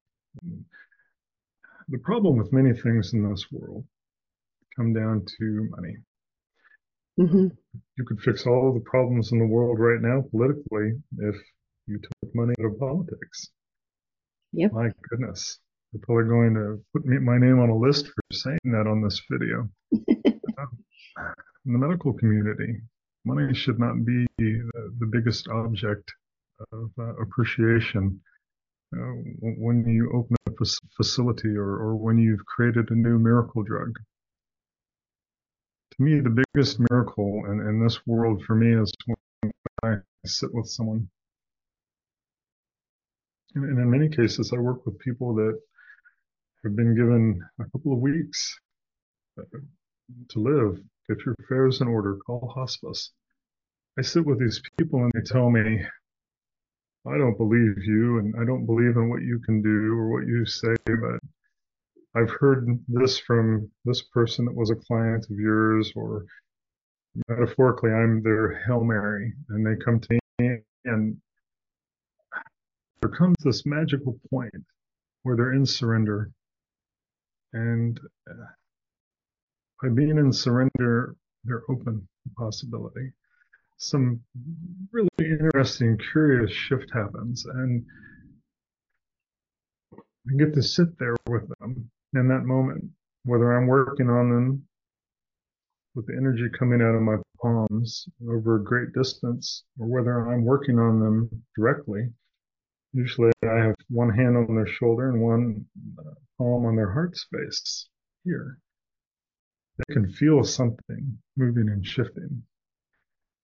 The 1.90 1.98
problem 2.00 2.38
with 2.38 2.54
many 2.54 2.74
things 2.74 3.14
in 3.14 3.28
this 3.28 3.46
world 3.52 3.86
come 4.76 4.94
down 4.94 5.26
to 5.40 5.68
money. 5.72 5.98
Mm-hmm. 7.20 7.48
You 7.98 8.06
could 8.06 8.22
fix 8.22 8.46
all 8.48 8.74
the 8.74 8.90
problems 8.90 9.32
in 9.32 9.40
the 9.40 9.46
world 9.46 9.78
right 9.80 10.02
now 10.02 10.24
politically 10.32 10.94
if 11.18 11.36
you 11.88 12.00
took 12.00 12.36
money 12.36 12.54
out 12.60 12.72
of 12.72 12.80
politics. 12.80 13.50
Yep. 14.54 14.72
My 14.74 14.90
goodness. 15.10 15.60
They're 15.92 16.02
probably 16.04 16.30
going 16.30 16.54
to 16.54 16.80
put 16.94 17.06
me, 17.06 17.18
my 17.18 17.38
name 17.38 17.60
on 17.60 17.70
a 17.70 17.76
list 17.76 18.06
for 18.06 18.24
saying 18.32 18.60
that 18.66 18.88
on 18.88 19.02
this 19.02 19.22
video. 19.30 19.68
in 19.92 21.74
the 21.74 21.78
medical 21.78 22.14
community, 22.14 22.82
money 23.26 23.54
should 23.54 23.80
not 23.80 24.06
be 24.06 24.26
the, 24.38 24.70
the 25.00 25.08
biggest 25.12 25.48
object 25.50 26.10
of 26.72 26.92
uh, 27.00 27.16
appreciation. 27.22 28.22
Uh, 28.96 29.14
when 29.40 29.84
you 29.88 30.12
open 30.14 30.36
up 30.48 30.54
a 30.62 30.66
facility 30.96 31.50
or, 31.50 31.70
or 31.70 31.96
when 31.96 32.18
you've 32.18 32.46
created 32.46 32.90
a 32.90 32.96
new 32.96 33.20
miracle 33.20 33.64
drug, 33.64 33.92
me, 36.00 36.20
the 36.20 36.44
biggest 36.54 36.80
miracle 36.90 37.44
in, 37.48 37.60
in 37.68 37.84
this 37.84 38.00
world 38.08 38.44
for 38.46 38.56
me 38.56 38.80
is 38.82 38.92
when 39.06 39.52
I 39.84 39.96
sit 40.26 40.54
with 40.54 40.68
someone 40.68 41.10
And, 43.56 43.66
and 43.66 43.80
in 43.80 43.90
many 43.90 44.10
cases, 44.10 44.52
I 44.54 44.60
work 44.60 44.86
with 44.86 45.00
people 45.00 45.34
that 45.36 45.60
have 46.64 46.76
been 46.76 46.96
given 46.96 47.42
a 47.60 47.64
couple 47.72 47.94
of 47.94 48.00
weeks 48.00 48.60
uh, 49.40 49.44
to 50.30 50.40
live. 50.40 50.80
Get 51.08 51.26
your 51.26 51.36
affairs 51.44 51.82
in 51.82 51.88
order, 51.88 52.18
call 52.26 52.52
hospice. 52.54 53.12
I 53.98 54.04
sit 54.04 54.26
with 54.26 54.40
these 54.40 54.62
people 54.78 55.04
and 55.04 55.12
they 55.16 55.22
tell 55.22 55.50
me, 55.50 55.84
I 57.08 57.18
don't 57.18 57.38
believe 57.38 57.84
you 57.84 58.20
and 58.20 58.36
I 58.40 58.46
don't 58.46 58.66
believe 58.66 58.96
in 58.96 59.10
what 59.10 59.24
you 59.24 59.40
can 59.40 59.62
do 59.62 59.94
or 59.94 60.10
what 60.10 60.28
you 60.28 60.46
say, 60.46 60.76
but 60.86 61.20
I've 62.16 62.32
heard 62.40 62.68
this 62.88 63.20
from 63.20 63.70
this 63.86 64.02
person 64.02 64.46
that 64.46 64.56
was 64.56 64.72
a 64.72 64.76
client 64.76 65.28
of 65.30 65.38
yours, 65.38 65.94
or 65.96 66.26
metaphorically, 67.28 67.92
I'm 67.92 68.24
their 68.24 68.64
Hail 68.66 68.84
Mary, 68.84 69.34
and 69.50 69.66
they 69.66 69.84
come 69.84 70.00
to 70.00 70.20
me, 70.40 70.58
and 70.86 71.18
there 73.02 73.12
comes 73.12 73.36
this 73.44 73.64
magical 73.66 74.20
point 74.32 74.54
where 75.22 75.36
they're 75.36 75.54
in 75.54 75.68
surrender. 75.68 76.32
And 77.54 78.00
uh, 78.30 78.34
by 79.82 79.90
being 79.90 80.18
in 80.18 80.34
surrender, 80.34 81.16
they're 81.44 81.64
open 81.70 82.08
to 82.24 82.34
possibility. 82.36 83.12
Some 83.78 84.22
really 84.92 85.10
interesting, 85.20 85.98
curious 86.12 86.52
shift 86.52 86.92
happens, 86.92 87.46
and 87.46 87.86
I 89.94 90.38
get 90.38 90.56
to 90.56 90.64
sit 90.64 90.98
there 90.98 91.16
with 91.28 91.48
them 91.60 91.92
in 92.14 92.28
that 92.30 92.46
moment, 92.46 92.84
whether 93.24 93.52
I'm 93.54 93.68
working 93.68 94.10
on 94.10 94.30
them 94.30 94.64
with 95.96 96.08
the 96.08 96.16
energy 96.18 96.48
coming 96.58 96.82
out 96.82 96.96
of 96.96 97.02
my 97.02 97.18
palms 97.42 98.08
over 98.28 98.56
a 98.56 98.64
great 98.64 98.94
distance, 98.94 99.64
or 99.80 99.88
whether 99.88 100.28
I'm 100.28 100.44
working 100.44 100.78
on 100.80 101.00
them 101.00 101.30
directly. 101.58 102.10
Usually 102.94 103.32
I 103.44 103.58
have 103.58 103.76
one 103.90 104.10
hand 104.10 104.36
on 104.36 104.56
their 104.56 104.68
shoulder 104.68 105.10
and 105.10 105.22
one 105.22 105.66
uh, 106.00 106.14
palm 106.38 106.66
on 106.66 106.76
their 106.76 106.92
heart 106.92 107.16
space 107.16 107.88
here. 108.24 108.58
They 109.78 109.94
can 109.94 110.12
feel 110.12 110.44
something 110.44 111.18
moving 111.38 111.70
and 111.70 111.86
shifting. 111.86 112.44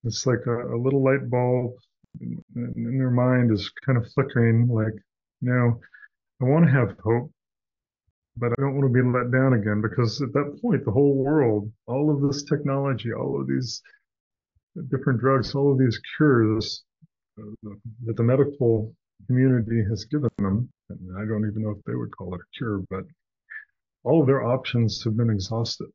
It's 0.03 0.25
like 0.25 0.45
a, 0.47 0.75
a 0.75 0.77
little 0.77 1.03
light 1.03 1.29
bulb 1.29 1.73
in, 2.21 2.43
in 2.55 2.97
their 2.97 3.11
mind 3.11 3.51
is 3.51 3.71
kind 3.85 3.97
of 3.97 4.11
flickering, 4.13 4.67
like, 4.67 4.93
you 5.41 5.49
know, 5.49 5.79
I 6.41 6.45
want 6.45 6.65
to 6.65 6.71
have 6.71 6.97
hope, 7.03 7.31
but 8.37 8.51
I 8.51 8.61
don't 8.61 8.75
want 8.75 8.93
to 8.93 9.01
be 9.01 9.07
let 9.07 9.31
down 9.31 9.53
again 9.53 9.81
because 9.81 10.21
at 10.21 10.33
that 10.33 10.59
point, 10.61 10.83
the 10.83 10.91
whole 10.91 11.15
world, 11.15 11.71
all 11.87 12.13
of 12.13 12.21
this 12.21 12.43
technology, 12.43 13.13
all 13.13 13.39
of 13.39 13.47
these 13.47 13.81
different 14.89 15.19
drugs, 15.21 15.55
all 15.55 15.71
of 15.71 15.79
these 15.79 15.99
cures 16.17 16.83
uh, 17.39 17.69
that 18.05 18.17
the 18.17 18.23
medical 18.23 18.93
community 19.27 19.81
has 19.89 20.05
given 20.05 20.29
them, 20.37 20.69
I 20.91 21.25
don't 21.25 21.47
even 21.49 21.63
know 21.63 21.71
if 21.71 21.83
they 21.85 21.95
would 21.95 22.15
call 22.15 22.35
it 22.35 22.41
a 22.41 22.57
cure, 22.57 22.81
but 22.89 23.05
all 24.03 24.21
of 24.21 24.27
their 24.27 24.43
options 24.43 25.03
have 25.03 25.15
been 25.15 25.29
exhausted. 25.29 25.87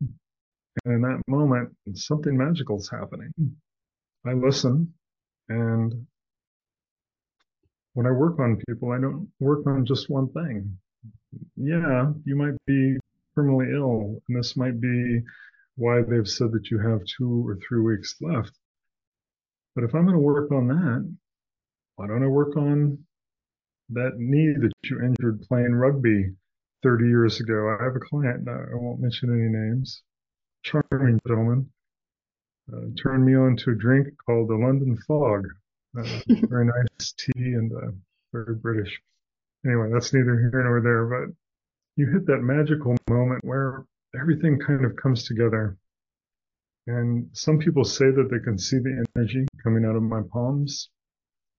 And 0.85 0.95
in 0.95 1.03
that 1.03 1.23
moment, 1.29 1.77
something 1.95 2.37
magical 2.37 2.79
is 2.79 2.89
happening. 2.89 3.33
I 4.27 4.33
listen, 4.33 4.95
and 5.49 6.07
when 7.93 8.07
I 8.07 8.11
work 8.11 8.39
on 8.39 8.63
people, 8.67 8.93
I 8.93 9.01
don't 9.01 9.31
work 9.41 9.67
on 9.67 9.85
just 9.85 10.09
one 10.09 10.29
thing 10.31 10.79
yeah, 11.57 12.13
you 12.25 12.37
might 12.37 12.57
be 12.67 12.97
terminally 13.37 13.73
ill, 13.75 14.21
and 14.29 14.39
this 14.39 14.57
might 14.57 14.81
be 14.81 15.21
why 15.77 16.03
they've 16.03 16.29
said 16.29 16.53
that 16.53 16.71
you 16.71 16.79
have 16.79 17.01
two 17.05 17.47
or 17.47 17.57
three 17.57 17.81
weeks 17.81 18.17
left. 18.21 18.53
But 19.75 19.85
if 19.85 19.95
I'm 19.95 20.05
going 20.05 20.17
to 20.17 20.21
work 20.21 20.51
on 20.51 20.69
that, 20.69 21.17
why 21.97 22.07
don't 22.07 22.25
I 22.25 22.29
work 22.29 22.57
on 22.57 22.99
that 23.91 24.19
knee 24.19 24.55
that 24.61 24.73
you 24.85 25.01
injured 25.01 25.43
playing 25.43 25.75
rugby 25.75 26.35
30 26.83 27.07
years 27.07 27.41
ago? 27.41 27.77
I 27.79 27.85
have 27.85 27.97
a 27.97 28.01
client, 28.01 28.49
I 28.49 28.75
won't 28.75 29.01
mention 29.01 29.31
any 29.31 29.49
names, 29.49 30.03
charming 30.63 31.21
gentleman, 31.27 31.71
uh, 32.73 32.87
turned 33.03 33.25
me 33.25 33.35
on 33.35 33.57
to 33.57 33.71
a 33.71 33.75
drink 33.75 34.09
called 34.25 34.49
the 34.49 34.55
London 34.55 34.97
Fog. 35.07 35.47
Uh, 35.99 36.21
very 36.49 36.67
nice 36.99 37.13
tea 37.13 37.55
and 37.55 37.73
uh, 37.73 37.91
very 38.33 38.55
British 38.55 39.01
anyway, 39.65 39.91
that's 39.93 40.13
neither 40.13 40.39
here 40.39 40.63
nor 40.65 40.81
there, 40.81 41.07
but 41.07 41.35
you 41.97 42.11
hit 42.11 42.27
that 42.27 42.43
magical 42.43 42.97
moment 43.09 43.45
where 43.45 43.85
everything 44.19 44.59
kind 44.59 44.85
of 44.85 44.97
comes 44.97 45.25
together. 45.25 45.77
And 46.87 47.29
some 47.33 47.59
people 47.59 47.85
say 47.85 48.07
that 48.07 48.29
they 48.31 48.43
can 48.43 48.59
see 48.59 48.79
the 48.79 49.05
energy 49.17 49.47
coming 49.63 49.85
out 49.85 49.97
of 49.97 50.03
my 50.03 50.23
palms. 50.33 50.89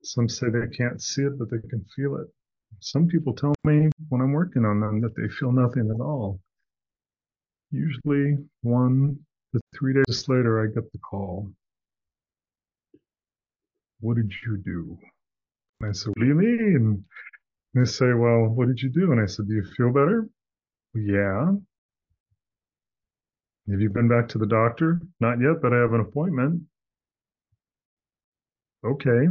Some 0.03 0.27
say 0.27 0.47
they 0.47 0.75
can't 0.75 1.01
see 1.01 1.21
it, 1.21 1.37
but 1.37 1.49
they 1.51 1.59
can 1.69 1.85
feel 1.95 2.15
it. 2.15 2.27
Some 2.79 3.07
people 3.07 3.33
tell 3.33 3.53
me 3.63 3.89
when 4.09 4.21
I'm 4.21 4.33
working 4.33 4.65
on 4.65 4.79
them 4.79 5.01
that 5.01 5.15
they 5.15 5.27
feel 5.27 5.51
nothing 5.51 5.91
at 5.93 6.01
all. 6.01 6.39
Usually 7.71 8.37
one 8.61 9.19
to 9.53 9.59
three 9.77 9.93
days 9.93 10.27
later, 10.27 10.63
I 10.63 10.73
get 10.73 10.91
the 10.91 10.99
call. 10.99 11.51
What 13.99 14.15
did 14.15 14.31
you 14.45 14.57
do? 14.57 14.97
And 15.79 15.89
I 15.89 15.93
said, 15.93 16.13
what 16.15 16.21
do 16.21 16.27
you 16.27 16.35
mean? 16.35 17.05
They 17.74 17.86
say, 17.86 18.13
Well, 18.13 18.47
what 18.49 18.67
did 18.67 18.82
you 18.82 18.89
do? 18.89 19.11
And 19.11 19.22
I 19.22 19.26
said, 19.26 19.47
Do 19.47 19.53
you 19.53 19.65
feel 19.78 19.91
better? 19.91 20.28
Yeah. 20.93 21.53
Have 23.69 23.80
you 23.80 23.89
been 23.89 24.09
back 24.09 24.28
to 24.30 24.38
the 24.38 24.47
doctor? 24.47 24.99
Not 25.19 25.39
yet, 25.39 25.61
but 25.61 25.72
I 25.72 25.78
have 25.78 25.93
an 25.93 26.01
appointment. 26.01 26.63
Okay. 28.84 29.28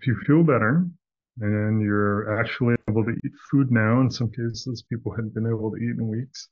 If 0.00 0.06
you 0.06 0.16
feel 0.26 0.42
better 0.44 0.86
and 1.40 1.82
you're 1.82 2.38
actually 2.38 2.76
able 2.88 3.04
to 3.04 3.10
eat 3.10 3.32
food 3.50 3.72
now, 3.72 4.00
in 4.00 4.10
some 4.10 4.30
cases, 4.30 4.84
people 4.88 5.12
hadn't 5.12 5.34
been 5.34 5.46
able 5.46 5.72
to 5.72 5.76
eat 5.78 5.98
in 5.98 6.08
weeks. 6.08 6.48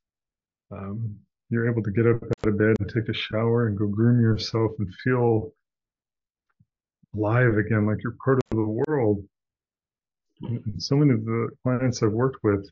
Um, 0.73 1.17
you're 1.51 1.71
able 1.71 1.83
to 1.83 1.93
get 1.93 2.07
up 2.07 2.23
out 2.23 2.49
of 2.49 2.59
bed 2.59 2.75
and 2.81 2.89
take 2.89 3.09
a 3.09 3.15
shower 3.15 3.69
and 3.69 3.79
go 3.79 3.87
groom 3.87 4.21
yourself 4.21 4.73
and 4.79 4.93
feel 5.05 5.53
alive 7.15 7.59
again, 7.59 7.87
like 7.87 8.03
you're 8.03 8.17
part 8.25 8.39
of 8.39 8.57
the 8.57 8.83
world 8.89 9.23
so 10.79 10.97
many 10.97 11.13
of 11.13 11.25
the 11.25 11.49
clients 11.63 12.03
I've 12.03 12.13
worked 12.13 12.43
with, 12.43 12.69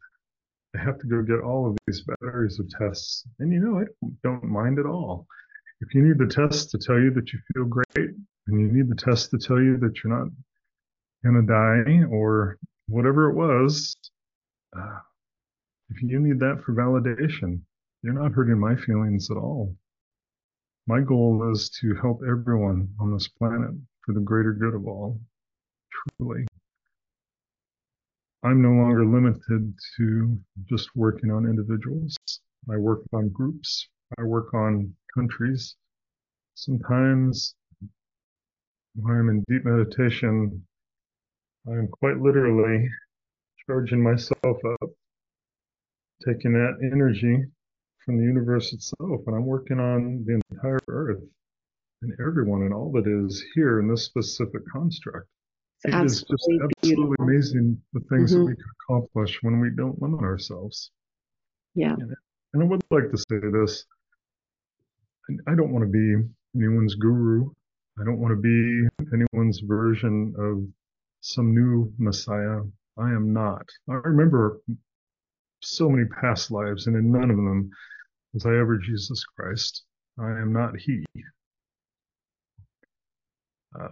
I 0.74 0.82
have 0.82 0.98
to 1.00 1.06
go 1.06 1.22
get 1.22 1.40
all 1.40 1.68
of 1.68 1.76
these 1.86 2.02
batteries 2.02 2.58
of 2.60 2.68
tests. 2.70 3.24
And 3.38 3.52
you 3.52 3.60
know, 3.60 3.80
I 3.80 3.84
don't 4.22 4.44
mind 4.44 4.78
at 4.78 4.86
all. 4.86 5.26
If 5.80 5.94
you 5.94 6.02
need 6.02 6.18
the 6.18 6.32
test 6.32 6.70
to 6.70 6.78
tell 6.78 6.98
you 6.98 7.10
that 7.14 7.32
you 7.32 7.38
feel 7.52 7.64
great, 7.64 8.14
and 8.46 8.60
you 8.60 8.72
need 8.72 8.88
the 8.88 8.96
test 8.96 9.30
to 9.30 9.38
tell 9.38 9.60
you 9.60 9.76
that 9.78 10.02
you're 10.02 10.16
not 10.16 10.28
going 11.24 11.34
to 11.34 11.46
die 11.46 12.04
or 12.10 12.58
whatever 12.88 13.30
it 13.30 13.34
was, 13.34 13.96
uh, 14.76 14.98
if 15.90 16.02
you 16.02 16.20
need 16.20 16.38
that 16.40 16.62
for 16.64 16.72
validation, 16.72 17.60
you're 18.02 18.14
not 18.14 18.32
hurting 18.32 18.58
my 18.58 18.76
feelings 18.76 19.30
at 19.30 19.36
all. 19.36 19.74
My 20.86 21.00
goal 21.00 21.50
is 21.52 21.70
to 21.80 21.94
help 21.94 22.20
everyone 22.28 22.88
on 23.00 23.12
this 23.12 23.28
planet 23.28 23.70
for 24.04 24.14
the 24.14 24.20
greater 24.20 24.52
good 24.52 24.74
of 24.74 24.86
all, 24.86 25.20
truly. 26.18 26.46
I'm 28.42 28.62
no 28.62 28.70
longer 28.70 29.04
limited 29.04 29.74
to 29.98 30.38
just 30.66 30.88
working 30.96 31.30
on 31.30 31.44
individuals. 31.44 32.16
I 32.72 32.78
work 32.78 33.02
on 33.12 33.28
groups. 33.28 33.86
I 34.18 34.22
work 34.22 34.54
on 34.54 34.94
countries. 35.14 35.76
Sometimes 36.54 37.54
when 38.94 39.14
I'm 39.14 39.28
in 39.28 39.44
deep 39.48 39.64
meditation, 39.64 40.66
I'm 41.66 41.88
quite 41.88 42.18
literally 42.18 42.88
charging 43.66 44.02
myself 44.02 44.56
up, 44.64 44.90
taking 46.26 46.54
that 46.54 46.78
energy 46.82 47.44
from 48.04 48.16
the 48.16 48.24
universe 48.24 48.72
itself, 48.72 49.20
and 49.26 49.36
I'm 49.36 49.46
working 49.46 49.78
on 49.78 50.24
the 50.26 50.40
entire 50.50 50.80
earth 50.88 51.22
and 52.02 52.12
everyone 52.26 52.62
and 52.62 52.72
all 52.72 52.90
that 52.92 53.06
is 53.06 53.44
here 53.54 53.78
in 53.80 53.88
this 53.88 54.06
specific 54.06 54.62
construct. 54.72 55.28
It's 55.84 55.94
it 55.94 56.04
is 56.04 56.20
just 56.20 56.32
absolutely 56.32 56.68
beautiful. 56.82 57.14
amazing 57.20 57.80
the 57.92 58.00
things 58.10 58.32
mm-hmm. 58.32 58.40
that 58.40 58.46
we 58.46 58.54
can 58.54 58.64
accomplish 58.88 59.38
when 59.42 59.60
we 59.60 59.70
don't 59.76 60.00
limit 60.00 60.20
ourselves. 60.20 60.90
Yeah. 61.74 61.96
And 62.52 62.62
I 62.62 62.66
would 62.66 62.82
like 62.90 63.10
to 63.10 63.16
say 63.16 63.38
this 63.38 63.84
I 65.46 65.54
don't 65.54 65.72
want 65.72 65.84
to 65.84 65.90
be 65.90 66.28
anyone's 66.56 66.96
guru. 66.96 67.50
I 68.00 68.04
don't 68.04 68.18
want 68.18 68.32
to 68.32 68.40
be 68.40 68.88
anyone's 69.12 69.60
version 69.60 70.34
of 70.38 70.66
some 71.20 71.54
new 71.54 71.92
Messiah. 71.98 72.60
I 72.98 73.10
am 73.10 73.32
not. 73.32 73.66
I 73.88 73.94
remember 73.94 74.60
so 75.62 75.88
many 75.88 76.06
past 76.20 76.50
lives, 76.50 76.86
and 76.86 76.96
in 76.96 77.12
none 77.12 77.30
of 77.30 77.36
them 77.36 77.70
was 78.32 78.46
I 78.46 78.50
ever 78.50 78.78
Jesus 78.78 79.24
Christ. 79.24 79.84
I 80.18 80.30
am 80.30 80.52
not 80.52 80.76
He. 80.76 81.04
Uh, 83.78 83.88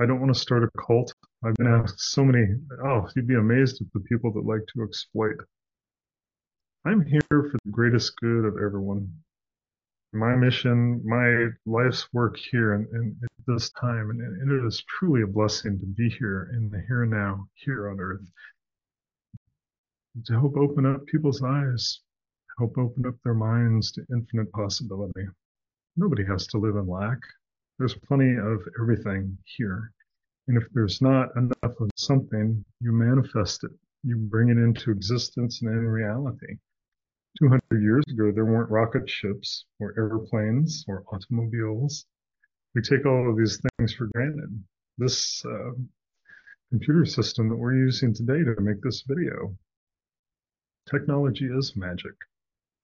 I 0.00 0.06
don't 0.06 0.18
want 0.18 0.32
to 0.32 0.40
start 0.40 0.64
a 0.64 0.70
cult. 0.80 1.12
I've 1.44 1.54
been 1.56 1.66
asked 1.66 2.00
so 2.00 2.24
many, 2.24 2.46
oh, 2.82 3.06
you'd 3.14 3.26
be 3.26 3.34
amazed 3.34 3.82
at 3.82 3.92
the 3.92 4.00
people 4.00 4.32
that 4.32 4.46
like 4.46 4.62
to 4.72 4.82
exploit. 4.82 5.36
I'm 6.86 7.04
here 7.04 7.20
for 7.28 7.58
the 7.64 7.70
greatest 7.70 8.16
good 8.16 8.46
of 8.46 8.56
everyone. 8.56 9.12
my 10.14 10.34
mission, 10.36 11.02
my 11.04 11.48
life's 11.66 12.08
work 12.14 12.38
here 12.38 12.72
and, 12.74 12.88
and 12.92 13.14
at 13.22 13.30
this 13.46 13.70
time, 13.72 14.08
and, 14.08 14.20
and 14.22 14.50
it 14.50 14.66
is 14.66 14.82
truly 14.88 15.20
a 15.20 15.26
blessing 15.26 15.78
to 15.78 15.86
be 15.86 16.08
here 16.08 16.50
in 16.54 16.70
the 16.70 16.82
here 16.88 17.02
and 17.02 17.10
now, 17.10 17.46
here 17.54 17.90
on 17.90 18.00
earth. 18.00 18.24
To 20.24 20.32
help 20.32 20.56
open 20.56 20.86
up 20.86 21.04
people's 21.06 21.42
eyes, 21.42 22.00
help 22.58 22.78
open 22.78 23.04
up 23.06 23.16
their 23.22 23.34
minds 23.34 23.92
to 23.92 24.06
infinite 24.10 24.50
possibility. 24.52 25.26
Nobody 25.94 26.24
has 26.24 26.46
to 26.48 26.58
live 26.58 26.76
in 26.76 26.86
lack. 26.86 27.18
There's 27.80 27.96
plenty 27.96 28.36
of 28.36 28.60
everything 28.78 29.38
here. 29.56 29.94
And 30.48 30.58
if 30.58 30.64
there's 30.74 31.00
not 31.00 31.34
enough 31.34 31.80
of 31.80 31.90
something, 31.96 32.62
you 32.78 32.92
manifest 32.92 33.64
it. 33.64 33.70
You 34.02 34.18
bring 34.18 34.50
it 34.50 34.58
into 34.58 34.90
existence 34.90 35.62
and 35.62 35.70
in 35.70 35.88
reality. 35.88 36.58
200 37.38 37.62
years 37.82 38.04
ago, 38.10 38.32
there 38.32 38.44
weren't 38.44 38.68
rocket 38.70 39.08
ships 39.08 39.64
or 39.78 39.94
airplanes 39.96 40.84
or 40.88 41.04
automobiles. 41.10 42.04
We 42.74 42.82
take 42.82 43.06
all 43.06 43.30
of 43.30 43.38
these 43.38 43.58
things 43.78 43.94
for 43.94 44.08
granted. 44.08 44.62
This 44.98 45.42
uh, 45.46 45.70
computer 46.68 47.06
system 47.06 47.48
that 47.48 47.56
we're 47.56 47.76
using 47.76 48.12
today 48.12 48.44
to 48.44 48.60
make 48.60 48.82
this 48.82 49.04
video, 49.08 49.56
technology 50.90 51.46
is 51.46 51.72
magic. 51.76 52.14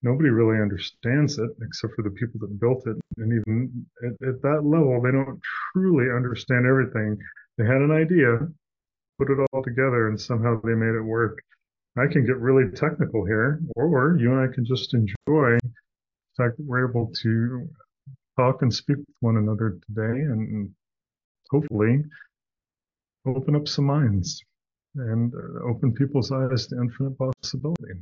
Nobody 0.02 0.30
really 0.30 0.62
understands 0.62 1.38
it 1.38 1.50
except 1.60 1.92
for 1.92 2.02
the 2.02 2.10
people 2.12 2.40
that 2.40 2.58
built 2.58 2.86
it. 2.86 2.96
And 3.18 3.32
even 3.32 3.86
at, 4.04 4.28
at 4.28 4.42
that 4.42 4.62
level, 4.64 5.00
they 5.02 5.10
don't 5.10 5.40
truly 5.72 6.06
understand 6.14 6.66
everything. 6.66 7.18
They 7.56 7.64
had 7.64 7.80
an 7.80 7.90
idea, 7.90 8.38
put 9.18 9.30
it 9.30 9.38
all 9.52 9.62
together, 9.62 10.08
and 10.08 10.20
somehow 10.20 10.60
they 10.62 10.74
made 10.74 10.94
it 10.94 11.02
work. 11.02 11.38
I 11.98 12.06
can 12.06 12.26
get 12.26 12.38
really 12.38 12.70
technical 12.72 13.24
here, 13.24 13.60
or 13.74 14.16
you 14.20 14.32
and 14.32 14.40
I 14.40 14.52
can 14.52 14.66
just 14.66 14.92
enjoy 14.92 15.14
the 15.26 15.72
fact 16.36 16.58
that 16.58 16.66
we're 16.66 16.90
able 16.90 17.10
to 17.22 17.68
talk 18.36 18.60
and 18.60 18.72
speak 18.72 18.98
with 18.98 19.16
one 19.20 19.38
another 19.38 19.78
today 19.86 20.20
and 20.20 20.70
hopefully 21.50 22.04
open 23.26 23.56
up 23.56 23.66
some 23.66 23.86
minds 23.86 24.42
and 24.94 25.32
uh, 25.34 25.64
open 25.68 25.94
people's 25.94 26.30
eyes 26.30 26.66
to 26.66 26.76
infinite 26.76 27.16
possibility. 27.18 27.94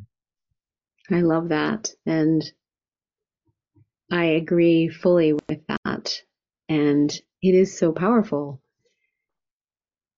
I 1.10 1.20
love 1.20 1.48
that. 1.50 1.90
And 2.06 2.42
I 4.14 4.26
agree 4.26 4.88
fully 4.88 5.32
with 5.32 5.66
that. 5.66 6.22
And 6.68 7.10
it 7.42 7.54
is 7.56 7.76
so 7.76 7.90
powerful. 7.90 8.62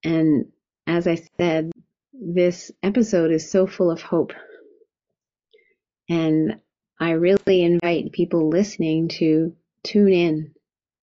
And 0.05 0.53
as 0.87 1.07
I 1.07 1.15
said, 1.39 1.73
this 2.13 2.71
episode 2.83 3.33
is 3.33 3.51
so 3.51 3.67
full 3.67 3.91
of 3.91 4.03
hope. 4.03 4.35
And 6.11 6.61
I 7.01 7.13
really 7.13 7.63
invite 7.63 8.13
people 8.13 8.51
listening 8.51 9.09
to 9.19 9.57
tune 9.83 10.13
in 10.13 10.55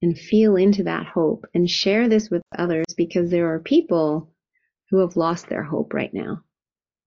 and 0.04 0.16
feel 0.16 0.56
into 0.56 0.84
that 0.84 1.08
hope 1.08 1.46
and 1.56 1.68
share 1.68 2.08
this 2.08 2.30
with 2.30 2.44
others 2.56 2.86
because 2.96 3.32
there 3.32 3.52
are 3.56 3.60
people 3.60 4.32
who 4.92 5.00
have 5.00 5.18
lost 5.18 5.50
their 5.50 5.64
hope 5.64 5.96
right 5.96 6.14
now. 6.14 6.44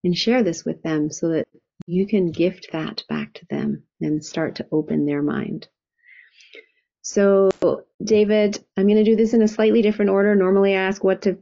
And 0.03 0.17
share 0.17 0.43
this 0.43 0.65
with 0.65 0.83
them 0.83 1.11
so 1.11 1.29
that 1.29 1.47
you 1.85 2.05
can 2.05 2.33
gift 2.33 2.67
that 2.73 3.05
back 3.07 3.33
to 3.35 3.45
them 3.49 3.83
and 4.01 4.23
start 4.23 4.55
to 4.55 4.67
open 4.69 5.05
their 5.05 5.21
mind. 5.21 5.69
So, 7.09 7.49
David, 8.03 8.61
I'm 8.75 8.85
going 8.85 8.97
to 8.97 9.03
do 9.05 9.15
this 9.15 9.33
in 9.33 9.41
a 9.41 9.47
slightly 9.47 9.81
different 9.81 10.11
order. 10.11 10.35
Normally, 10.35 10.75
I 10.75 10.81
ask 10.81 11.05
what 11.05 11.21
to 11.21 11.37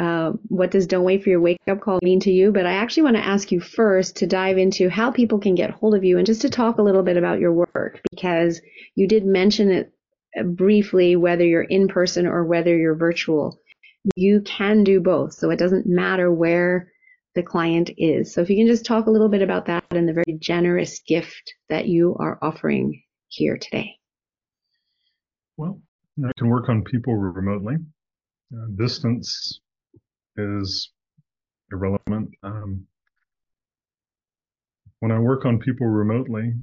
uh, 0.00 0.32
what 0.48 0.70
does 0.70 0.86
Don't 0.86 1.04
Wait 1.04 1.22
for 1.22 1.28
Your 1.28 1.42
Wake 1.42 1.60
Up 1.68 1.82
Call 1.82 1.98
mean 2.02 2.20
to 2.20 2.30
you? 2.30 2.50
But 2.50 2.64
I 2.64 2.72
actually 2.72 3.02
want 3.02 3.16
to 3.16 3.24
ask 3.24 3.52
you 3.52 3.60
first 3.60 4.16
to 4.16 4.26
dive 4.26 4.56
into 4.56 4.88
how 4.88 5.10
people 5.10 5.38
can 5.38 5.54
get 5.54 5.72
hold 5.72 5.94
of 5.94 6.04
you 6.04 6.16
and 6.16 6.26
just 6.26 6.40
to 6.40 6.48
talk 6.48 6.78
a 6.78 6.82
little 6.82 7.02
bit 7.02 7.18
about 7.18 7.38
your 7.38 7.52
work 7.52 8.00
because 8.10 8.62
you 8.94 9.06
did 9.06 9.26
mention 9.26 9.70
it 9.70 9.92
briefly, 10.56 11.16
whether 11.16 11.44
you're 11.44 11.62
in 11.62 11.86
person 11.86 12.26
or 12.26 12.42
whether 12.46 12.74
you're 12.74 12.96
virtual. 12.96 13.60
You 14.16 14.40
can 14.40 14.84
do 14.84 15.00
both. 15.00 15.34
So 15.34 15.50
it 15.50 15.58
doesn't 15.58 15.86
matter 15.86 16.32
where 16.32 16.90
the 17.34 17.42
client 17.42 17.90
is. 17.98 18.32
So 18.32 18.40
if 18.40 18.48
you 18.48 18.56
can 18.56 18.66
just 18.66 18.86
talk 18.86 19.06
a 19.06 19.10
little 19.10 19.28
bit 19.28 19.42
about 19.42 19.66
that 19.66 19.84
and 19.90 20.08
the 20.08 20.14
very 20.14 20.38
generous 20.40 21.02
gift 21.06 21.52
that 21.68 21.88
you 21.88 22.16
are 22.18 22.38
offering 22.40 23.02
here 23.28 23.58
today. 23.58 23.96
Well, 25.56 25.80
I 26.24 26.30
can 26.36 26.48
work 26.48 26.68
on 26.68 26.82
people 26.82 27.14
remotely. 27.14 27.76
Uh, 28.52 28.66
distance 28.76 29.60
is 30.36 30.90
irrelevant. 31.70 32.30
Um, 32.42 32.86
when 35.00 35.12
I 35.12 35.18
work 35.18 35.44
on 35.44 35.58
people 35.60 35.86
remotely, 35.86 36.54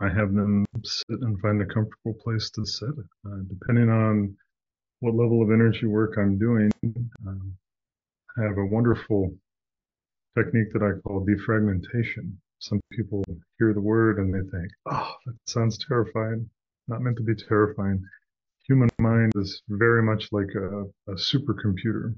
I 0.00 0.08
have 0.08 0.32
them 0.32 0.64
sit 0.84 1.20
and 1.20 1.40
find 1.40 1.60
a 1.60 1.66
comfortable 1.66 2.14
place 2.22 2.50
to 2.50 2.64
sit. 2.64 2.90
Uh, 3.26 3.38
depending 3.48 3.88
on 3.90 4.36
what 5.00 5.14
level 5.14 5.42
of 5.42 5.50
energy 5.50 5.86
work 5.86 6.14
I'm 6.18 6.38
doing, 6.38 6.70
um, 7.26 7.56
I 8.38 8.42
have 8.42 8.58
a 8.58 8.66
wonderful 8.66 9.34
technique 10.36 10.72
that 10.72 10.82
I 10.82 11.00
call 11.00 11.26
defragmentation. 11.26 12.34
Some 12.60 12.80
people 12.92 13.24
hear 13.58 13.72
the 13.72 13.80
word 13.80 14.18
and 14.18 14.32
they 14.32 14.48
think, 14.50 14.70
oh, 14.86 15.14
that 15.26 15.34
sounds 15.46 15.78
terrifying. 15.78 16.48
Not 16.88 17.00
meant 17.00 17.16
to 17.16 17.22
be 17.22 17.34
terrifying. 17.34 18.02
Human 18.66 18.88
mind 18.98 19.32
is 19.36 19.62
very 19.68 20.02
much 20.02 20.28
like 20.32 20.48
a, 20.54 20.82
a 21.10 21.14
supercomputer 21.14 22.14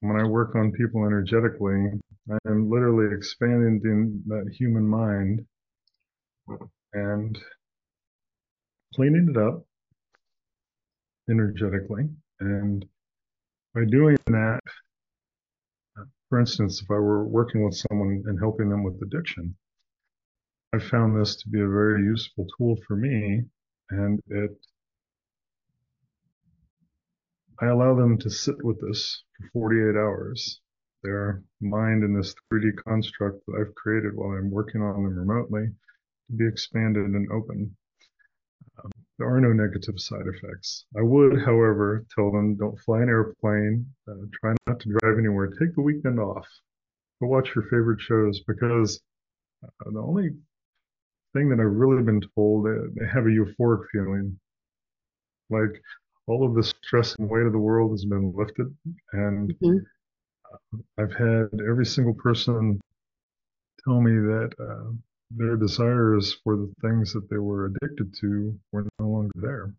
when 0.00 0.16
I 0.16 0.24
work 0.24 0.54
on 0.54 0.72
people 0.72 1.04
energetically, 1.04 2.00
I 2.30 2.38
am 2.46 2.70
literally 2.70 3.14
expanding 3.14 4.22
that 4.26 4.52
human 4.52 4.86
mind 4.86 5.44
and 6.92 7.38
cleaning 8.94 9.28
it 9.30 9.36
up 9.36 9.64
energetically. 11.28 12.08
And 12.40 12.84
by 13.74 13.84
doing 13.86 14.16
that, 14.26 14.60
for 16.28 16.38
instance, 16.38 16.80
if 16.82 16.90
I 16.90 16.94
were 16.94 17.26
working 17.26 17.64
with 17.64 17.74
someone 17.74 18.22
and 18.26 18.38
helping 18.38 18.68
them 18.68 18.84
with 18.84 19.02
addiction, 19.02 19.56
I 20.72 20.78
found 20.78 21.20
this 21.20 21.36
to 21.42 21.48
be 21.48 21.60
a 21.60 21.68
very 21.68 22.04
useful 22.04 22.46
tool 22.56 22.78
for 22.86 22.94
me, 22.94 23.42
and 23.90 24.20
it 24.28 24.50
I 27.60 27.66
allow 27.66 27.94
them 27.96 28.18
to 28.18 28.30
sit 28.30 28.62
with 28.62 28.80
this 28.80 29.24
for 29.36 29.48
48 29.66 29.96
hours. 29.96 30.60
Their 31.02 31.42
mind 31.60 32.04
in 32.04 32.14
this 32.14 32.34
3D 32.52 32.70
construct 32.86 33.44
that 33.46 33.56
I've 33.60 33.74
created 33.74 34.14
while 34.14 34.30
I'm 34.30 34.50
working 34.50 34.80
on 34.80 35.02
them 35.02 35.18
remotely 35.18 35.66
to 36.30 36.36
be 36.36 36.46
expanded 36.46 37.04
and 37.04 37.28
open. 37.32 37.76
Um, 38.84 38.90
there 39.18 39.28
are 39.28 39.40
no 39.40 39.52
negative 39.52 39.98
side 39.98 40.26
effects. 40.26 40.84
I 40.96 41.02
would, 41.02 41.40
however, 41.42 42.06
tell 42.14 42.30
them 42.30 42.56
don't 42.56 42.78
fly 42.80 43.02
an 43.02 43.08
airplane, 43.08 43.86
uh, 44.08 44.26
try 44.40 44.54
not 44.68 44.78
to 44.80 44.96
drive 45.00 45.18
anywhere, 45.18 45.48
take 45.48 45.74
the 45.74 45.82
weekend 45.82 46.20
off, 46.20 46.46
go 47.20 47.26
watch 47.26 47.54
your 47.56 47.64
favorite 47.64 48.00
shows 48.00 48.40
because 48.46 49.00
uh, 49.64 49.90
the 49.90 50.00
only 50.00 50.30
thing 51.38 51.48
that 51.50 51.60
I've 51.60 51.72
really 51.72 52.02
been 52.02 52.20
told, 52.34 52.66
uh, 52.66 52.90
they 52.98 53.06
have 53.06 53.24
a 53.24 53.28
euphoric 53.28 53.84
feeling. 53.92 54.38
Like 55.50 55.80
all 56.26 56.46
of 56.46 56.54
the 56.54 56.62
stress 56.62 57.14
and 57.16 57.30
weight 57.30 57.46
of 57.46 57.52
the 57.52 57.58
world 57.58 57.92
has 57.92 58.04
been 58.04 58.32
lifted. 58.36 58.74
And 59.12 59.54
mm-hmm. 59.62 59.78
I've 60.98 61.12
had 61.12 61.48
every 61.68 61.86
single 61.86 62.14
person 62.14 62.80
tell 63.84 64.00
me 64.00 64.12
that 64.12 64.50
uh, 64.58 64.92
their 65.30 65.56
desires 65.56 66.36
for 66.42 66.56
the 66.56 66.72
things 66.82 67.12
that 67.12 67.28
they 67.30 67.38
were 67.38 67.66
addicted 67.66 68.14
to 68.20 68.58
were 68.72 68.86
no 68.98 69.08
longer 69.08 69.32
there. 69.36 69.72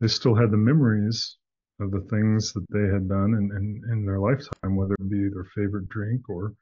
They 0.00 0.08
still 0.08 0.34
had 0.34 0.50
the 0.50 0.56
memories 0.56 1.36
of 1.80 1.90
the 1.90 2.06
things 2.10 2.52
that 2.52 2.66
they 2.70 2.86
had 2.92 3.08
done 3.08 3.34
in, 3.34 3.50
in, 3.56 3.92
in 3.92 4.06
their 4.06 4.20
lifetime, 4.20 4.76
whether 4.76 4.94
it 4.94 5.10
be 5.10 5.28
their 5.28 5.48
favorite 5.56 5.88
drink 5.88 6.28
or 6.28 6.54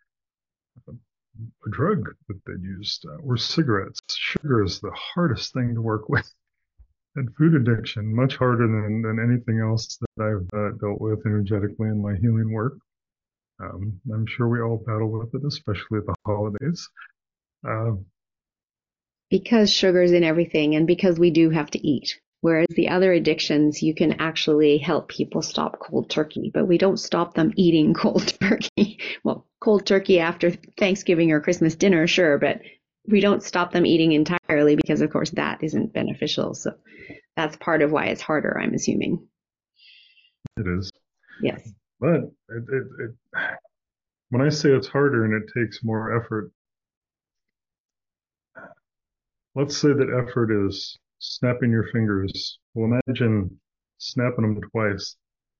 a 1.66 1.70
drug 1.70 2.04
that 2.28 2.40
they'd 2.46 2.62
used 2.62 3.04
uh, 3.06 3.16
or 3.24 3.36
cigarettes. 3.36 4.00
Sugar 4.08 4.62
is 4.64 4.80
the 4.80 4.92
hardest 4.94 5.52
thing 5.52 5.74
to 5.74 5.82
work 5.82 6.08
with 6.08 6.30
and 7.16 7.28
food 7.36 7.54
addiction 7.54 8.14
much 8.14 8.36
harder 8.36 8.66
than, 8.66 9.02
than 9.02 9.18
anything 9.18 9.60
else 9.60 9.98
that 9.98 10.24
I've 10.24 10.58
uh, 10.58 10.70
dealt 10.78 11.00
with 11.00 11.26
energetically 11.26 11.88
in 11.88 12.00
my 12.00 12.14
healing 12.16 12.52
work. 12.52 12.74
Um, 13.60 14.00
I'm 14.12 14.26
sure 14.26 14.48
we 14.48 14.60
all 14.60 14.82
battle 14.86 15.10
with 15.10 15.34
it, 15.34 15.46
especially 15.46 15.98
at 15.98 16.06
the 16.06 16.14
holidays. 16.26 16.88
Uh, 17.68 17.92
because 19.30 19.72
sugar's 19.72 20.12
in 20.12 20.24
everything 20.24 20.74
and 20.74 20.86
because 20.86 21.18
we 21.18 21.30
do 21.30 21.50
have 21.50 21.70
to 21.70 21.86
eat. 21.86 22.18
Whereas 22.40 22.66
the 22.70 22.88
other 22.88 23.12
addictions, 23.12 23.82
you 23.82 23.94
can 23.94 24.14
actually 24.14 24.78
help 24.78 25.08
people 25.08 25.42
stop 25.42 25.78
cold 25.78 26.10
turkey, 26.10 26.50
but 26.52 26.66
we 26.66 26.76
don't 26.76 26.98
stop 26.98 27.34
them 27.34 27.52
eating 27.56 27.94
cold 28.02 28.34
turkey. 28.40 28.98
well, 29.22 29.46
cold 29.62 29.86
turkey 29.86 30.18
after 30.18 30.50
Thanksgiving 30.76 31.30
or 31.30 31.40
Christmas 31.40 31.76
dinner, 31.76 32.06
sure, 32.06 32.36
but 32.38 32.60
we 33.06 33.20
don't 33.20 33.42
stop 33.42 33.72
them 33.72 33.86
eating 33.86 34.12
entirely 34.12 34.76
because 34.76 35.00
of 35.00 35.10
course 35.10 35.30
that 35.30 35.62
isn't 35.62 35.92
beneficial 35.92 36.54
so 36.54 36.72
that's 37.36 37.56
part 37.56 37.82
of 37.82 37.90
why 37.90 38.06
it's 38.06 38.22
harder 38.22 38.56
i'm 38.60 38.74
assuming 38.74 39.26
it 40.56 40.66
is 40.78 40.88
yes 41.42 41.68
but 41.98 42.20
it, 42.20 42.64
it, 42.68 42.84
it, 43.00 43.10
when 44.30 44.40
i 44.40 44.48
say 44.48 44.70
it's 44.70 44.86
harder 44.86 45.24
and 45.24 45.34
it 45.34 45.50
takes 45.52 45.82
more 45.82 46.16
effort 46.16 46.52
let's 49.54 49.76
say 49.76 49.88
that 49.88 50.24
effort 50.28 50.50
is 50.66 50.96
snapping 51.18 51.70
your 51.70 51.88
fingers. 51.92 52.58
Well, 52.74 53.00
imagine 53.06 53.60
snapping 53.98 54.42
them 54.42 54.60
twice. 54.72 55.16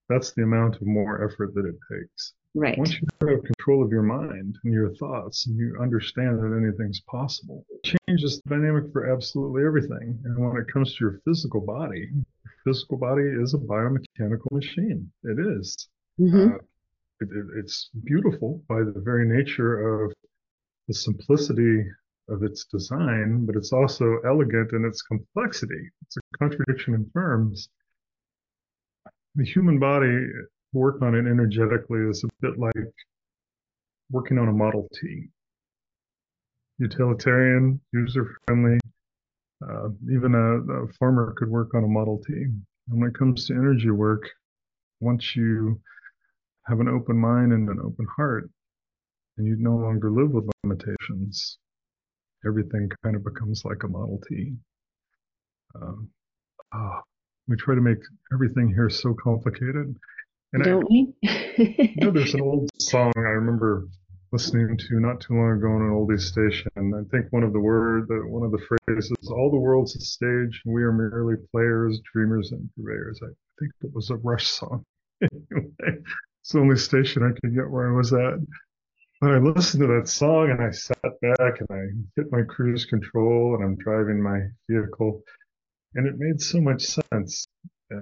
That's 0.08 0.32
the 0.32 0.42
amount 0.42 0.76
of 0.76 0.82
more 0.82 1.24
effort 1.24 1.54
that 1.54 1.66
it 1.66 1.76
takes. 1.90 2.34
Right. 2.54 2.76
Once 2.76 2.92
you 2.92 3.28
have 3.28 3.44
control 3.44 3.82
of 3.82 3.90
your 3.90 4.02
mind 4.02 4.58
and 4.64 4.74
your 4.74 4.94
thoughts 4.96 5.46
and 5.46 5.56
you 5.56 5.78
understand 5.80 6.38
that 6.38 6.54
anything's 6.54 7.00
possible, 7.00 7.64
it 7.70 7.96
changes 8.06 8.42
the 8.42 8.50
dynamic 8.50 8.92
for 8.92 9.10
absolutely 9.10 9.64
everything. 9.64 10.20
And 10.24 10.38
when 10.38 10.60
it 10.60 10.70
comes 10.70 10.94
to 10.94 11.04
your 11.04 11.20
physical 11.24 11.62
body, 11.62 12.10
your 12.12 12.54
physical 12.64 12.98
body 12.98 13.22
is 13.22 13.54
a 13.54 13.58
biomechanical 13.58 14.52
machine. 14.52 15.10
It 15.24 15.38
is. 15.38 15.88
Mm-hmm. 16.20 16.54
Uh, 16.54 16.56
it, 17.20 17.28
it, 17.30 17.46
it's 17.56 17.88
beautiful 18.04 18.62
by 18.68 18.80
the 18.80 19.00
very 19.00 19.26
nature 19.26 20.04
of 20.04 20.12
the 20.88 20.94
simplicity 20.94 21.84
of 22.28 22.42
its 22.42 22.66
design, 22.66 23.46
but 23.46 23.56
it's 23.56 23.72
also 23.72 24.18
elegant 24.26 24.72
in 24.72 24.84
its 24.84 25.00
complexity. 25.00 25.90
It's 26.02 26.18
a 26.18 26.38
contradiction 26.38 26.94
in 26.94 27.10
terms. 27.12 27.70
The 29.36 29.44
human 29.44 29.78
body 29.78 30.26
work 30.72 31.02
on 31.02 31.14
it 31.14 31.26
energetically 31.30 32.00
is 32.00 32.24
a 32.24 32.28
bit 32.40 32.58
like 32.58 32.72
working 34.10 34.38
on 34.38 34.48
a 34.48 34.52
Model 34.52 34.88
T. 34.94 35.28
Utilitarian, 36.78 37.80
user 37.92 38.36
friendly. 38.46 38.78
Uh, 39.62 39.88
even 40.12 40.34
a, 40.34 40.84
a, 40.84 40.88
farmer 40.98 41.34
could 41.36 41.48
work 41.48 41.74
on 41.74 41.84
a 41.84 41.88
Model 41.88 42.20
T. 42.26 42.32
And 42.32 42.64
when 43.00 43.10
it 43.10 43.14
comes 43.14 43.46
to 43.46 43.54
energy 43.54 43.90
work, 43.90 44.28
once 45.00 45.36
you 45.36 45.80
have 46.66 46.80
an 46.80 46.88
open 46.88 47.16
mind 47.16 47.52
and 47.52 47.68
an 47.68 47.78
open 47.78 48.06
heart, 48.16 48.50
and 49.36 49.46
you 49.46 49.56
no 49.58 49.76
longer 49.76 50.10
live 50.10 50.30
with 50.30 50.50
limitations, 50.64 51.58
everything 52.46 52.90
kind 53.02 53.16
of 53.16 53.24
becomes 53.24 53.64
like 53.64 53.82
a 53.84 53.88
Model 53.88 54.20
T. 54.28 54.54
Um, 55.74 56.08
oh, 56.74 57.00
we 57.48 57.56
try 57.56 57.74
to 57.74 57.80
make 57.80 57.98
everything 58.32 58.68
here 58.68 58.90
so 58.90 59.14
complicated. 59.14 59.96
And 60.52 60.64
Don't 60.64 60.84
I, 60.84 60.86
we? 60.90 61.14
you 61.22 61.94
know, 61.96 62.10
there's 62.10 62.34
an 62.34 62.42
old 62.42 62.70
song 62.78 63.10
I 63.16 63.20
remember 63.20 63.88
listening 64.32 64.76
to 64.76 65.00
not 65.00 65.20
too 65.20 65.34
long 65.34 65.52
ago 65.52 65.68
on 65.68 65.82
an 65.82 65.90
oldie 65.90 66.20
station. 66.20 66.70
I 66.76 67.08
think 67.10 67.32
one 67.32 67.42
of 67.42 67.54
the 67.54 67.60
word 67.60 68.06
that 68.08 68.26
one 68.28 68.42
of 68.42 68.52
the 68.52 68.58
phrases, 68.58 69.12
"All 69.30 69.50
the 69.50 69.56
world's 69.56 69.96
a 69.96 70.00
stage, 70.00 70.60
and 70.64 70.74
we 70.74 70.82
are 70.82 70.92
merely 70.92 71.36
players, 71.52 72.00
dreamers, 72.12 72.52
and 72.52 72.68
purveyors." 72.76 73.20
I 73.22 73.32
think 73.58 73.72
it 73.82 73.94
was 73.94 74.10
a 74.10 74.16
Rush 74.16 74.46
song. 74.46 74.84
anyway, 75.22 76.02
it's 76.42 76.52
the 76.52 76.60
only 76.60 76.76
station 76.76 77.22
I 77.22 77.38
could 77.40 77.54
get 77.54 77.70
where 77.70 77.90
I 77.90 77.96
was 77.96 78.12
at. 78.12 78.34
But 79.22 79.30
I 79.30 79.38
listened 79.38 79.80
to 79.82 79.86
that 79.86 80.08
song 80.08 80.50
and 80.50 80.60
I 80.60 80.70
sat 80.70 81.20
back 81.22 81.60
and 81.60 81.68
I 81.70 81.84
hit 82.16 82.30
my 82.30 82.42
cruise 82.42 82.84
control 82.84 83.54
and 83.54 83.64
I'm 83.64 83.76
driving 83.76 84.20
my 84.20 84.40
vehicle, 84.68 85.22
and 85.94 86.06
it 86.06 86.18
made 86.18 86.42
so 86.42 86.60
much 86.60 86.82
sense. 86.82 87.46
Uh, 87.94 88.00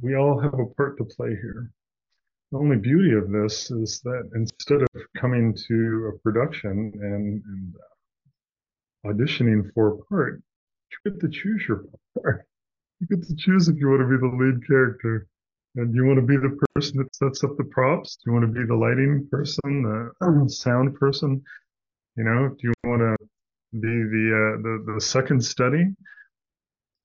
we 0.00 0.14
all 0.14 0.40
have 0.40 0.54
a 0.54 0.66
part 0.74 0.96
to 0.96 1.04
play 1.04 1.30
here 1.30 1.70
the 2.52 2.58
only 2.58 2.76
beauty 2.76 3.14
of 3.14 3.30
this 3.30 3.70
is 3.70 4.00
that 4.04 4.30
instead 4.34 4.82
of 4.82 4.88
coming 5.16 5.56
to 5.68 6.12
a 6.12 6.18
production 6.18 6.92
and, 7.00 7.42
and 7.46 7.74
uh, 9.06 9.08
auditioning 9.08 9.72
for 9.72 9.94
a 9.94 9.96
part, 10.04 10.42
you 10.90 11.10
get 11.10 11.20
to 11.20 11.30
choose 11.30 11.64
your 11.66 11.86
part. 12.22 12.44
You 13.00 13.16
get 13.16 13.26
to 13.26 13.34
choose 13.36 13.68
if 13.68 13.76
you 13.78 13.88
want 13.88 14.02
to 14.02 14.06
be 14.06 14.18
the 14.18 14.36
lead 14.36 14.66
character. 14.66 15.26
And 15.76 15.94
do 15.94 15.96
you 15.96 16.04
want 16.04 16.18
to 16.18 16.26
be 16.26 16.36
the 16.36 16.58
person 16.74 16.98
that 16.98 17.16
sets 17.16 17.42
up 17.42 17.56
the 17.56 17.64
props? 17.64 18.16
Do 18.16 18.30
you 18.30 18.34
want 18.34 18.44
to 18.44 18.60
be 18.60 18.66
the 18.66 18.76
lighting 18.76 19.26
person, 19.30 20.10
the 20.20 20.44
sound 20.50 20.94
person? 20.96 21.42
You 22.16 22.24
know, 22.24 22.50
do 22.50 22.68
you 22.68 22.72
want 22.84 23.00
to 23.00 23.16
be 23.72 23.88
the 23.88 24.58
uh, 24.58 24.62
the, 24.62 24.92
the 24.94 25.00
second 25.00 25.42
study? 25.42 25.86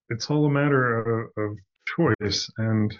It's 0.09 0.29
all 0.29 0.45
a 0.45 0.49
matter 0.49 0.99
of, 0.99 1.29
of 1.37 1.57
choice 1.95 2.51
and 2.57 2.93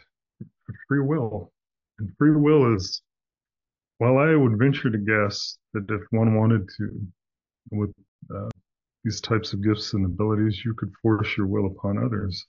free 0.88 1.02
will. 1.02 1.52
And 2.00 2.12
free 2.18 2.36
will 2.36 2.76
is, 2.76 3.02
well, 4.00 4.18
I 4.18 4.36
would 4.36 4.58
venture 4.60 4.90
to 4.92 4.98
guess 4.98 5.58
that 5.74 5.90
if 5.90 6.02
one 6.12 6.36
wanted 6.36 6.68
to, 6.78 7.02
with 7.72 7.94
uh, 8.34 8.50
these 9.04 9.22
types 9.22 9.54
of 9.54 9.64
gifts 9.64 9.94
and 9.94 10.06
abilities, 10.06 10.62
you 10.64 10.74
could 10.74 10.92
force 11.02 11.36
your 11.38 11.48
will 11.48 11.66
upon 11.66 11.98
others. 11.98 12.46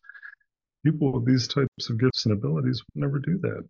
People 0.84 1.12
with 1.12 1.26
these 1.26 1.49
types 1.49 1.90
of 1.90 1.99
gifts 1.99 2.26
and 2.26 2.34
abilities 2.34 2.82
would 2.82 3.01
never 3.01 3.18
do 3.18 3.38
that. 3.38 3.66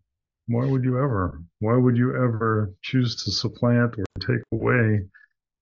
Why 0.46 0.64
would 0.64 0.82
you 0.82 0.98
ever? 0.98 1.42
Why 1.60 1.76
would 1.76 1.96
you 1.96 2.16
ever 2.16 2.72
choose 2.82 3.22
to 3.24 3.30
supplant 3.30 3.98
or 3.98 4.04
take 4.20 4.42
away 4.52 5.06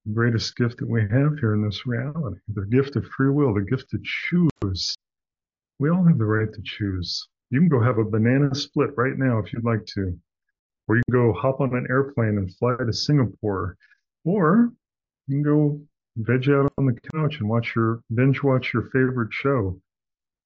the 0.05 0.13
greatest 0.15 0.57
gift 0.57 0.79
that 0.79 0.89
we 0.89 1.03
have 1.03 1.39
here 1.41 1.55
in 1.55 1.63
this 1.65 1.87
reality? 1.87 2.39
The 2.55 2.67
gift 2.67 2.97
of 2.97 3.05
free 3.17 3.31
will, 3.31 3.53
the 3.53 3.63
gift 3.63 3.91
to 3.91 3.99
choose. 4.05 4.95
We 5.79 5.91
all 5.91 6.05
have 6.05 6.19
the 6.19 6.25
right 6.25 6.53
to 6.53 6.63
choose. 6.65 7.29
You 7.51 7.61
can 7.61 7.69
go 7.69 7.83
have 7.83 7.99
a 7.99 8.05
banana 8.05 8.55
split 8.55 8.91
right 8.97 9.17
now 9.17 9.39
if 9.39 9.53
you'd 9.53 9.65
like 9.65 9.85
to. 9.95 10.19
Or 10.89 10.97
you 10.97 11.03
can 11.09 11.13
go 11.13 11.33
hop 11.33 11.61
on 11.61 11.75
an 11.75 11.87
airplane 11.91 12.39
and 12.39 12.55
fly 12.57 12.77
to 12.85 12.93
Singapore. 12.93 13.77
Or 14.25 14.73
you 15.27 15.37
can 15.37 15.43
go 15.43 15.81
veg 16.17 16.49
out 16.49 16.73
on 16.79 16.87
the 16.87 16.99
couch 17.13 17.39
and 17.41 17.49
watch 17.49 17.75
your 17.77 18.01
binge 18.15 18.43
watch 18.43 18.73
your 18.73 18.85
favorite 18.91 19.33
show. 19.33 19.81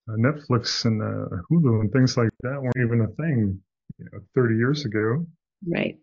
Uh, 0.09 0.15
Netflix 0.15 0.85
and 0.85 1.03
uh, 1.03 1.37
Hulu 1.51 1.81
and 1.81 1.93
things 1.93 2.17
like 2.17 2.31
that 2.43 2.61
weren't 2.61 2.77
even 2.77 3.03
a 3.03 3.09
thing 3.23 3.61
you 3.99 4.05
know, 4.13 4.21
30 4.35 4.57
years 4.57 4.85
ago. 4.85 5.27
Right. 5.67 5.99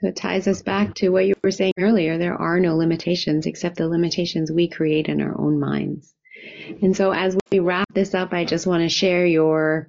So 0.00 0.08
it 0.08 0.16
ties 0.16 0.46
us 0.46 0.62
back 0.62 0.94
to 0.96 1.08
what 1.08 1.26
you 1.26 1.34
were 1.42 1.50
saying 1.50 1.72
earlier. 1.78 2.18
There 2.18 2.34
are 2.34 2.60
no 2.60 2.76
limitations 2.76 3.46
except 3.46 3.76
the 3.76 3.88
limitations 3.88 4.52
we 4.52 4.68
create 4.68 5.08
in 5.08 5.22
our 5.22 5.38
own 5.40 5.58
minds. 5.58 6.14
And 6.82 6.96
so 6.96 7.12
as 7.12 7.36
we 7.50 7.60
wrap 7.60 7.86
this 7.94 8.14
up, 8.14 8.32
I 8.32 8.44
just 8.44 8.66
want 8.66 8.82
to 8.82 8.88
share 8.88 9.26
your 9.26 9.88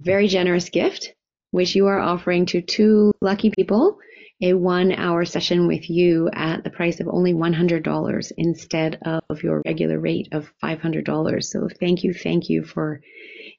very 0.00 0.28
generous 0.28 0.68
gift, 0.68 1.14
which 1.50 1.74
you 1.74 1.86
are 1.86 1.98
offering 1.98 2.46
to 2.46 2.62
two 2.62 3.12
lucky 3.20 3.50
people 3.50 3.98
a 4.40 4.54
one 4.54 4.92
hour 4.92 5.24
session 5.24 5.66
with 5.66 5.90
you 5.90 6.30
at 6.32 6.62
the 6.62 6.70
price 6.70 7.00
of 7.00 7.08
only 7.08 7.34
$100 7.34 8.32
instead 8.36 8.98
of 9.04 9.42
your 9.42 9.62
regular 9.66 9.98
rate 9.98 10.28
of 10.32 10.52
$500. 10.62 11.44
So 11.44 11.68
thank 11.80 12.04
you. 12.04 12.14
Thank 12.14 12.48
you 12.48 12.62
for 12.64 13.00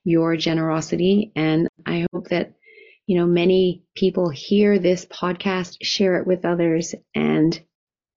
your 0.06 0.38
generosity. 0.38 1.32
And 1.36 1.68
I 1.86 2.06
hope 2.14 2.30
that, 2.30 2.54
you 3.08 3.18
know, 3.18 3.26
many 3.26 3.84
people 3.96 4.30
hear 4.30 4.80
this 4.80 5.06
podcast, 5.06 5.78
share 5.82 6.18
it 6.18 6.28
with 6.28 6.46
others 6.46 6.96
and 7.14 7.60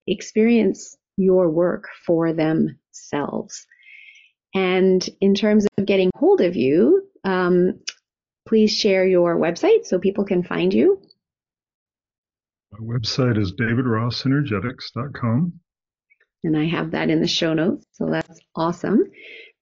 experience 0.06 0.96
your 1.16 1.50
work 1.50 1.88
for 2.06 2.32
themselves. 2.32 3.66
And 4.55 5.09
in 5.20 5.34
terms 5.34 5.66
of 5.78 5.86
getting 5.86 6.11
hold 6.16 6.40
of 6.40 6.57
you, 6.57 7.09
um, 7.24 7.80
please 8.46 8.76
share 8.76 9.07
your 9.07 9.36
website 9.36 9.86
so 9.86 9.98
people 9.98 10.24
can 10.24 10.42
find 10.42 10.74
you. 10.74 11.00
My 12.72 12.80
website 12.80 13.38
is 13.38 13.53
davidrossenergetics.com. 13.53 15.53
And 16.44 16.57
I 16.57 16.64
have 16.66 16.90
that 16.90 17.11
in 17.11 17.20
the 17.20 17.28
show 17.28 17.55
notes. 17.55 17.86
So 17.92 18.11
that's 18.11 18.40
awesome. 18.57 19.05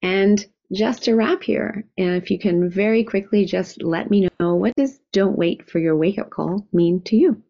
And 0.03 0.43
just 0.73 1.05
to 1.05 1.15
wrap 1.15 1.43
here, 1.43 1.85
and 1.99 2.23
if 2.23 2.31
you 2.31 2.39
can 2.39 2.71
very 2.71 3.05
quickly 3.05 3.45
just 3.45 3.83
let 3.83 4.11
me 4.11 4.31
know 4.39 4.55
what 4.55 4.75
does 4.77 4.99
don't 5.13 5.37
wait 5.37 5.69
for 5.69 5.79
your 5.79 5.97
wake 5.97 6.19
up 6.19 6.31
call 6.31 6.67
mean 6.73 7.03
to 7.03 7.17
you? 7.17 7.43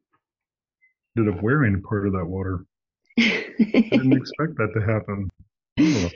Ended 1.16 1.34
up 1.34 1.42
wearing 1.42 1.80
part 1.82 2.06
of 2.06 2.12
that 2.14 2.26
water. 2.26 2.64
I 3.18 3.88
didn't 3.90 4.14
expect 4.14 4.56
that 4.56 4.72
to 4.74 4.80
happen. 4.80 5.28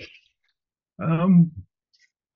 Um, 1.03 1.51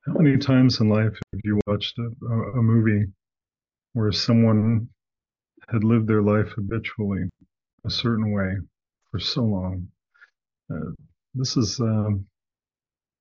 how 0.06 0.14
many 0.14 0.36
times 0.36 0.80
in 0.80 0.88
life 0.88 1.16
have 1.32 1.40
you 1.44 1.60
watched 1.66 1.96
a, 1.98 2.26
a 2.58 2.62
movie 2.62 3.06
where 3.92 4.10
someone 4.10 4.88
had 5.68 5.84
lived 5.84 6.08
their 6.08 6.22
life 6.22 6.48
habitually 6.56 7.28
a 7.84 7.90
certain 7.90 8.32
way 8.32 8.56
for 9.10 9.20
so 9.20 9.42
long? 9.44 9.88
Uh, 10.72 10.90
this 11.34 11.56
is 11.56 11.78
um, 11.78 12.26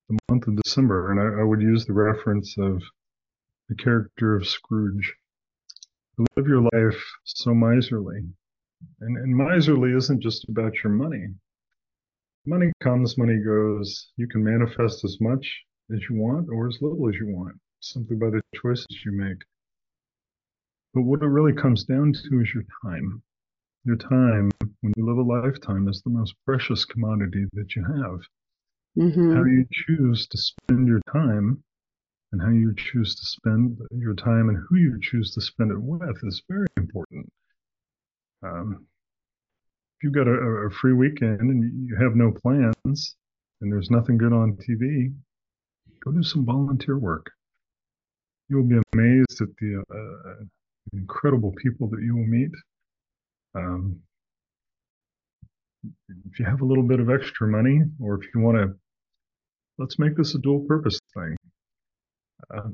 the 0.08 0.18
month 0.28 0.48
of 0.48 0.56
December, 0.56 1.12
and 1.12 1.20
I, 1.20 1.40
I, 1.40 1.44
would 1.44 1.62
use 1.62 1.86
the 1.86 1.92
reference 1.92 2.56
of 2.58 2.82
the 3.68 3.76
character 3.76 4.34
of 4.34 4.46
Scrooge. 4.46 5.14
You 6.18 6.26
live 6.36 6.48
your 6.48 6.62
life 6.72 7.00
so 7.24 7.54
miserly. 7.54 8.22
And, 9.00 9.16
and 9.16 9.36
miserly 9.36 9.92
isn't 9.92 10.20
just 10.20 10.48
about 10.48 10.72
your 10.82 10.92
money 10.92 11.28
money 12.48 12.72
comes, 12.82 13.18
money 13.18 13.38
goes. 13.44 14.10
You 14.16 14.26
can 14.26 14.42
manifest 14.42 15.04
as 15.04 15.18
much 15.20 15.46
as 15.94 16.00
you 16.08 16.16
want 16.16 16.48
or 16.50 16.66
as 16.66 16.78
little 16.80 17.08
as 17.08 17.14
you 17.16 17.28
want, 17.28 17.56
simply 17.80 18.16
by 18.16 18.30
the 18.30 18.40
choices 18.54 18.86
you 19.04 19.12
make. 19.12 19.38
But 20.94 21.02
what 21.02 21.22
it 21.22 21.26
really 21.26 21.52
comes 21.52 21.84
down 21.84 22.14
to 22.14 22.40
is 22.40 22.54
your 22.54 22.64
time. 22.82 23.22
Your 23.84 23.96
time, 23.96 24.50
when 24.80 24.92
you 24.96 25.06
live 25.06 25.18
a 25.18 25.22
lifetime, 25.22 25.88
is 25.88 26.02
the 26.02 26.10
most 26.10 26.34
precious 26.46 26.84
commodity 26.84 27.44
that 27.52 27.76
you 27.76 27.84
have. 27.84 28.20
Mm-hmm. 28.98 29.36
How 29.36 29.44
you 29.44 29.66
choose 29.70 30.26
to 30.26 30.38
spend 30.38 30.88
your 30.88 31.00
time 31.12 31.62
and 32.32 32.42
how 32.42 32.50
you 32.50 32.74
choose 32.76 33.14
to 33.14 33.24
spend 33.24 33.78
your 33.90 34.14
time 34.14 34.48
and 34.48 34.58
who 34.68 34.76
you 34.76 34.98
choose 35.00 35.32
to 35.34 35.40
spend 35.40 35.70
it 35.70 35.80
with 35.80 36.16
is 36.24 36.42
very 36.48 36.66
important. 36.76 37.30
Um, 38.42 38.86
if 39.98 40.04
you've 40.04 40.14
got 40.14 40.28
a, 40.28 40.32
a 40.32 40.70
free 40.70 40.92
weekend 40.92 41.40
and 41.40 41.88
you 41.88 41.96
have 41.96 42.14
no 42.14 42.30
plans 42.30 43.16
and 43.60 43.72
there's 43.72 43.90
nothing 43.90 44.16
good 44.16 44.32
on 44.32 44.56
TV, 44.56 45.12
Go 46.04 46.12
do 46.12 46.22
some 46.22 46.44
volunteer 46.44 46.98
work. 46.98 47.30
You'll 48.48 48.64
be 48.64 48.80
amazed 48.94 49.40
at 49.40 49.48
the 49.60 49.82
uh, 49.90 50.44
incredible 50.92 51.52
people 51.62 51.88
that 51.88 52.00
you 52.02 52.16
will 52.16 52.26
meet. 52.26 52.50
Um, 53.54 54.00
if 56.30 56.38
you 56.38 56.44
have 56.44 56.60
a 56.60 56.64
little 56.64 56.84
bit 56.84 57.00
of 57.00 57.10
extra 57.10 57.46
money, 57.46 57.82
or 58.00 58.14
if 58.14 58.28
you 58.34 58.40
want 58.40 58.56
to, 58.56 58.74
let's 59.78 59.98
make 59.98 60.16
this 60.16 60.34
a 60.34 60.38
dual 60.38 60.64
purpose 60.66 60.98
thing. 61.14 61.36
Uh, 62.54 62.70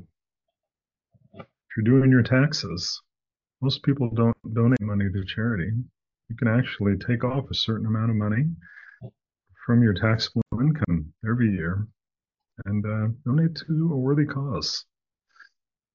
if 1.33 1.45
you're 1.75 1.83
doing 1.83 2.11
your 2.11 2.23
taxes, 2.23 3.01
most 3.61 3.83
people 3.83 4.09
don't 4.11 4.37
donate 4.53 4.81
money 4.81 5.05
to 5.11 5.25
charity. 5.25 5.71
You 6.29 6.35
can 6.35 6.47
actually 6.47 6.97
take 6.97 7.23
off 7.23 7.49
a 7.51 7.55
certain 7.55 7.85
amount 7.85 8.09
of 8.09 8.17
money 8.17 8.45
from 9.65 9.83
your 9.83 9.93
taxable 9.93 10.41
income 10.59 11.13
every 11.27 11.51
year 11.51 11.87
and 12.65 12.85
uh, 12.85 13.07
donate 13.25 13.55
to 13.67 13.91
a 13.93 13.97
worthy 13.97 14.25
cause. 14.25 14.85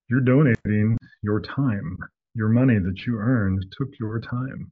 You're 0.09 0.21
donating 0.21 0.97
your 1.23 1.41
time, 1.41 1.99
your 2.35 2.49
money 2.49 2.79
that 2.79 3.07
you 3.07 3.17
earned 3.19 3.65
took 3.77 3.89
your 3.99 4.21
time. 4.21 4.71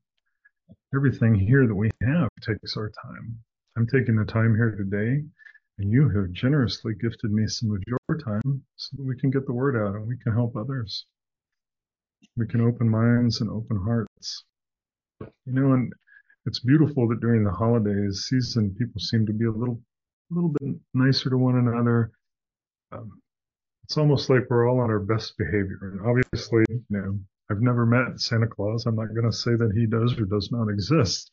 Everything 0.94 1.34
here 1.34 1.66
that 1.66 1.74
we 1.74 1.90
have 2.02 2.28
takes 2.40 2.76
our 2.76 2.90
time. 3.02 3.38
I'm 3.76 3.86
taking 3.86 4.16
the 4.16 4.24
time 4.24 4.54
here 4.54 4.74
today, 4.76 5.24
and 5.78 5.90
you 5.90 6.08
have 6.08 6.32
generously 6.32 6.94
gifted 7.00 7.30
me 7.32 7.46
some 7.46 7.70
of 7.70 7.82
your 7.86 8.18
time 8.18 8.64
so 8.76 8.96
that 8.96 9.06
we 9.06 9.16
can 9.16 9.30
get 9.30 9.46
the 9.46 9.52
word 9.52 9.76
out 9.76 9.94
and 9.94 10.06
we 10.06 10.16
can 10.18 10.32
help 10.32 10.56
others. 10.56 11.06
We 12.36 12.46
can 12.46 12.60
open 12.60 12.88
minds 12.88 13.40
and 13.40 13.50
open 13.50 13.76
hearts. 13.84 14.44
You 15.20 15.30
know, 15.46 15.72
and 15.72 15.92
it's 16.46 16.60
beautiful 16.60 17.08
that 17.08 17.20
during 17.20 17.44
the 17.44 17.50
holidays 17.50 18.26
season, 18.28 18.74
people 18.78 19.00
seem 19.00 19.26
to 19.26 19.32
be 19.32 19.46
a 19.46 19.50
little, 19.50 19.80
a 20.30 20.34
little 20.34 20.50
bit 20.50 20.76
nicer 20.94 21.30
to 21.30 21.36
one 21.36 21.56
another. 21.56 22.12
Um, 22.92 23.20
it's 23.84 23.96
almost 23.96 24.30
like 24.30 24.48
we're 24.48 24.68
all 24.68 24.80
on 24.80 24.90
our 24.90 25.00
best 25.00 25.36
behavior. 25.36 25.78
And 25.82 26.00
obviously, 26.06 26.64
you 26.68 26.84
know, 26.90 27.18
I've 27.50 27.62
never 27.62 27.86
met 27.86 28.20
Santa 28.20 28.46
Claus. 28.46 28.86
I'm 28.86 28.96
not 28.96 29.14
going 29.14 29.30
to 29.30 29.32
say 29.32 29.56
that 29.56 29.72
he 29.74 29.86
does 29.86 30.18
or 30.18 30.26
does 30.26 30.52
not 30.52 30.68
exist. 30.68 31.30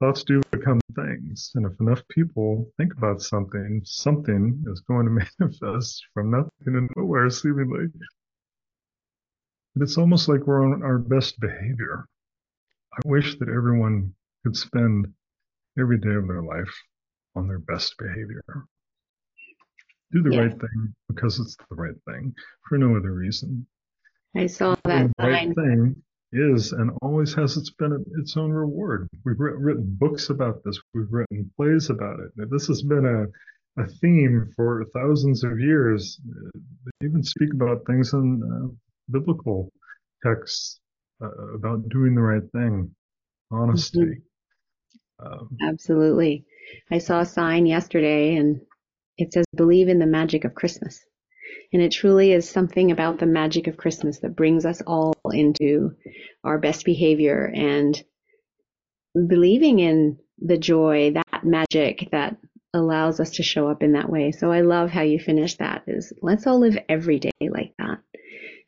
Thoughts 0.00 0.24
do 0.24 0.40
become 0.50 0.80
things. 0.94 1.52
And 1.54 1.66
if 1.66 1.78
enough 1.78 2.02
people 2.08 2.72
think 2.78 2.94
about 2.94 3.20
something, 3.20 3.82
something 3.84 4.64
is 4.66 4.80
going 4.80 5.04
to 5.06 5.26
manifest 5.40 6.02
from 6.14 6.30
nothing 6.30 6.50
and 6.66 6.90
nowhere, 6.96 7.28
seemingly. 7.28 7.86
But 9.74 9.82
it's 9.82 9.98
almost 9.98 10.28
like 10.28 10.46
we're 10.46 10.64
on 10.64 10.82
our 10.82 10.98
best 10.98 11.38
behavior. 11.38 12.06
I 12.92 13.00
wish 13.04 13.38
that 13.38 13.48
everyone 13.48 14.14
could 14.44 14.56
spend 14.56 15.06
every 15.78 15.98
day 15.98 16.14
of 16.14 16.26
their 16.26 16.42
life 16.42 16.74
on 17.36 17.46
their 17.46 17.58
best 17.58 17.94
behavior. 17.98 18.42
Do 20.12 20.22
the 20.22 20.34
yeah. 20.34 20.40
right 20.40 20.60
thing 20.60 20.94
because 21.08 21.38
it's 21.38 21.56
the 21.56 21.76
right 21.76 21.94
thing 22.08 22.34
for 22.68 22.78
no 22.78 22.96
other 22.96 23.12
reason. 23.12 23.66
I 24.36 24.46
saw 24.46 24.74
that 24.84 25.10
the 25.18 25.28
right 25.28 25.54
thing 25.54 26.02
is 26.32 26.72
and 26.72 26.90
always 27.02 27.34
has 27.34 27.56
its 27.56 27.70
been 27.70 28.04
its 28.18 28.36
own 28.36 28.50
reward. 28.50 29.08
We've 29.24 29.38
written 29.38 29.96
books 29.98 30.30
about 30.30 30.62
this. 30.64 30.80
We've 30.94 31.10
written 31.10 31.50
plays 31.56 31.90
about 31.90 32.18
it. 32.20 32.50
This 32.50 32.66
has 32.66 32.82
been 32.82 33.06
a 33.06 33.26
a 33.80 33.86
theme 33.86 34.52
for 34.56 34.84
thousands 34.92 35.44
of 35.44 35.60
years. 35.60 36.20
They 37.00 37.06
even 37.06 37.22
speak 37.22 37.52
about 37.54 37.86
things 37.86 38.12
in 38.12 38.42
uh, 38.42 38.74
biblical 39.10 39.72
texts 40.24 40.80
uh, 41.22 41.54
about 41.54 41.88
doing 41.88 42.14
the 42.14 42.22
right 42.22 42.50
thing, 42.52 42.94
honesty. 43.50 43.98
Mm-hmm. 43.98 45.26
Um, 45.26 45.56
Absolutely. 45.62 46.46
I 46.90 46.98
saw 46.98 47.20
a 47.20 47.26
sign 47.26 47.66
yesterday 47.66 48.36
and 48.36 48.60
it 49.18 49.32
says, 49.32 49.44
believe 49.54 49.88
in 49.88 49.98
the 49.98 50.06
magic 50.06 50.44
of 50.44 50.54
Christmas. 50.54 51.00
And 51.72 51.82
it 51.82 51.92
truly 51.92 52.32
is 52.32 52.48
something 52.48 52.90
about 52.90 53.18
the 53.18 53.26
magic 53.26 53.66
of 53.66 53.76
Christmas 53.76 54.20
that 54.20 54.36
brings 54.36 54.64
us 54.64 54.80
all 54.86 55.14
into 55.32 55.90
our 56.42 56.58
best 56.58 56.84
behavior 56.84 57.50
and 57.54 58.02
believing 59.26 59.78
in 59.78 60.18
the 60.38 60.58
joy, 60.58 61.12
that 61.12 61.44
magic 61.44 62.08
that 62.12 62.36
allows 62.72 63.20
us 63.20 63.30
to 63.30 63.42
show 63.42 63.68
up 63.68 63.82
in 63.82 63.92
that 63.92 64.08
way. 64.08 64.32
So 64.32 64.50
I 64.50 64.60
love 64.62 64.90
how 64.90 65.02
you 65.02 65.18
finish 65.18 65.56
that 65.56 65.82
is 65.86 66.12
let's 66.22 66.46
all 66.46 66.60
live 66.60 66.78
every 66.88 67.18
day 67.18 67.30
like 67.40 67.74
that. 67.78 67.98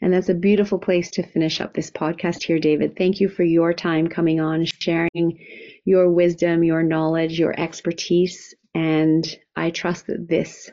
And 0.03 0.13
that's 0.13 0.29
a 0.29 0.35
beautiful 0.35 0.81
place 0.81 1.13
to 1.13 1.23
finish 1.23 1.61
up 1.61 1.75
this 1.75 1.93
podcast 1.93 2.43
here, 2.43 2.59
David. 2.59 2.97
Thank 2.97 3.21
you 3.21 3.29
for 3.29 3.45
your 3.45 3.73
time 3.73 4.09
coming 4.09 4.41
on, 4.41 4.65
sharing 4.67 5.39
your 5.85 6.11
wisdom, 6.11 6.65
your 6.65 6.83
knowledge, 6.83 7.39
your 7.39 7.59
expertise. 7.59 8.53
And 8.75 9.25
I 9.55 9.71
trust 9.71 10.09
that 10.09 10.29
this 10.29 10.69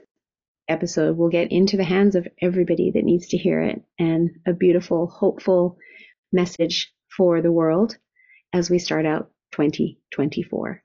episode 0.67 1.15
will 1.15 1.29
get 1.29 1.51
into 1.51 1.77
the 1.77 1.83
hands 1.83 2.15
of 2.15 2.27
everybody 2.41 2.89
that 2.91 3.03
needs 3.03 3.27
to 3.27 3.37
hear 3.37 3.61
it 3.61 3.83
and 3.99 4.31
a 4.47 4.53
beautiful, 4.53 5.05
hopeful 5.05 5.77
message 6.33 6.91
for 7.15 7.43
the 7.43 7.51
world 7.51 7.95
as 8.51 8.71
we 8.71 8.79
start 8.79 9.05
out 9.05 9.29
2024. 9.51 10.83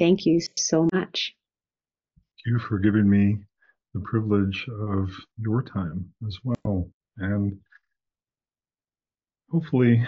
Thank 0.00 0.26
you 0.26 0.40
so 0.56 0.88
much. 0.92 1.36
Thank 2.44 2.54
you 2.54 2.58
for 2.58 2.80
giving 2.80 3.08
me 3.08 3.36
the 3.94 4.00
privilege 4.00 4.66
of 4.90 5.10
your 5.38 5.62
time 5.62 6.12
as 6.26 6.36
well. 6.42 6.90
And 7.18 7.58
hopefully, 9.50 10.04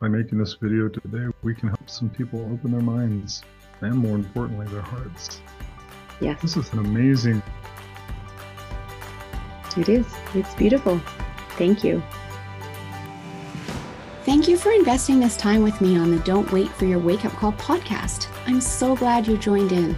by 0.00 0.08
making 0.08 0.38
this 0.38 0.54
video 0.60 0.88
today, 0.88 1.26
we 1.42 1.54
can 1.54 1.68
help 1.68 1.88
some 1.88 2.10
people 2.10 2.40
open 2.52 2.72
their 2.72 2.80
minds 2.80 3.42
and, 3.80 3.96
more 3.96 4.16
importantly, 4.16 4.66
their 4.68 4.80
hearts 4.80 5.40
Yes. 6.20 6.40
This 6.40 6.56
is 6.56 6.72
an 6.72 6.78
amazing. 6.80 7.42
It 9.76 9.88
is. 9.88 10.06
It's 10.34 10.54
beautiful. 10.54 11.00
Thank 11.56 11.82
you. 11.82 12.02
Thank 14.24 14.48
you 14.48 14.56
for 14.56 14.72
investing 14.72 15.20
this 15.20 15.36
time 15.36 15.62
with 15.62 15.80
me 15.80 15.98
on 15.98 16.10
the 16.10 16.18
Don't 16.20 16.50
Wait 16.50 16.70
for 16.70 16.86
Your 16.86 16.98
Wake 16.98 17.24
Up 17.24 17.32
Call 17.32 17.52
podcast. 17.52 18.28
I'm 18.46 18.60
so 18.60 18.96
glad 18.96 19.26
you 19.26 19.36
joined 19.36 19.72
in. 19.72 19.96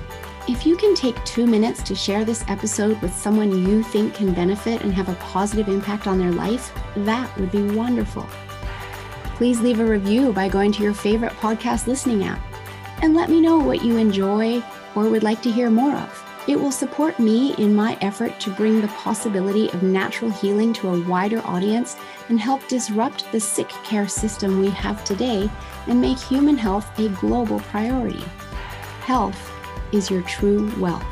If 0.48 0.64
you 0.64 0.76
can 0.76 0.94
take 0.94 1.22
two 1.24 1.44
minutes 1.44 1.82
to 1.82 1.96
share 1.96 2.24
this 2.24 2.44
episode 2.46 3.02
with 3.02 3.12
someone 3.12 3.66
you 3.66 3.82
think 3.82 4.14
can 4.14 4.32
benefit 4.32 4.82
and 4.82 4.94
have 4.94 5.08
a 5.08 5.16
positive 5.16 5.66
impact 5.66 6.06
on 6.06 6.20
their 6.20 6.30
life, 6.30 6.72
that 6.98 7.36
would 7.36 7.50
be 7.50 7.68
wonderful. 7.70 8.24
Please 9.34 9.60
leave 9.60 9.80
a 9.80 9.84
review 9.84 10.32
by 10.32 10.48
going 10.48 10.70
to 10.70 10.84
your 10.84 10.94
favorite 10.94 11.32
podcast 11.32 11.88
listening 11.88 12.22
app 12.22 12.40
and 13.02 13.12
let 13.12 13.28
me 13.28 13.40
know 13.40 13.58
what 13.58 13.82
you 13.82 13.96
enjoy 13.96 14.62
or 14.94 15.08
would 15.08 15.24
like 15.24 15.42
to 15.42 15.50
hear 15.50 15.68
more 15.68 15.96
of. 15.96 16.24
It 16.46 16.60
will 16.60 16.70
support 16.70 17.18
me 17.18 17.56
in 17.56 17.74
my 17.74 17.98
effort 18.00 18.38
to 18.38 18.50
bring 18.50 18.80
the 18.80 18.88
possibility 18.88 19.68
of 19.70 19.82
natural 19.82 20.30
healing 20.30 20.72
to 20.74 20.90
a 20.90 21.08
wider 21.08 21.44
audience 21.44 21.96
and 22.28 22.38
help 22.38 22.68
disrupt 22.68 23.30
the 23.32 23.40
sick 23.40 23.68
care 23.82 24.06
system 24.06 24.60
we 24.60 24.70
have 24.70 25.02
today 25.02 25.50
and 25.88 26.00
make 26.00 26.20
human 26.20 26.56
health 26.56 26.96
a 27.00 27.08
global 27.08 27.58
priority. 27.58 28.24
Health 29.00 29.55
is 29.92 30.10
your 30.10 30.22
true 30.22 30.72
wealth. 30.80 31.04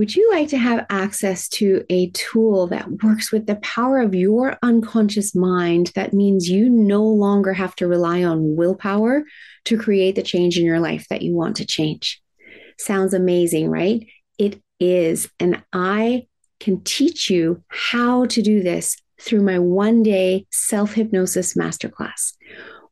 Would 0.00 0.16
you 0.16 0.30
like 0.30 0.48
to 0.48 0.56
have 0.56 0.86
access 0.88 1.46
to 1.50 1.84
a 1.90 2.08
tool 2.12 2.68
that 2.68 3.02
works 3.02 3.30
with 3.30 3.46
the 3.46 3.56
power 3.56 4.00
of 4.00 4.14
your 4.14 4.56
unconscious 4.62 5.34
mind? 5.34 5.92
That 5.94 6.14
means 6.14 6.48
you 6.48 6.70
no 6.70 7.04
longer 7.04 7.52
have 7.52 7.76
to 7.76 7.86
rely 7.86 8.24
on 8.24 8.56
willpower 8.56 9.24
to 9.66 9.76
create 9.76 10.14
the 10.14 10.22
change 10.22 10.58
in 10.58 10.64
your 10.64 10.80
life 10.80 11.06
that 11.10 11.20
you 11.20 11.34
want 11.34 11.56
to 11.56 11.66
change. 11.66 12.22
Sounds 12.78 13.12
amazing, 13.12 13.68
right? 13.68 14.06
It 14.38 14.62
is. 14.80 15.28
And 15.38 15.62
I 15.70 16.28
can 16.60 16.82
teach 16.82 17.28
you 17.28 17.62
how 17.68 18.24
to 18.24 18.40
do 18.40 18.62
this 18.62 18.96
through 19.20 19.42
my 19.42 19.58
one 19.58 20.02
day 20.02 20.46
self 20.50 20.94
hypnosis 20.94 21.54
masterclass 21.54 22.32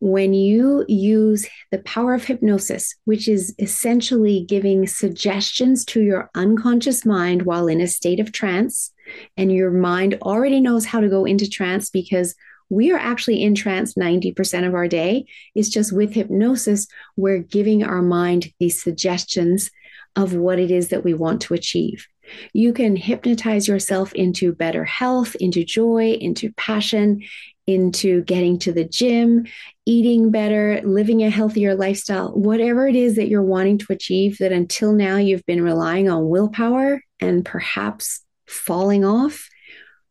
when 0.01 0.33
you 0.33 0.85
use 0.87 1.47
the 1.73 1.79
power 1.79 2.15
of 2.15 2.25
hypnosis, 2.25 2.95
which 3.05 3.29
is 3.29 3.55
essentially 3.59 4.45
giving 4.49 4.87
suggestions 4.87 5.85
to 5.85 6.01
your 6.01 6.31
unconscious 6.35 7.05
mind 7.05 7.43
while 7.43 7.67
in 7.67 7.81
a 7.81 7.87
state 7.89 8.21
of 8.21 8.31
trance, 8.31 8.93
and 9.37 9.53
your 9.53 9.71
mind 9.71 10.17
already 10.23 10.61
knows 10.61 10.85
how 10.85 11.01
to 11.01 11.09
go 11.09 11.25
into 11.25 11.49
trance 11.49 11.91
because 11.91 12.35
we 12.71 12.93
are 12.93 12.99
actually 12.99 13.43
in 13.43 13.55
trance 13.55 13.95
90% 13.95 14.67
of 14.67 14.75
our 14.75 14.87
day. 14.87 15.27
It's 15.55 15.71
just 15.71 15.93
with 15.93 16.13
hypnosis, 16.13 16.87
we're 17.17 17.39
giving 17.39 17.83
our 17.83 18.03
mind 18.03 18.53
these 18.61 18.83
suggestions 18.83 19.71
of 20.15 20.35
what 20.35 20.59
it 20.59 20.71
is 20.71 20.89
that 20.89 21.05
we 21.05 21.15
want 21.15 21.41
to 21.43 21.55
achieve. 21.55 22.07
You 22.53 22.73
can 22.73 22.97
hypnotize 22.97 23.69
yourself 23.69 24.13
into 24.15 24.53
better 24.53 24.85
health, 24.85 25.35
into 25.37 25.65
joy, 25.65 26.13
into 26.21 26.53
passion, 26.53 27.23
into 27.67 28.23
getting 28.23 28.59
to 28.59 28.73
the 28.73 28.85
gym, 28.85 29.47
eating 29.85 30.31
better, 30.31 30.81
living 30.85 31.23
a 31.23 31.31
healthier 31.31 31.75
lifestyle, 31.75 32.31
whatever 32.33 32.89
it 32.89 32.97
is 32.97 33.17
that 33.17 33.29
you're 33.29 33.43
wanting 33.43 33.77
to 33.79 33.93
achieve 33.93 34.39
that 34.39 34.53
until 34.53 34.93
now 34.93 35.17
you've 35.17 35.45
been 35.45 35.63
relying 35.63 36.09
on 36.09 36.29
willpower 36.29 37.03
and 37.21 37.45
perhaps 37.45 38.25
falling 38.47 39.05
off, 39.05 39.49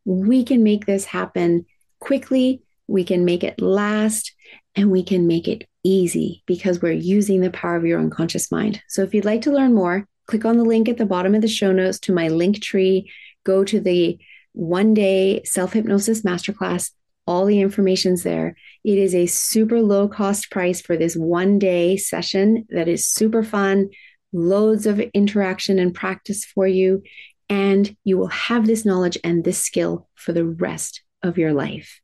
we 0.05 0.43
can 0.43 0.63
make 0.63 0.85
this 0.85 1.05
happen 1.05 1.65
quickly. 1.99 2.61
We 2.87 3.03
can 3.03 3.25
make 3.25 3.43
it 3.43 3.59
last 3.59 4.33
and 4.75 4.91
we 4.91 5.03
can 5.03 5.25
make 5.25 5.47
it 5.47 5.67
easy 5.83 6.43
because 6.45 6.81
we're 6.81 6.91
using 6.91 7.41
the 7.41 7.49
power 7.49 7.75
of 7.75 7.85
your 7.85 7.99
unconscious 7.99 8.51
mind. 8.51 8.81
So 8.87 9.01
if 9.01 9.13
you'd 9.13 9.25
like 9.25 9.41
to 9.41 9.51
learn 9.51 9.73
more, 9.73 10.07
click 10.27 10.45
on 10.45 10.57
the 10.57 10.63
link 10.63 10.87
at 10.87 10.97
the 10.97 11.05
bottom 11.05 11.33
of 11.33 11.41
the 11.41 11.47
show 11.47 11.71
notes 11.71 11.99
to 11.99 12.13
my 12.13 12.27
Linktree. 12.27 13.09
Go 13.43 13.63
to 13.63 13.79
the 13.79 14.19
one 14.53 14.93
day 14.93 15.41
self 15.43 15.73
hypnosis 15.73 16.21
masterclass. 16.21 16.91
All 17.25 17.45
the 17.45 17.59
information's 17.59 18.23
there. 18.23 18.55
It 18.83 18.97
is 18.97 19.13
a 19.13 19.25
super 19.25 19.81
low 19.81 20.07
cost 20.07 20.49
price 20.49 20.81
for 20.81 20.95
this 20.95 21.15
one 21.15 21.59
day 21.59 21.97
session 21.97 22.65
that 22.69 22.87
is 22.87 23.07
super 23.07 23.43
fun, 23.43 23.89
loads 24.31 24.85
of 24.85 24.99
interaction 24.99 25.77
and 25.79 25.93
practice 25.93 26.45
for 26.45 26.67
you. 26.67 27.03
And 27.49 27.95
you 28.03 28.17
will 28.17 28.27
have 28.27 28.65
this 28.65 28.85
knowledge 28.85 29.17
and 29.23 29.43
this 29.43 29.59
skill 29.59 30.07
for 30.15 30.33
the 30.33 30.45
rest 30.45 31.01
of 31.21 31.37
your 31.37 31.53
life. 31.53 32.01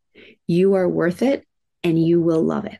You 0.47 0.73
are 0.75 0.89
worth 0.89 1.21
it 1.21 1.45
and 1.83 2.01
you 2.01 2.21
will 2.21 2.43
love 2.43 2.65
it. 2.65 2.79